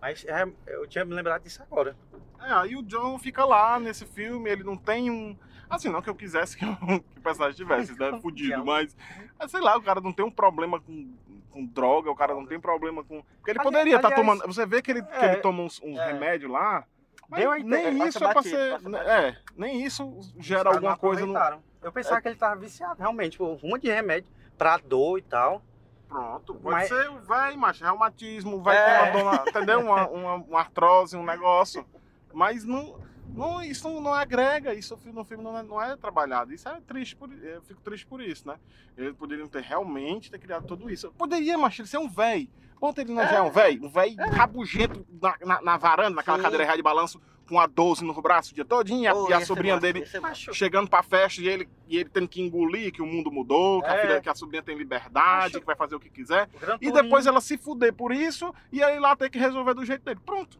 Mas 0.00 0.24
é, 0.24 0.46
eu 0.66 0.86
tinha 0.86 1.04
me 1.04 1.14
lembrado 1.14 1.42
disso 1.42 1.62
agora. 1.62 1.96
É, 2.40 2.52
aí 2.52 2.76
o 2.76 2.82
John 2.82 3.18
fica 3.18 3.44
lá 3.44 3.78
nesse 3.80 4.06
filme, 4.06 4.48
ele 4.50 4.62
não 4.62 4.76
tem 4.76 5.10
um. 5.10 5.36
Assim, 5.74 5.88
não 5.88 6.02
que 6.02 6.10
eu 6.10 6.14
quisesse 6.14 6.56
que 6.56 6.64
o, 6.64 6.76
que 6.76 7.18
o 7.18 7.22
personagem 7.22 7.56
tivesse, 7.56 7.98
né? 7.98 8.18
Fudido, 8.22 8.64
mas. 8.64 8.96
é, 9.38 9.48
sei 9.48 9.60
lá, 9.60 9.76
o 9.76 9.82
cara 9.82 10.00
não 10.00 10.12
tem 10.12 10.24
um 10.24 10.30
problema 10.30 10.80
com, 10.80 11.14
com 11.50 11.64
droga, 11.66 12.10
o 12.10 12.16
cara 12.16 12.34
não 12.34 12.46
tem 12.46 12.58
problema 12.60 13.02
com. 13.04 13.22
Porque 13.36 13.50
ele 13.50 13.60
poderia 13.62 13.96
estar 13.96 14.08
aliás, 14.08 14.26
tomando. 14.26 14.46
Você 14.46 14.66
vê 14.66 14.82
que 14.82 14.90
ele, 14.90 15.02
que 15.02 15.12
é, 15.12 15.32
ele 15.32 15.36
toma 15.42 15.62
uns, 15.62 15.80
uns 15.82 15.98
é. 15.98 16.06
remédios 16.12 16.50
lá. 16.50 16.84
Deu 17.30 17.52
a 17.52 17.58
nem 17.58 18.06
isso 18.06 18.22
é 18.22 18.32
pra 18.32 18.42
ser. 18.42 18.72
batido. 18.72 18.96
É, 18.96 19.38
nem 19.56 19.82
isso 19.82 20.20
gera 20.38 20.70
alguma 20.70 20.96
coisa 20.96 21.24
no. 21.24 21.34
Eu 21.82 21.92
pensava 21.92 22.20
que 22.20 22.28
ele 22.28 22.36
tava 22.36 22.56
viciado, 22.56 22.98
realmente, 22.98 23.32
tipo, 23.32 23.44
um 23.44 23.68
monte 23.68 23.82
de 23.82 23.90
remédio 23.90 24.30
pra 24.56 24.78
dor 24.78 25.18
e 25.18 25.22
tal. 25.22 25.62
Pronto, 26.08 26.54
pode 26.54 26.76
Mas- 26.76 26.88
ser, 26.88 27.10
vai, 27.22 27.56
macho, 27.56 27.82
reumatismo, 27.82 28.62
vai 28.62 28.76
É. 28.76 29.10
ter 29.10 29.22
uma 29.22 29.36
dona, 29.36 29.50
entendeu? 29.50 29.80
Uma, 29.84 30.08
uma, 30.08 30.34
uma 30.34 30.60
artrose, 30.60 31.16
um 31.16 31.24
negócio. 31.24 31.84
Mas 32.32 32.64
não, 32.64 33.00
não, 33.34 33.62
isso 33.62 33.88
não, 33.88 34.00
não 34.00 34.14
agrega, 34.14 34.72
isso 34.74 34.98
no 35.12 35.24
filme 35.24 35.42
não 35.42 35.58
é, 35.58 35.62
não 35.62 35.82
é 35.82 35.96
trabalhado. 35.96 36.52
Isso 36.52 36.68
é 36.68 36.80
triste, 36.80 37.16
por, 37.16 37.30
eu 37.32 37.62
fico 37.62 37.80
triste 37.80 38.06
por 38.06 38.20
isso, 38.20 38.46
né? 38.46 38.56
Eles 38.96 39.14
poderiam 39.14 39.48
ter 39.48 39.62
realmente 39.62 40.30
ter 40.30 40.38
criado 40.38 40.66
tudo 40.66 40.90
isso. 40.90 41.12
Poderia, 41.12 41.58
macho, 41.58 41.82
ele 41.82 41.88
ser 41.88 41.98
um 41.98 42.08
velho. 42.08 42.48
Ponto 42.78 43.00
ele 43.00 43.12
não 43.14 43.22
já 43.22 43.36
é 43.36 43.40
um 43.42 43.50
velho, 43.50 43.84
um 43.84 43.88
velho 43.88 44.14
rabugento 44.32 45.06
na, 45.20 45.36
na, 45.44 45.62
na 45.62 45.76
varanda, 45.76 46.16
naquela 46.16 46.36
Sim. 46.36 46.42
cadeira 46.42 46.76
de 46.76 46.82
balanço, 46.82 47.20
com 47.48 47.58
a 47.58 47.66
12 47.66 48.04
no 48.04 48.12
braço 48.20 48.52
o 48.52 48.54
dia 48.54 48.64
todinho, 48.64 49.02
e 49.02 49.06
a, 49.06 49.12
Pô, 49.12 49.30
e 49.30 49.32
a 49.32 49.40
sobrinha 49.44 49.74
massa, 49.74 49.92
dele 49.92 50.06
chegando 50.52 50.88
pra 50.88 51.02
festa 51.02 51.40
e 51.40 51.48
ele, 51.48 51.68
e 51.86 51.96
ele 51.98 52.08
tendo 52.08 52.26
que 52.28 52.40
engolir 52.42 52.92
que 52.92 53.00
o 53.02 53.06
mundo 53.06 53.30
mudou, 53.30 53.82
que, 53.82 53.88
a, 53.88 53.94
É. 53.94 54.00
filha, 54.00 54.20
que 54.20 54.28
a 54.28 54.34
sobrinha 54.34 54.62
tem 54.62 54.76
liberdade, 54.76 55.46
Acho- 55.56 55.60
que 55.60 55.66
vai 55.66 55.76
fazer 55.76 55.94
o 55.94 56.00
que 56.00 56.10
quiser. 56.10 56.48
O 56.54 56.84
E 56.84 56.90
depois 56.90 57.26
ela 57.26 57.40
se 57.40 57.56
fuder 57.56 57.92
por 57.92 58.12
isso 58.12 58.52
e 58.72 58.82
aí 58.82 58.98
lá 58.98 59.14
ter 59.16 59.30
que 59.30 59.38
resolver 59.38 59.74
do 59.74 59.84
jeito 59.84 60.04
dele. 60.04 60.20
Pronto. 60.24 60.58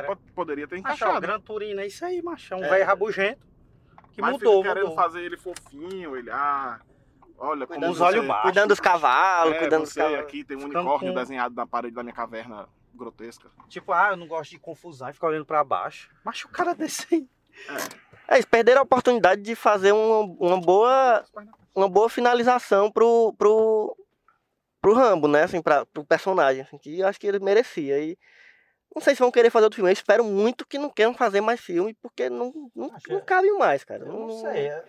Po- 0.00 0.16
poderia 0.34 0.66
ter 0.68 0.80
Macho, 0.80 0.92
o 0.92 0.94
encaixado. 0.96 1.20
Gran 1.20 1.40
Turino 1.40 1.80
é 1.80 1.86
isso 1.86 2.04
aí, 2.04 2.22
macho. 2.22 2.54
É 2.54 2.56
um 2.56 2.64
É. 2.64 2.68
velho 2.68 2.86
rabugento 2.86 3.46
que 4.12 4.20
Mas 4.22 4.32
mudou, 4.32 4.62
querendo 4.62 4.80
mudou. 4.88 4.94
fazer 4.96 5.20
ele 5.22 5.36
fofinho, 5.36 6.16
ele, 6.16 6.30
ah, 6.30 6.80
olha, 7.38 7.66
como 7.66 7.78
Cuidando 7.78 7.92
os 7.92 7.98
você, 7.98 8.04
olhos 8.04 8.26
baixos. 8.26 8.42
Cuidando 8.42 8.68
dos 8.68 8.80
cavalos, 8.80 9.54
é, 9.54 9.58
cuidando 9.58 9.82
dos 9.82 9.92
cavalos. 9.92 10.20
aqui 10.20 10.44
tem 10.44 10.56
um 10.56 10.60
Ficando 10.60 10.78
unicórnio 10.80 11.12
com- 11.14 11.18
desenhado 11.20 11.54
na 11.54 11.66
parede 11.66 11.94
da 11.94 12.02
minha 12.02 12.14
caverna 12.14 12.68
grotesca. 12.94 13.48
Tipo, 13.68 13.92
ah, 13.92 14.08
eu 14.10 14.16
não 14.16 14.26
gosto 14.26 14.50
de 14.50 14.58
confusão 14.58 15.08
e 15.08 15.12
ficar 15.12 15.28
olhando 15.28 15.46
pra 15.46 15.62
baixo. 15.64 16.10
Mas 16.24 16.42
o 16.44 16.48
cara 16.48 16.74
desse 16.74 17.06
aí. 17.14 17.28
É, 18.28 18.34
eles 18.34 18.44
perderam 18.44 18.80
a 18.80 18.84
oportunidade 18.84 19.42
de 19.42 19.54
fazer 19.54 19.92
uma, 19.92 20.20
uma 20.38 20.60
boa 20.60 21.24
uma 21.74 21.88
boa 21.88 22.08
finalização 22.10 22.90
pro, 22.90 23.32
pro, 23.38 23.96
pro 24.82 24.92
Rambo, 24.94 25.28
né? 25.28 25.44
Assim, 25.44 25.62
pra, 25.62 25.86
pro 25.86 26.04
personagem, 26.04 26.62
assim, 26.62 26.76
que 26.78 26.98
eu 27.00 27.06
acho 27.06 27.18
que 27.18 27.26
ele 27.26 27.38
merecia. 27.38 27.98
E 28.00 28.18
não 28.94 29.00
sei 29.02 29.14
se 29.14 29.20
vão 29.20 29.30
querer 29.30 29.50
fazer 29.50 29.64
outro 29.64 29.76
filme. 29.76 29.90
Eu 29.90 29.94
espero 29.94 30.24
muito 30.24 30.66
que 30.66 30.78
não 30.78 30.90
queiram 30.90 31.14
fazer 31.14 31.40
mais 31.40 31.60
filme, 31.60 31.94
porque 32.02 32.28
não, 32.28 32.52
não, 32.74 32.92
Acho- 32.94 33.12
não 33.12 33.20
cabe 33.20 33.50
mais, 33.52 33.84
cara. 33.84 34.04
Eu 34.04 34.12
não 34.12 34.30
sei. 34.30 34.68
é- 34.68 34.84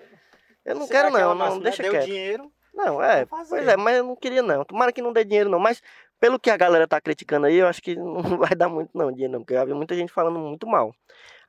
Eu 0.65 0.75
não 0.75 0.85
sei 0.87 0.95
quero, 0.95 1.11
daquela 1.11 1.33
não. 1.33 1.35
não 1.35 1.45
máxima, 1.45 1.57
né? 1.57 1.63
deixa 1.63 1.83
Deu 1.83 1.91
quieto. 1.91 2.05
dinheiro. 2.05 2.51
Não, 2.73 3.03
é. 3.03 3.25
Pois 3.25 3.67
é, 3.67 3.75
mas 3.75 3.97
eu 3.97 4.03
não 4.05 4.15
queria, 4.15 4.41
não. 4.41 4.63
Tomara 4.63 4.91
que 4.93 5.01
não 5.01 5.11
dê 5.11 5.23
dinheiro, 5.25 5.49
não. 5.49 5.59
Mas 5.59 5.81
pelo 6.21 6.39
que 6.39 6.51
a 6.51 6.55
galera 6.55 6.87
tá 6.87 7.01
criticando 7.01 7.47
aí, 7.47 7.55
eu 7.57 7.67
acho 7.67 7.81
que 7.81 7.95
não 7.99 8.37
vai 8.37 8.55
dar 8.55 8.69
muito, 8.69 8.91
não, 8.93 9.11
dinheiro, 9.11 9.33
não. 9.33 9.39
Porque 9.41 9.55
eu 9.55 9.65
vi 9.65 9.73
muita 9.73 9.95
gente 9.95 10.13
falando 10.13 10.39
muito 10.39 10.67
mal. 10.67 10.93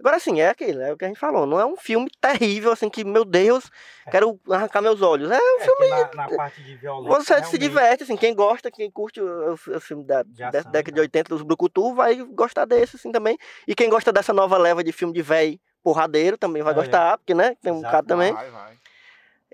Agora 0.01 0.19
sim, 0.19 0.41
é 0.41 0.49
aquilo, 0.49 0.81
é 0.81 0.93
o 0.93 0.97
que 0.97 1.05
a 1.05 1.09
gente 1.09 1.21
falou. 1.21 1.47
Não 1.47 1.61
é 1.61 1.65
um 1.65 1.77
filme 1.77 2.11
terrível, 2.21 2.73
assim, 2.73 2.89
que, 2.89 3.05
meu 3.05 3.25
Deus, 3.25 3.71
quero 4.11 4.41
arrancar 4.51 4.83
meus 4.83 5.01
olhos. 5.01 5.31
É 5.31 5.37
É, 5.37 5.41
que 5.77 5.89
na, 5.89 6.11
na 6.29 6.37
parte 6.37 6.61
de 6.63 6.75
violência. 6.75 7.17
Você 7.19 7.25
se 7.27 7.33
realmente, 7.35 7.59
diverte, 7.59 8.03
assim, 8.03 8.17
quem 8.17 8.35
gosta, 8.35 8.69
quem 8.71 8.91
curte 8.91 9.21
o, 9.21 9.53
o 9.53 9.57
filme 9.81 10.05
da, 10.05 10.25
De 10.25 10.43
ação, 10.43 10.73
década 10.73 10.93
de 10.93 11.01
né? 11.01 11.03
80 11.03 11.29
dos 11.29 11.43
Brucutu 11.43 11.95
vai 11.95 12.17
gostar 12.17 12.65
desse, 12.65 12.97
assim, 12.97 13.13
também. 13.13 13.39
E 13.69 13.77
quem 13.77 13.89
gosta 13.89 14.11
dessa 14.11 14.33
nova 14.33 14.59
leva 14.59 14.83
de 14.83 14.91
filme 14.91 15.15
de 15.15 15.23
véi 15.23 15.61
porradeiro 15.85 16.37
também 16.39 16.63
vai 16.63 16.73
É. 16.73 16.77
gostar, 16.77 17.19
porque, 17.19 17.35
né, 17.35 17.55
tem 17.63 17.73
um 17.73 17.77
Exato. 17.77 17.91
bocado 17.93 18.07
também. 18.09 18.33
Vai, 18.33 18.51
vai. 18.51 18.82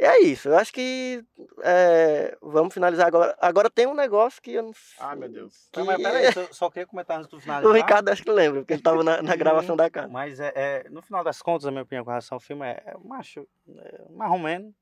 E 0.00 0.04
é 0.04 0.20
isso, 0.20 0.48
eu 0.48 0.56
acho 0.56 0.72
que 0.72 1.24
é, 1.64 2.38
vamos 2.40 2.72
finalizar 2.72 3.08
agora. 3.08 3.36
Agora 3.40 3.68
tem 3.68 3.84
um 3.84 3.94
negócio 3.94 4.40
que 4.40 4.52
eu 4.52 4.62
não 4.62 4.72
sei. 4.72 4.96
Ai, 5.04 5.16
meu 5.16 5.28
Deus. 5.28 5.68
Que... 5.72 5.80
Não, 5.80 5.86
mas 5.86 6.00
peraí, 6.00 6.26
eu 6.26 6.54
só 6.54 6.70
queria 6.70 6.86
comentar 6.86 7.18
antes 7.18 7.28
do 7.28 7.40
finalizar. 7.40 7.68
o 7.68 7.74
Ricardo 7.74 8.08
acho 8.08 8.22
que 8.22 8.30
lembra, 8.30 8.60
porque 8.60 8.74
ele 8.74 8.82
tava 8.82 9.02
na, 9.02 9.20
na 9.20 9.34
gravação 9.34 9.76
da 9.76 9.90
casa. 9.90 10.06
Mas 10.06 10.38
é, 10.38 10.52
é, 10.54 10.88
no 10.88 11.02
final 11.02 11.24
das 11.24 11.42
contas, 11.42 11.66
a 11.66 11.72
minha 11.72 11.82
opinião 11.82 12.04
com 12.04 12.10
relação 12.10 12.36
ao 12.36 12.40
filme 12.40 12.64
é, 12.64 12.80
é 12.86 12.94
macho, 13.02 13.44
é, 13.76 14.04
mais 14.10 14.30
ou 14.30 14.38
menos. 14.38 14.72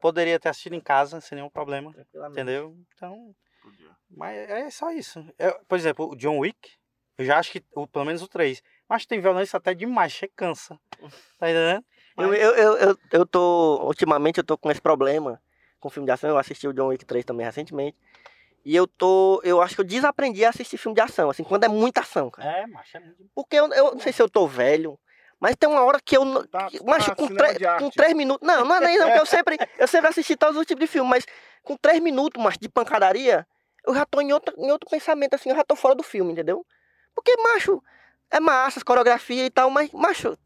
Poderia 0.00 0.40
ter 0.40 0.48
assistido 0.48 0.74
em 0.74 0.80
casa 0.80 1.20
sem 1.20 1.36
nenhum 1.36 1.48
problema, 1.48 1.94
entendeu? 2.28 2.76
Então, 2.96 3.32
Podia. 3.62 3.90
mas 4.10 4.36
é 4.36 4.68
só 4.70 4.90
isso. 4.90 5.24
Eu, 5.38 5.56
por 5.68 5.78
exemplo, 5.78 6.10
o 6.10 6.16
John 6.16 6.38
Wick, 6.40 6.72
eu 7.16 7.24
já 7.24 7.38
acho 7.38 7.52
que, 7.52 7.64
o- 7.76 7.86
pelo 7.86 8.06
menos 8.06 8.20
o 8.20 8.26
3, 8.26 8.60
mas 8.88 9.06
tem 9.06 9.20
violência 9.20 9.56
até 9.56 9.72
demais, 9.72 10.10
chega 10.10 10.32
cansa. 10.34 10.76
Tá 11.38 11.48
entendendo? 11.48 11.84
Eu, 12.18 12.28
Mas- 12.28 12.40
eu, 12.40 12.50
eu, 12.54 12.76
eu, 12.76 12.98
eu 13.12 13.26
tô. 13.26 13.80
Ultimamente 13.86 14.38
eu 14.38 14.44
tô 14.44 14.56
com 14.58 14.70
esse 14.70 14.80
problema 14.80 15.40
com 15.80 15.88
filme 15.90 16.06
de 16.06 16.12
ação. 16.12 16.30
Eu 16.30 16.38
assisti 16.38 16.66
o 16.68 16.72
John 16.72 16.88
Wick 16.88 17.04
3 17.04 17.24
também 17.24 17.44
recentemente. 17.46 17.96
E 18.64 18.76
eu 18.76 18.86
tô. 18.86 19.40
Eu 19.44 19.60
acho 19.60 19.74
que 19.74 19.80
eu 19.80 19.84
desaprendi 19.84 20.44
a 20.44 20.50
assistir 20.50 20.76
filme 20.78 20.94
de 20.94 21.00
ação, 21.00 21.30
assim, 21.30 21.42
quando 21.42 21.64
é 21.64 21.68
muita 21.68 22.00
ação, 22.00 22.30
cara. 22.30 22.48
É, 22.60 22.66
macho, 22.66 22.96
é 22.96 23.00
muito. 23.00 23.16
Porque 23.34 23.56
eu, 23.56 23.66
eu 23.72 23.92
não 23.92 23.98
sei 24.00 24.12
se 24.12 24.22
eu 24.22 24.28
tô 24.28 24.46
velho, 24.46 24.96
mas 25.40 25.56
tem 25.56 25.68
uma 25.68 25.82
hora 25.82 25.98
que 26.04 26.16
eu. 26.16 26.46
Tá- 26.46 26.68
que- 26.68 26.78
mas 26.84 27.04
tá 27.06 27.14
com, 27.16 27.26
cinema 27.26 27.48
tre- 27.54 27.78
com 27.78 27.90
três 27.90 28.14
minutos. 28.14 28.46
Não, 28.46 28.64
não 28.64 28.76
é 28.76 28.80
nem 28.80 28.98
não, 28.98 29.06
porque 29.06 29.20
eu 29.20 29.26
sempre, 29.26 29.58
eu 29.78 29.88
sempre 29.88 30.08
assisti 30.10 30.36
todos 30.36 30.56
os 30.56 30.64
tipos 30.66 30.80
de 30.80 30.86
filme, 30.86 31.08
mas 31.10 31.26
com 31.64 31.76
três 31.76 31.98
minutos, 32.00 32.40
mas 32.40 32.56
de 32.56 32.68
pancadaria, 32.68 33.44
eu 33.84 33.94
já 33.94 34.06
tô 34.06 34.20
em 34.20 34.32
outro, 34.32 34.54
em 34.56 34.70
outro 34.70 34.88
pensamento, 34.88 35.34
assim, 35.34 35.48
eu 35.50 35.56
já 35.56 35.64
tô 35.64 35.74
fora 35.74 35.94
do 35.96 36.02
filme, 36.04 36.30
entendeu? 36.32 36.64
Porque, 37.16 37.36
macho, 37.42 37.82
é 38.30 38.38
massa, 38.38 38.78
as 38.78 38.84
coreografia 38.84 39.44
e 39.44 39.50
tal, 39.50 39.70
mas, 39.70 39.90
macho, 39.90 40.38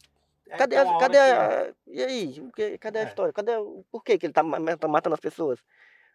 É, 0.48 0.56
cadê, 0.56 0.76
tem 0.76 0.84
a, 0.84 0.88
hora 0.88 0.98
cadê 0.98 1.18
a, 1.18 1.74
E 1.86 2.02
aí? 2.02 2.34
Cadê 2.78 2.98
a 3.00 3.02
É. 3.02 3.06
história? 3.06 3.32
Cadê. 3.32 3.52
Por 3.90 4.02
que, 4.04 4.16
que 4.18 4.26
ele 4.26 4.32
tá, 4.32 4.42
tá 4.78 4.88
matando 4.88 5.14
as 5.14 5.20
pessoas? 5.20 5.58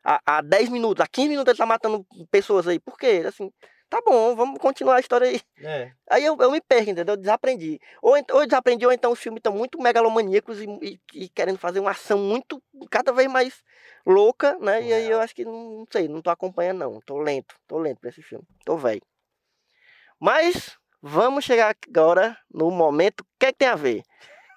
Há, 0.04 0.20
há 0.26 0.42
10 0.42 0.70
minutos, 0.70 1.04
há 1.04 1.08
15 1.08 1.30
minutos 1.30 1.52
ele 1.52 1.58
tá 1.58 1.66
matando 1.66 2.06
pessoas 2.32 2.68
aí. 2.68 2.80
Por 2.80 2.98
quê? 2.98 3.24
Assim, 3.28 3.52
tá 3.90 4.02
bom, 4.04 4.36
vamos 4.36 4.60
continuar 4.60 4.96
a 4.96 5.00
história 5.00 5.28
aí. 5.28 5.42
É. 5.64 5.92
Aí 6.10 6.26
eu, 6.26 6.36
eu 6.42 6.52
me 6.52 6.60
perco, 6.60 6.90
entendeu? 6.90 7.14
Eu 7.14 7.18
desaprendi. 7.18 7.80
Ou, 8.02 8.16
ou 8.32 8.42
eu 8.42 8.46
desaprendi, 8.46 8.86
ou 8.86 8.92
então 8.92 9.14
os 9.14 9.20
filmes 9.20 9.38
estão 9.40 9.54
muito 9.54 9.82
megalomaníacos 9.82 10.60
e, 10.60 10.66
e- 10.82 11.00
e 11.14 11.30
querendo 11.30 11.58
fazer 11.58 11.80
uma 11.80 11.92
ação 11.92 12.18
muito, 12.18 12.62
cada 12.90 13.14
vez 13.14 13.32
mais 13.32 13.64
louca, 14.06 14.58
né? 14.60 14.84
E 14.84 14.92
aí 14.92 15.10
eu 15.10 15.22
acho 15.22 15.34
que 15.34 15.46
não, 15.46 15.80
não 15.80 15.88
sei, 15.90 16.10
não 16.10 16.22
tô 16.22 16.30
acompanhando 16.30 16.80
não. 16.80 17.00
Tô 17.06 17.18
lento, 17.22 17.56
tô 17.66 17.78
lento 17.78 18.00
pra 18.02 18.10
esse 18.10 18.22
filme. 18.22 18.44
Tô 18.66 18.76
velho. 18.76 19.02
Mas 20.20 20.78
vamos 21.02 21.44
chegar 21.44 21.76
agora 21.88 22.38
no 22.54 22.70
momento, 22.70 23.22
o 23.22 23.26
que 23.40 23.48
é 23.48 23.52
que 23.52 23.58
tem 23.58 23.68
a 23.68 23.76
ver? 23.76 24.04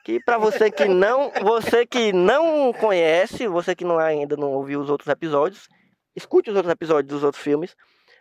Que 0.04 0.22
pra 0.22 0.36
você 0.36 0.70
que 0.70 0.84
não, 0.84 1.30
você 1.42 1.86
que 1.86 2.12
não 2.12 2.72
conhece, 2.74 3.46
você 3.48 3.74
que 3.74 3.84
não 3.84 3.98
ainda 3.98 4.36
não 4.36 4.52
ouviu 4.52 4.80
os 4.80 4.90
outros 4.90 5.08
episódios, 5.08 5.66
escute 6.14 6.50
os 6.50 6.56
outros 6.56 6.72
episódios 6.72 7.08
dos 7.08 7.24
outros 7.24 7.42
filmes. 7.42 7.74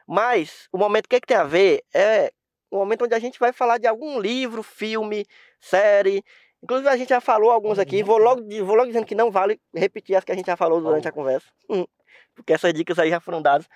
Mas 0.08 0.68
o 0.72 0.78
momento 0.78 1.10
que 1.10 1.18
é 1.18 1.20
que 1.20 1.28
tem 1.28 1.38
a 1.38 1.44
ver 1.44 1.84
é 1.94 2.32
o 2.72 2.78
momento 2.78 3.06
onde 3.06 3.14
a 3.14 3.20
gente 3.20 3.40
vai 3.40 3.52
falar 3.52 3.78
de 3.78 3.88
algum 3.88 4.20
livro, 4.20 4.64
filme, 4.64 5.26
série. 5.60 6.24
Inclusive 6.64 6.88
a 6.90 6.98
gente 6.98 7.10
já 7.10 7.20
falou 7.20 7.52
alguns 7.52 7.78
aqui. 7.78 8.02
Vou 8.02 8.18
logo, 8.18 8.42
vou 8.66 8.76
logo 8.76 8.88
dizendo 8.88 9.06
que 9.06 9.14
não 9.14 9.30
vale 9.30 9.60
repetir 9.76 10.16
as 10.16 10.24
que 10.24 10.32
a 10.32 10.36
gente 10.36 10.48
já 10.48 10.56
falou 10.56 10.82
durante 10.82 11.08
a 11.08 11.12
conversa. 11.12 11.48
Hum, 11.70 11.86
Porque 12.34 12.54
essas 12.54 12.74
dicas 12.74 12.98
aí 12.98 13.10
já 13.10 13.20
foram 13.20 13.42
dadas. 13.42 13.68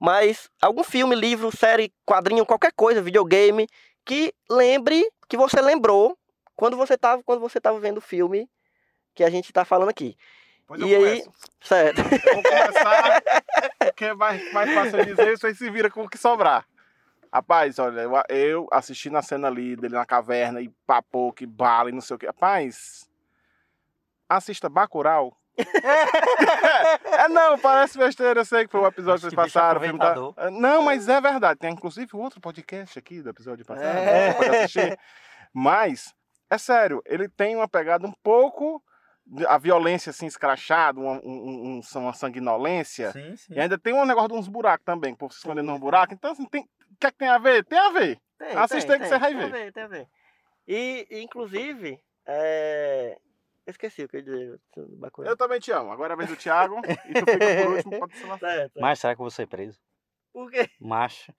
Mas 0.00 0.50
algum 0.60 0.82
filme, 0.82 1.14
livro, 1.14 1.56
série, 1.56 1.92
quadrinho, 2.04 2.44
qualquer 2.44 2.72
coisa, 2.72 3.00
videogame, 3.00 3.68
que 4.04 4.34
lembre, 4.50 5.04
que 5.28 5.36
você 5.36 5.60
lembrou 5.60 6.18
quando 6.56 6.76
você 6.76 6.94
estava 6.94 7.22
quando 7.22 7.40
você 7.40 7.60
tava 7.60 7.78
vendo 7.80 7.98
o 7.98 8.02
filme 8.02 8.48
que 9.14 9.24
a 9.24 9.30
gente 9.30 9.46
está 9.46 9.64
falando 9.64 9.88
aqui. 9.88 10.16
Pois 10.66 10.80
eu 10.80 10.88
E 10.88 10.94
aí, 10.94 11.20
começo. 11.22 11.32
certo. 11.60 11.98
Eu 12.00 12.34
vou 12.34 12.42
começar, 12.42 13.22
porque 13.80 14.04
é 14.06 14.14
mais, 14.14 14.52
mais 14.52 14.72
fácil 14.72 15.04
dizer, 15.04 15.38
vocês 15.38 15.58
se 15.58 15.70
vira 15.70 15.90
com 15.90 16.04
o 16.04 16.08
que 16.08 16.16
sobrar. 16.18 16.66
Rapaz, 17.32 17.78
olha, 17.78 18.02
eu, 18.02 18.12
eu 18.28 18.68
assistindo 18.70 19.16
a 19.16 19.22
cena 19.22 19.48
ali 19.48 19.74
dele 19.74 19.94
na 19.94 20.04
caverna 20.04 20.60
e 20.60 20.68
papou, 20.86 21.32
que 21.32 21.46
bala 21.46 21.88
e 21.88 21.92
não 21.92 22.00
sei 22.00 22.16
o 22.16 22.18
que. 22.18 22.26
Rapaz, 22.26 23.08
assista 24.28 24.68
Bacurau. 24.68 25.36
é, 27.18 27.28
não, 27.28 27.58
parece 27.58 27.98
besteira, 27.98 28.40
eu 28.40 28.44
sei 28.44 28.64
que 28.64 28.70
foi 28.72 28.80
o 28.80 28.86
episódio 28.86 29.28
que 29.28 29.34
vocês 29.36 29.52
passaram. 29.52 29.80
o 29.80 29.82
filme 29.84 29.98
aproveitador. 30.02 30.50
Não, 30.50 30.82
mas 30.82 31.08
é 31.08 31.20
verdade. 31.20 31.60
Tem 31.60 31.72
inclusive 31.72 32.08
outro 32.14 32.40
podcast 32.40 32.98
aqui 32.98 33.20
do 33.22 33.30
episódio 33.30 33.64
passado. 33.64 33.86
É. 33.86 34.32
Você 34.32 34.38
pode 34.38 34.56
assistir. 34.56 34.98
Mas, 35.52 36.14
é 36.50 36.56
sério, 36.58 37.02
ele 37.04 37.28
tem 37.28 37.54
uma 37.56 37.68
pegada 37.68 38.06
um 38.06 38.12
pouco. 38.22 38.82
A 39.46 39.56
violência 39.56 40.10
assim, 40.10 40.26
escrachada, 40.26 40.98
uma, 40.98 41.12
um- 41.22 41.80
um- 41.80 41.98
uma 42.00 42.12
sanguinolência. 42.12 43.12
Sim, 43.12 43.36
sim. 43.36 43.54
E 43.54 43.60
ainda 43.60 43.78
tem 43.78 43.94
um 43.94 44.04
negócio 44.04 44.30
de 44.30 44.34
uns 44.34 44.48
buracos 44.48 44.84
também, 44.84 45.14
por 45.14 45.30
se 45.32 45.38
esconder 45.38 45.62
num 45.62 45.78
buraco. 45.78 46.12
Então, 46.12 46.32
assim, 46.32 46.44
tem. 46.46 46.62
O 46.62 46.96
que 46.98 47.06
é 47.06 47.10
que 47.12 47.18
tem 47.18 47.28
a 47.28 47.38
ver? 47.38 47.64
Tem 47.64 47.78
a 47.78 47.90
ver. 47.90 48.18
Tem, 48.36 48.56
Assiste 48.56 48.86
tem, 48.86 48.98
que 48.98 49.06
você 49.06 49.18
vai 49.18 49.30
tem 49.30 49.38
ver. 49.38 49.44
a 49.44 49.48
ver. 49.48 49.72
Tem 49.72 49.82
a 49.84 49.86
ver. 49.86 50.08
E, 50.66 51.06
e, 51.08 51.22
inclusive, 51.22 52.00
é... 52.26 53.16
eu 53.66 53.70
esqueci 53.70 54.04
o 54.04 54.08
que 54.08 54.16
eu 54.16 54.20
ia 54.20 54.24
dizer. 54.24 54.60
Bacana. 54.98 55.28
Eu 55.28 55.36
também 55.36 55.60
te 55.60 55.70
amo. 55.72 55.90
Agora 55.92 56.12
é 56.12 56.14
a 56.14 56.16
vez 56.16 56.28
do 56.30 56.36
Thiago. 56.36 56.80
e 57.08 57.14
tu 57.14 57.24
fica 57.26 57.64
por 57.64 57.72
último, 57.76 57.98
pode 58.00 58.16
ser 58.18 58.26
lá. 58.26 58.38
Certo. 58.38 58.80
Mas 58.80 58.98
será 58.98 59.14
que 59.14 59.20
eu 59.20 59.24
vou 59.24 59.30
ser 59.30 59.46
preso? 59.46 59.78
Por 60.32 60.50
quê? 60.50 60.68
Macho. 60.80 61.32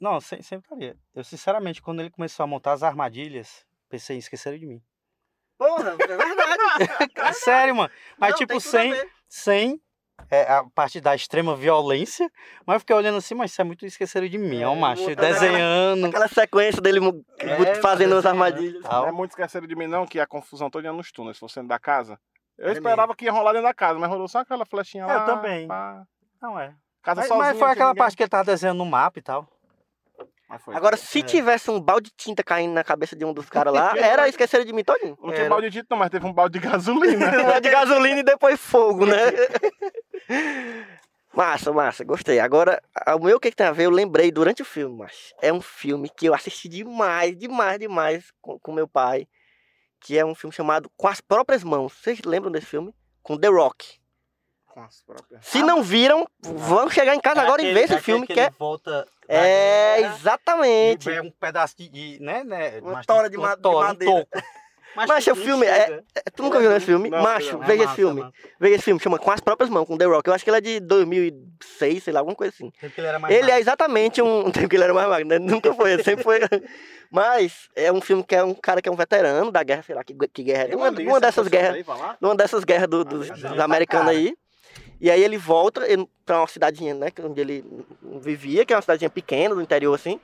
Não, 0.00 0.20
sem- 0.20 0.42
sempre 0.42 0.66
estaria. 0.66 0.96
Eu, 1.14 1.22
sinceramente, 1.24 1.82
quando 1.82 2.00
ele 2.00 2.10
começou 2.10 2.44
a 2.44 2.46
montar 2.46 2.72
as 2.72 2.82
armadilhas, 2.82 3.66
pensei 3.88 4.16
em 4.16 4.18
esquecer 4.18 4.58
de 4.58 4.66
mim. 4.66 4.82
Porra, 5.58 5.90
é 5.90 5.96
verdade. 5.96 7.12
É 7.16 7.32
sério, 7.32 7.76
mano. 7.76 7.92
Mas, 8.18 8.30
Não, 8.30 8.38
tipo, 8.38 8.60
sem, 8.60 8.92
sem 9.28 9.80
é, 10.30 10.42
a 10.52 10.64
parte 10.74 11.00
da 11.00 11.14
extrema 11.14 11.54
violência. 11.56 12.30
Mas 12.66 12.74
eu 12.74 12.80
fiquei 12.80 12.94
olhando 12.96 13.18
assim, 13.18 13.34
mas 13.34 13.50
isso 13.52 13.60
é 13.60 13.64
muito 13.64 13.84
esqueceram 13.86 14.28
de 14.28 14.38
mim, 14.38 14.62
É, 14.62 14.66
ó, 14.66 14.74
macho. 14.74 15.02
montando 15.02 15.20
Desenhando. 15.20 16.06
Aquela 16.06 16.28
sequência 16.28 16.80
dele 16.82 17.00
É, 17.38 17.74
fazendo 17.76 18.16
as 18.16 18.26
armadilhas. 18.26 18.82
Não 18.82 18.90
tal. 18.90 19.06
é 19.08 19.12
muito 19.12 19.30
esqueceram 19.30 19.66
de 19.66 19.74
mim, 19.76 19.86
não, 19.86 20.06
que 20.06 20.18
a 20.20 20.26
confusão 20.26 20.70
toda 20.70 20.92
nos 20.92 21.10
túneis, 21.12 21.36
se 21.36 21.40
fosse 21.40 21.56
dentro 21.56 21.68
da 21.68 21.78
casa. 21.78 22.18
Eu 22.56 22.68
É 22.68 22.72
esperava 22.72 23.14
que 23.16 23.24
ia 23.24 23.32
rolar 23.32 23.52
dentro 23.52 23.66
da 23.66 23.74
casa, 23.74 23.98
mas 23.98 24.08
rolou 24.08 24.28
só 24.28 24.38
aquela 24.38 24.64
flechinha 24.64 25.02
Eu 25.04 25.08
lá. 25.08 25.24
também. 25.24 25.66
pá. 25.66 26.02
Não 26.40 26.58
é. 26.58 26.74
Casa 27.02 27.20
Mas, 27.22 27.28
sozinha. 27.28 27.48
mas 27.48 27.58
foi 27.58 27.70
aquela 27.70 27.88
ninguém. 27.90 27.98
parte 27.98 28.16
que 28.16 28.22
ele 28.22 28.30
tava 28.30 28.44
desenhando 28.44 28.78
no 28.78 28.86
mapa 28.86 29.18
e 29.18 29.22
tal. 29.22 29.48
Agora, 30.68 30.96
se 30.96 31.20
É. 31.20 31.22
tivesse 31.22 31.70
um 31.70 31.80
balde 31.80 32.10
de 32.10 32.16
tinta 32.16 32.44
caindo 32.44 32.72
na 32.74 32.84
cabeça 32.84 33.16
de 33.16 33.24
um 33.24 33.32
dos 33.32 33.48
caras 33.48 33.72
lá, 33.74 33.94
era 33.96 34.28
esqueceram 34.28 34.64
de 34.64 34.72
mim 34.72 34.84
todinho. 34.84 35.16
Não 35.20 35.32
tinha 35.32 35.48
balde 35.48 35.68
de 35.70 35.78
tinta, 35.80 35.86
não, 35.90 35.98
mas 35.98 36.10
teve 36.10 36.24
um 36.26 36.32
balde 36.32 36.58
de 36.58 36.66
gasolina. 36.66 37.26
Um 37.40 37.44
balde 37.46 37.60
de 37.62 37.70
gasolina 37.70 38.20
e 38.20 38.22
depois 38.22 38.60
fogo, 38.60 39.04
né? 39.06 39.16
Massa, 41.34 41.72
massa, 41.72 42.04
gostei. 42.04 42.38
Agora, 42.38 42.80
o 43.16 43.24
meu 43.24 43.40
que, 43.40 43.50
que 43.50 43.56
tem 43.56 43.66
a 43.66 43.72
ver, 43.72 43.86
eu 43.86 43.90
lembrei 43.90 44.30
durante 44.30 44.62
o 44.62 44.64
filme, 44.64 44.96
mas 44.98 45.34
é 45.42 45.52
um 45.52 45.60
filme 45.60 46.08
que 46.08 46.26
eu 46.26 46.34
assisti 46.34 46.68
demais, 46.68 47.36
demais, 47.36 47.76
demais 47.80 48.32
com, 48.40 48.56
com 48.60 48.72
meu 48.72 48.86
pai. 48.86 49.26
Que 50.00 50.16
é 50.16 50.24
um 50.24 50.34
filme 50.34 50.54
chamado 50.54 50.88
Com 50.96 51.08
as 51.08 51.20
Próprias 51.20 51.64
Mãos. 51.64 51.92
Vocês 51.94 52.20
lembram 52.24 52.52
desse 52.52 52.66
filme? 52.66 52.94
Com 53.22 53.36
The 53.36 53.48
Rock. 53.48 53.98
Com 54.66 54.82
as 54.82 55.02
próprias- 55.02 55.44
Se 55.44 55.60
não 55.62 55.82
viram, 55.82 56.24
vão 56.40 56.88
chegar 56.88 57.14
em 57.16 57.20
casa 57.20 57.42
agora 57.42 57.62
e 57.62 57.72
ver 57.74 57.84
esse 57.84 57.98
filme 57.98 58.26
que 58.28 58.38
é. 58.38 58.50
volta. 58.50 59.04
É, 59.28 60.00
exatamente. 60.02 61.10
É 61.10 61.22
um 61.22 61.30
pedaço 61.30 61.76
de. 61.76 61.88
de- 61.88 62.18
né, 62.22 62.44
né? 62.44 62.80
Uma 62.82 63.02
tora 63.04 63.28
de 63.30 63.36
uma 63.36 63.48
ma- 63.50 63.54
de 63.56 63.62
tora, 63.62 63.76
um 63.86 63.88
madeira. 63.88 64.14
toco. 64.30 64.30
Mas 64.96 65.24
tipo, 65.24 65.36
o 65.36 65.42
filme 65.42 65.66
chega. 65.66 66.04
É, 66.14 66.30
Tu 66.30 66.40
nunca 66.40 66.60
viu 66.60 66.70
esse 66.76 66.86
filme? 66.86 67.10
Não, 67.10 67.20
Macho, 67.20 67.54
não. 67.54 67.64
É 67.64 67.66
veja 67.66 67.82
esse 67.84 67.94
filme. 67.96 68.20
mano. 68.20 68.32
Veja 68.60 68.74
esse 68.76 68.84
filme, 68.84 69.00
chama 69.00 69.18
Com 69.18 69.28
as 69.32 69.40
Próprias 69.40 69.68
Mãos, 69.68 69.86
com 69.88 69.98
The 69.98 70.04
Rock. 70.04 70.28
Eu 70.28 70.34
acho 70.34 70.44
que 70.44 70.50
ele 70.50 70.58
é 70.58 70.60
de 70.60 70.78
2006, 70.78 72.04
sei 72.04 72.12
lá, 72.12 72.20
alguma 72.20 72.36
coisa 72.36 72.52
assim. 72.54 72.70
Tempo 72.80 72.94
que 72.94 73.00
ele 73.00 73.08
era 73.08 73.18
mais 73.18 73.34
Ele 73.34 73.50
é 73.50 73.58
exatamente 73.58 74.22
um. 74.22 74.50
Tempo 74.52 74.68
que 74.68 74.76
ele 74.76 74.84
era 74.84 74.94
mais 74.94 75.08
magro, 75.08 75.26
né? 75.26 75.40
Nunca 75.40 75.74
foi, 75.74 76.00
sempre 76.04 76.22
foi. 76.22 76.38
Mas 77.10 77.68
é 77.74 77.90
um 77.92 78.00
filme 78.00 78.22
que 78.22 78.36
é 78.36 78.44
um 78.44 78.54
cara 78.54 78.80
que 78.80 78.88
é 78.88 78.92
um 78.92 78.96
veterano 78.96 79.50
da 79.50 79.62
guerra, 79.64 79.82
sei 79.82 79.94
lá, 79.96 80.04
que, 80.04 80.14
que 80.32 80.42
guerra 80.44 80.68
é. 80.70 80.76
Uma, 80.76 80.90
uma 80.90 81.10
essa 81.10 81.20
dessas 81.20 81.48
guerras. 81.48 81.84
Numa 82.20 82.36
dessas 82.36 82.64
guerras 82.64 82.88
do- 82.88 83.04
dos, 83.04 83.30
Ah, 83.30 83.34
dos 83.34 83.58
americanos 83.60 84.06
Cara. 84.06 84.16
aí. 84.18 84.36
E 85.00 85.10
aí 85.10 85.22
ele 85.22 85.36
volta 85.36 85.82
pra 86.24 86.40
uma 86.40 86.46
cidadezinha, 86.46 86.94
né? 86.94 87.08
Onde 87.22 87.40
ele 87.40 87.64
vivia, 88.20 88.64
que 88.64 88.72
é 88.72 88.76
uma 88.76 88.82
cidadezinha 88.82 89.10
pequena, 89.10 89.54
do 89.54 89.60
interior, 89.62 89.94
assim. 89.94 90.20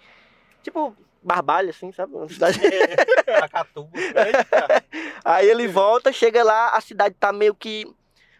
Tipo, 0.63 0.97
Barbalha, 1.23 1.71
assim, 1.71 1.93
sabe? 1.93 2.15
Uma 2.15 2.29
cidade. 2.29 2.59
Aracatuba. 3.27 3.91
Aí 5.25 5.49
ele 5.49 5.69
volta, 5.69 6.13
chega 6.13 6.43
lá, 6.43 6.71
a 6.71 6.81
cidade 6.81 7.15
tá 7.19 7.33
meio 7.33 7.55
que 7.55 7.87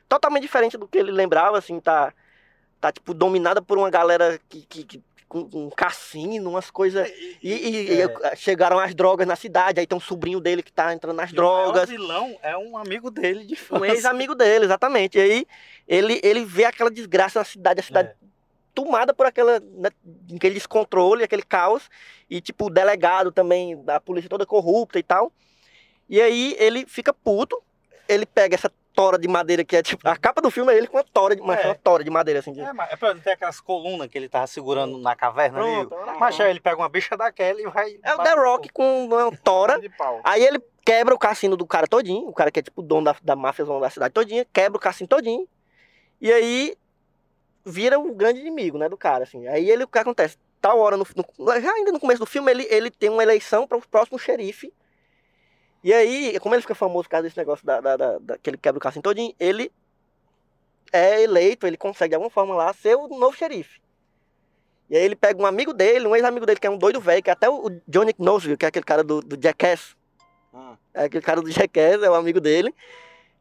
totalmente 0.09 0.43
diferente 0.43 0.77
do 0.79 0.89
que 0.89 0.99
ele 0.99 1.13
lembrava, 1.13 1.59
assim, 1.59 1.79
tá, 1.79 2.13
tá 2.81 2.91
tipo, 2.91 3.13
dominada 3.15 3.61
por 3.63 3.79
uma 3.79 3.91
galera 3.91 4.41
que, 4.49 4.63
que, 4.67 4.85
que- 4.85 5.03
um 5.33 5.71
cassino, 5.71 6.51
umas 6.51 6.71
coisas. 6.71 7.09
E, 7.43 7.49
e- 7.53 7.93
e 7.95 8.01
É. 8.03 8.37
chegaram 8.37 8.79
as 8.79 8.95
drogas 8.95 9.27
na 9.27 9.37
cidade, 9.37 9.79
aí 9.81 9.87
tem 9.87 9.97
um 9.97 10.01
sobrinho 10.01 10.41
dele 10.41 10.63
que 10.63 10.73
tá 10.73 10.93
entrando 10.93 11.17
nas 11.17 11.31
E 11.31 11.33
o 11.33 11.37
drogas. 11.37 11.89
vilão 11.89 12.37
é 12.43 12.57
um 12.57 12.77
amigo 12.77 13.11
dele 13.11 13.45
de 13.45 13.53
Um 13.55 13.57
infância. 13.57 13.93
ex-amigo 13.93 14.35
dele, 14.35 14.65
exatamente. 14.65 15.19
E 15.19 15.21
aí 15.21 15.47
ele, 15.87 16.21
ele 16.23 16.45
vê 16.45 16.65
aquela 16.65 16.91
desgraça 16.91 17.39
na 17.39 17.45
cidade, 17.45 17.81
a 17.81 17.83
cidade 17.83 18.09
É. 18.09 18.15
tomada 18.75 19.13
por 19.15 19.27
aquela, 19.27 19.61
né, 19.61 19.91
aquele 20.35 20.55
descontrole, 20.55 21.23
aquele 21.23 21.43
caos. 21.43 21.89
E 22.29 22.41
tipo, 22.41 22.67
o 22.67 22.71
delegado 22.71 23.31
também, 23.31 23.81
da 23.85 24.01
polícia 24.01 24.29
toda 24.31 24.45
corrupta 24.47 24.99
e 24.99 25.03
tal. 25.03 25.33
E 26.09 26.21
aí 26.21 26.57
ele 26.59 26.85
fica 26.87 27.13
puto, 27.13 27.63
ele 28.13 28.27
pega 28.27 28.55
essa 28.55 28.71
tora 28.93 29.19
de 29.19 29.29
madeira 29.29 29.65
que 29.65 29.77
é 29.77 29.83
tipo. 29.83 30.07
A 30.09 30.17
capa 30.17 30.43
do 30.43 30.51
filme 30.51 30.73
é 30.73 30.77
ele 30.77 30.87
com 30.87 30.97
uma 30.97 31.05
tora 31.05 31.35
de, 31.37 31.43
mas 31.43 31.61
É. 31.61 31.67
uma 31.69 31.75
tora 31.75 32.03
de 32.05 32.11
madeira 32.11 32.41
assim. 32.41 32.53
De... 32.53 32.61
É, 32.61 32.73
mas 32.73 32.91
é 32.93 33.15
tem 33.15 33.33
aquelas 33.33 33.61
colunas 33.61 34.09
que 34.09 34.19
ele 34.19 34.29
tava 34.29 34.47
segurando 34.47 34.99
na 34.99 35.15
caverna 35.15 35.59
Pronto, 35.61 35.95
ali. 35.95 36.03
era 36.09 36.19
Mas 36.19 36.41
aí 36.41 36.51
ele 36.51 36.61
pega 36.61 36.77
uma 36.77 36.89
bicha 36.89 37.17
daquela 37.17 37.61
e 37.61 37.67
vai. 37.69 37.99
É 38.03 38.15
o 38.15 38.19
The 38.23 38.35
Rock 38.35 38.69
com 38.71 39.05
uma 39.07 39.31
tora. 39.39 39.81
Aí 40.25 40.45
ele 40.45 40.61
quebra 40.85 41.15
o 41.15 41.19
cassino 41.19 41.57
do 41.57 41.67
cara 41.67 41.87
todinho, 41.87 42.29
o 42.29 42.33
cara 42.33 42.51
que 42.51 42.59
é 42.59 42.63
tipo 42.63 42.81
o 42.81 42.85
dono 42.85 43.05
da, 43.05 43.17
da 43.23 43.37
máfia 43.37 43.65
zona 43.65 43.81
da 43.81 43.91
cidade 43.91 44.13
todinha, 44.13 44.45
quebra 44.53 44.77
o 44.77 44.81
cassino 44.81 45.09
todinho. 45.09 45.47
E 46.21 46.33
aí 46.33 46.77
vira 47.65 47.99
o 47.99 48.13
grande 48.15 48.41
inimigo, 48.41 48.77
né, 48.79 48.89
do 48.89 48.97
cara, 48.97 49.25
assim. 49.25 49.47
Aí 49.47 49.71
ele, 49.71 49.85
o 49.85 49.89
que 49.89 49.99
acontece? 49.99 50.37
Tal 50.61 50.79
hora, 50.79 50.97
no, 50.97 51.07
no- 51.17 51.61
já 51.61 51.73
ainda 51.73 51.93
no 51.93 52.01
começo 52.01 52.21
do 52.21 52.27
filme, 52.27 52.51
ele, 52.51 52.67
ele 52.71 52.91
tem 52.91 53.09
uma 53.09 53.23
eleição 53.23 53.67
para 53.67 53.79
o 53.79 53.89
próximo 53.89 54.19
xerife. 54.19 54.73
E 55.83 55.93
aí, 55.93 56.39
como 56.41 56.55
ele 56.55 56.63
fica 56.63 56.75
famoso 56.75 57.05
por 57.05 57.11
causa 57.11 57.23
desse 57.25 57.39
negócio 57.39 57.65
da, 57.65 57.81
da, 57.81 57.97
da- 57.97 58.19
da- 58.19 58.39
que 58.39 58.51
ele 58.51 58.59
quebra 58.59 58.79
o 58.79 58.81
cassino 58.81 59.03
todinho, 59.03 59.35
ele 59.41 59.73
é 60.93 61.23
eleito, 61.23 61.67
ele 61.67 61.77
consegue 61.77 62.11
de 62.11 62.15
alguma 62.17 62.31
forma 62.31 62.55
lá 62.55 62.73
ser 62.73 62.97
o 62.97 63.09
novo 63.09 63.37
xerife. 63.37 63.81
E 64.91 64.97
aí 64.97 65.05
ele 65.05 65.15
pega 65.17 65.41
um 65.41 65.47
amigo 65.47 65.73
dele, 65.73 66.07
um 66.07 66.17
ex-amigo 66.17 66.45
dele, 66.45 66.59
que 66.59 66.67
é 66.67 66.71
um 66.71 66.77
doido 66.77 67.01
velho, 67.01 67.23
que 67.23 67.31
é 67.31 67.33
até 67.33 67.49
o 67.49 67.71
Johnny 67.87 68.13
Knoxville, 68.19 68.57
que 68.57 68.65
é 68.65 68.69
aquele 68.69 68.85
cara 68.85 69.05
do, 69.05 69.21
do 69.21 69.41
Jackass. 69.41 69.97
Hum. 70.53 70.77
É 70.93 71.05
aquele 71.05 71.23
cara 71.25 71.41
do 71.41 71.51
Jackass, 71.51 72.03
é 72.03 72.11
o 72.11 72.15
amigo 72.15 72.41
dele. 72.41 72.75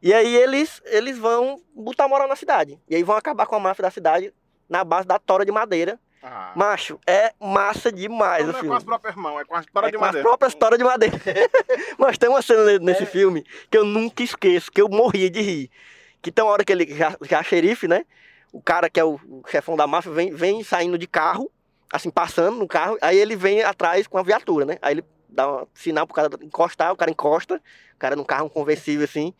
E 0.00 0.14
aí 0.14 0.34
eles, 0.34 0.80
eles 0.86 1.18
vão 1.18 1.60
botar 1.74 2.06
moral 2.08 2.28
na 2.28 2.36
cidade. 2.36 2.78
E 2.88 2.94
aí 2.94 3.02
vão 3.02 3.16
acabar 3.16 3.46
com 3.46 3.56
a 3.56 3.60
máfia 3.60 3.82
da 3.82 3.90
cidade 3.90 4.32
na 4.68 4.84
base 4.84 5.06
da 5.08 5.18
tora 5.18 5.44
de 5.44 5.50
madeira. 5.52 5.98
Ah. 6.22 6.52
Macho, 6.54 7.00
é 7.06 7.32
massa 7.40 7.90
demais 7.90 8.46
Então 8.46 8.50
o 8.50 8.52
não 8.52 8.58
é 8.58 8.60
filme. 8.60 8.68
com 8.70 8.76
as 8.76 8.84
próprias 8.84 9.14
mãos, 9.16 9.40
é 9.40 9.44
com 9.44 9.54
as 9.56 9.66
toras 9.66 9.88
É 9.88 9.90
de 9.92 9.96
com 9.98 10.04
as 10.04 10.08
madeira. 10.08 10.28
próprias 10.28 10.54
toras 10.54 10.78
de 10.78 10.84
madeira. 10.84 11.16
Mas 11.98 12.18
tem 12.18 12.28
uma 12.28 12.42
cena 12.42 12.64
ne- 12.64 12.78
nesse 12.78 13.06
filme 13.06 13.44
que 13.70 13.78
eu 13.78 13.84
nunca 13.84 14.22
esqueço, 14.22 14.70
que 14.70 14.82
eu 14.82 14.88
morria 14.88 15.30
de 15.30 15.40
rir. 15.40 15.70
Que 16.20 16.30
tem 16.30 16.44
uma 16.44 16.52
hora 16.52 16.64
que 16.64 16.72
ele, 16.72 16.94
já, 16.94 17.16
já 17.22 17.42
xerife, 17.42 17.88
né? 17.88 18.04
O 18.52 18.60
cara 18.60 18.90
que 18.90 19.00
é 19.00 19.04
o, 19.04 19.14
o 19.14 19.42
chefão 19.48 19.76
da 19.76 19.86
máfia 19.86 20.12
vem, 20.12 20.34
vem 20.34 20.62
saindo 20.62 20.98
de 20.98 21.06
carro, 21.06 21.50
assim, 21.90 22.10
passando 22.10 22.58
no 22.58 22.68
carro, 22.68 22.98
aí 23.00 23.16
ele 23.16 23.34
vem 23.34 23.62
atrás 23.62 24.06
com 24.06 24.18
a 24.18 24.22
viatura, 24.22 24.66
né? 24.66 24.76
Aí 24.82 24.94
ele 24.94 25.04
dá 25.28 25.62
um 25.62 25.66
sinal 25.74 26.06
pro 26.06 26.14
cara 26.14 26.28
encostar, 26.42 26.92
o 26.92 26.96
cara 26.96 27.10
encosta, 27.10 27.56
o 27.94 27.98
cara 27.98 28.14
num 28.16 28.24
carro 28.24 28.50
conversível 28.50 29.04
assim. 29.04 29.32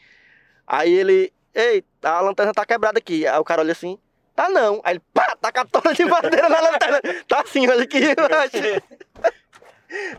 Aí 0.66 0.92
ele, 0.92 1.32
ei, 1.54 1.84
a 2.02 2.20
lanterna 2.20 2.54
tá 2.54 2.64
quebrada 2.64 2.98
aqui. 2.98 3.26
Aí 3.26 3.38
o 3.38 3.44
cara 3.44 3.60
olha 3.60 3.72
assim, 3.72 3.98
tá 4.42 4.48
não. 4.48 4.80
Aí 4.84 4.94
ele, 4.94 5.02
pá, 5.12 5.36
taca 5.40 5.60
a 5.62 5.64
tora 5.64 5.94
de 5.94 6.04
madeira 6.04 6.48
na 6.48 6.60
lanterna. 6.60 7.00
Tá 7.28 7.40
assim, 7.42 7.68
olha 7.68 7.82
aqui, 7.84 8.00
macho. 8.00 9.10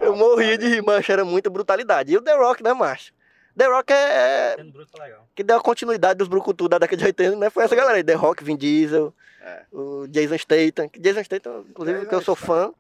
Eu 0.02 0.16
morria 0.16 0.58
de 0.58 0.68
rir, 0.68 0.84
macho, 0.84 1.12
era 1.12 1.24
muita 1.24 1.50
brutalidade. 1.50 2.12
E 2.12 2.18
o 2.18 2.22
The 2.22 2.36
Rock, 2.36 2.62
né, 2.62 2.74
macho? 2.74 3.14
The 3.58 3.66
Rock 3.68 3.92
é, 3.92 4.56
é 4.58 4.64
legal. 5.02 5.28
que 5.36 5.44
deu 5.44 5.58
a 5.58 5.62
continuidade 5.62 6.18
dos 6.18 6.28
brucutu 6.28 6.70
da 6.70 6.78
década 6.78 6.98
de 6.98 7.06
80, 7.06 7.36
né? 7.36 7.50
Foi 7.50 7.64
essa 7.64 7.76
galera 7.76 7.98
aí, 7.98 8.04
The 8.04 8.14
Rock, 8.14 8.44
Vin 8.44 8.56
Diesel, 8.56 9.14
É. 9.42 9.66
o 9.72 10.08
Jason 10.08 10.38
Statham. 10.38 10.88
Que 10.88 11.00
Jason 11.00 11.24
Statham, 11.24 11.66
inclusive, 11.70 12.00
Jason 12.00 12.10
que 12.10 12.16
eu 12.16 12.22
sou 12.22 12.36
fã. 12.36 12.74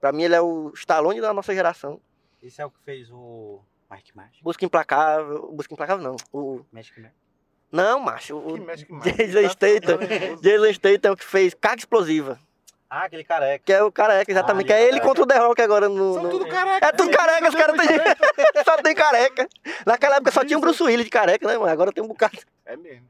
Pra 0.00 0.12
mim 0.12 0.22
ele 0.24 0.34
é 0.34 0.40
o 0.40 0.70
Stallone 0.74 1.20
da 1.20 1.32
nossa 1.32 1.54
geração. 1.54 2.00
Esse 2.42 2.60
é 2.60 2.66
o 2.66 2.70
que 2.70 2.78
fez 2.84 3.10
o 3.10 3.60
Mike 3.90 4.14
Magic. 4.16 4.42
Busca 4.44 4.64
Implacável, 4.64 5.50
Busca 5.52 5.74
Implacável 5.74 6.04
não. 6.04 6.16
O... 6.32 6.64
Magic 6.70 7.00
Man. 7.00 7.10
Não, 7.70 8.00
macho, 8.00 8.36
o 8.38 8.54
Que 8.54 8.60
mexe 8.60 8.84
que. 8.86 8.92
Jason 9.00 9.42
Tá 9.42 9.48
Statham. 9.50 9.98
Jason 10.40 10.72
Statham 10.72 11.10
é 11.10 11.12
o 11.12 11.16
que 11.16 11.24
fez 11.24 11.54
Carga 11.54 11.78
Explosiva. 11.80 12.38
Ah, 12.90 13.04
aquele 13.04 13.22
careca. 13.22 13.62
Que 13.66 13.72
é 13.74 13.82
o 13.82 13.92
careca, 13.92 14.30
exatamente. 14.32 14.64
Ah, 14.72 14.76
que 14.76 14.82
é 14.82 14.82
ele 14.86 14.92
ele 14.96 15.00
contra 15.00 15.22
o 15.22 15.26
The 15.26 15.36
Rock 15.38 15.60
agora 15.60 15.88
no. 15.90 16.14
São 16.14 16.22
no- 16.22 16.30
tudo 16.30 16.46
careca. 16.48 16.86
É 16.86 16.92
tudo 16.92 17.10
careca, 17.10 17.48
os 17.48 17.54
caras 17.54 17.76
têm. 17.76 17.86
só 18.64 18.76
tem 18.78 18.94
careca. 18.94 19.46
Naquela 19.84 20.16
época 20.16 20.30
só 20.32 20.42
tinha 20.42 20.56
o 20.56 20.60
Bruce 20.62 20.82
Willis 20.82 21.04
de 21.04 21.10
careca, 21.10 21.46
né? 21.46 21.58
Mas 21.58 21.68
agora 21.70 21.92
tem 21.92 22.02
um 22.02 22.08
bocado. 22.08 22.38
É 22.64 22.76
mesmo. 22.76 23.04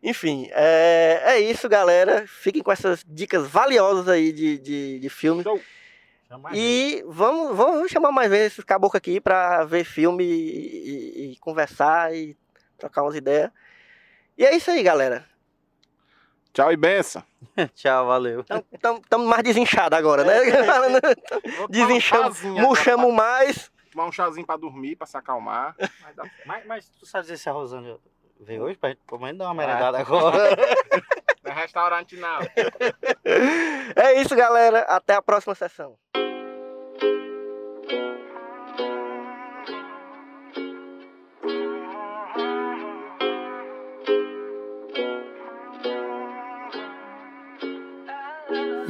Enfim, 0.00 0.48
é, 0.52 1.20
é 1.24 1.40
isso, 1.40 1.68
galera. 1.68 2.24
Fiquem 2.28 2.62
com 2.62 2.70
essas 2.70 3.02
dicas 3.08 3.48
valiosas 3.48 4.06
aí 4.06 4.30
de, 4.30 4.58
de, 4.58 4.98
de 5.00 5.08
filme. 5.08 5.42
Show. 5.42 5.60
E 6.52 7.02
vamos, 7.06 7.56
vamos 7.56 7.90
chamar 7.90 8.10
mais 8.12 8.30
vezes 8.30 8.52
esses 8.52 8.64
caboclos 8.64 8.98
aqui 8.98 9.20
pra 9.20 9.64
ver 9.64 9.84
filme 9.84 10.24
e, 10.24 11.28
e- 11.30 11.32
e 11.32 11.36
conversar 11.38 12.14
e 12.14 12.36
trocar 12.78 13.02
umas 13.02 13.14
ideias. 13.16 13.50
E 14.36 14.44
é 14.44 14.54
isso 14.56 14.70
aí, 14.70 14.82
galera. 14.82 15.24
Tchau 16.52 16.72
e 16.72 16.76
benção. 16.76 17.22
Tchau, 17.74 18.06
valeu. 18.06 18.44
Estamos 19.02 19.26
mais 19.28 19.42
desinchados 19.42 19.98
agora, 19.98 20.24
né? 20.24 20.40
Vou 20.44 20.52
tomar 20.62 21.64
um 21.64 21.68
Desinchamos, 21.70 22.36
chazinho 22.38 22.62
murchamos 22.62 23.12
mais. 23.14 23.70
Tomar 23.92 24.06
um 24.06 24.12
chazinho 24.12 24.46
pra 24.46 24.56
dormir, 24.56 24.96
pra 24.96 25.06
se 25.06 25.16
acalmar. 25.16 25.74
Mas 26.02 26.16
dá- 26.16 26.24
Mas, 26.46 26.66
mas 26.66 26.88
tu 26.98 27.06
sabe 27.06 27.22
dizer 27.22 27.36
se 27.38 27.48
a 27.48 27.52
Rosângela 27.52 27.98
veio 28.40 28.62
hoje 28.64 28.76
pra 28.76 28.90
gente 28.90 29.00
pelo 29.06 29.20
menos 29.20 29.38
dar 29.38 29.44
uma 29.46 29.50
Ah. 29.50 29.54
merendada 29.66 29.98
agora? 29.98 30.56
Não 31.44 31.52
é 31.52 31.54
restaurante, 31.60 32.16
não. 32.16 32.38
É 33.94 34.14
isso, 34.18 34.34
galera. 34.34 34.80
Até 34.84 35.12
a 35.14 35.20
próxima 35.20 35.54
sessão. 35.54 35.94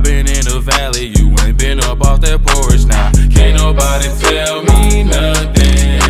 I 0.00 0.02
been 0.02 0.26
in 0.26 0.44
the 0.46 0.60
valley, 0.60 1.12
you 1.18 1.28
ain't 1.44 1.58
been 1.58 1.78
up 1.80 2.00
off 2.00 2.22
that 2.22 2.40
porch 2.42 2.86
now. 2.86 3.12
Can't 3.28 3.58
nobody 3.58 4.08
tell 4.24 4.62
me 4.64 5.04
nothing. 5.04 6.00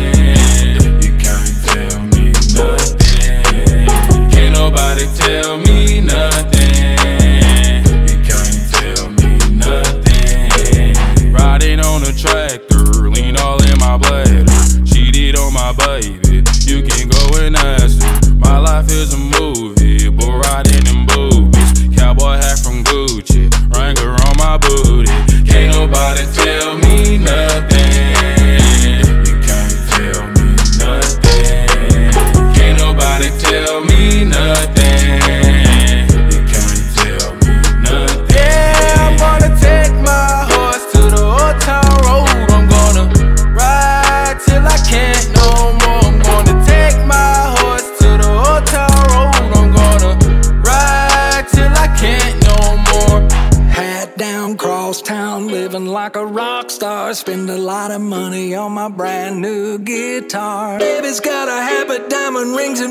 You 1.03 1.11
can't 1.19 1.51
tell 1.67 1.99
me 2.15 2.31
nothing. 2.55 4.31
Can't 4.31 4.53
nobody 4.55 5.05
tell 5.17 5.57
me 5.57 5.99
nothing. 5.99 7.20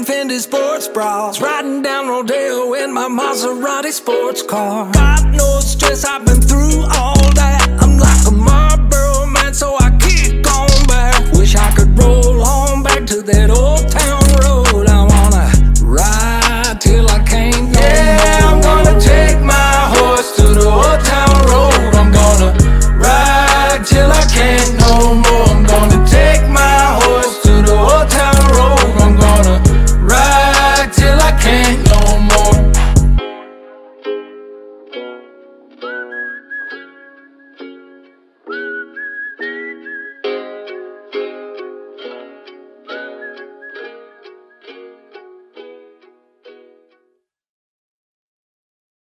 And 0.00 0.06
Fendi 0.06 0.38
sports 0.38 0.88
bras. 0.88 1.40
Riding 1.40 1.82
down 1.82 2.08
Rodeo 2.08 2.74
in 2.74 2.92
my 2.92 3.08
Maserati 3.08 3.92
sports 3.92 4.42
car. 4.42 4.90
God 4.92 5.34
knows 5.34 5.70
stress, 5.72 6.04
I've 6.04 6.24
been 6.24 6.40
through 6.40 6.84
all 6.96 7.19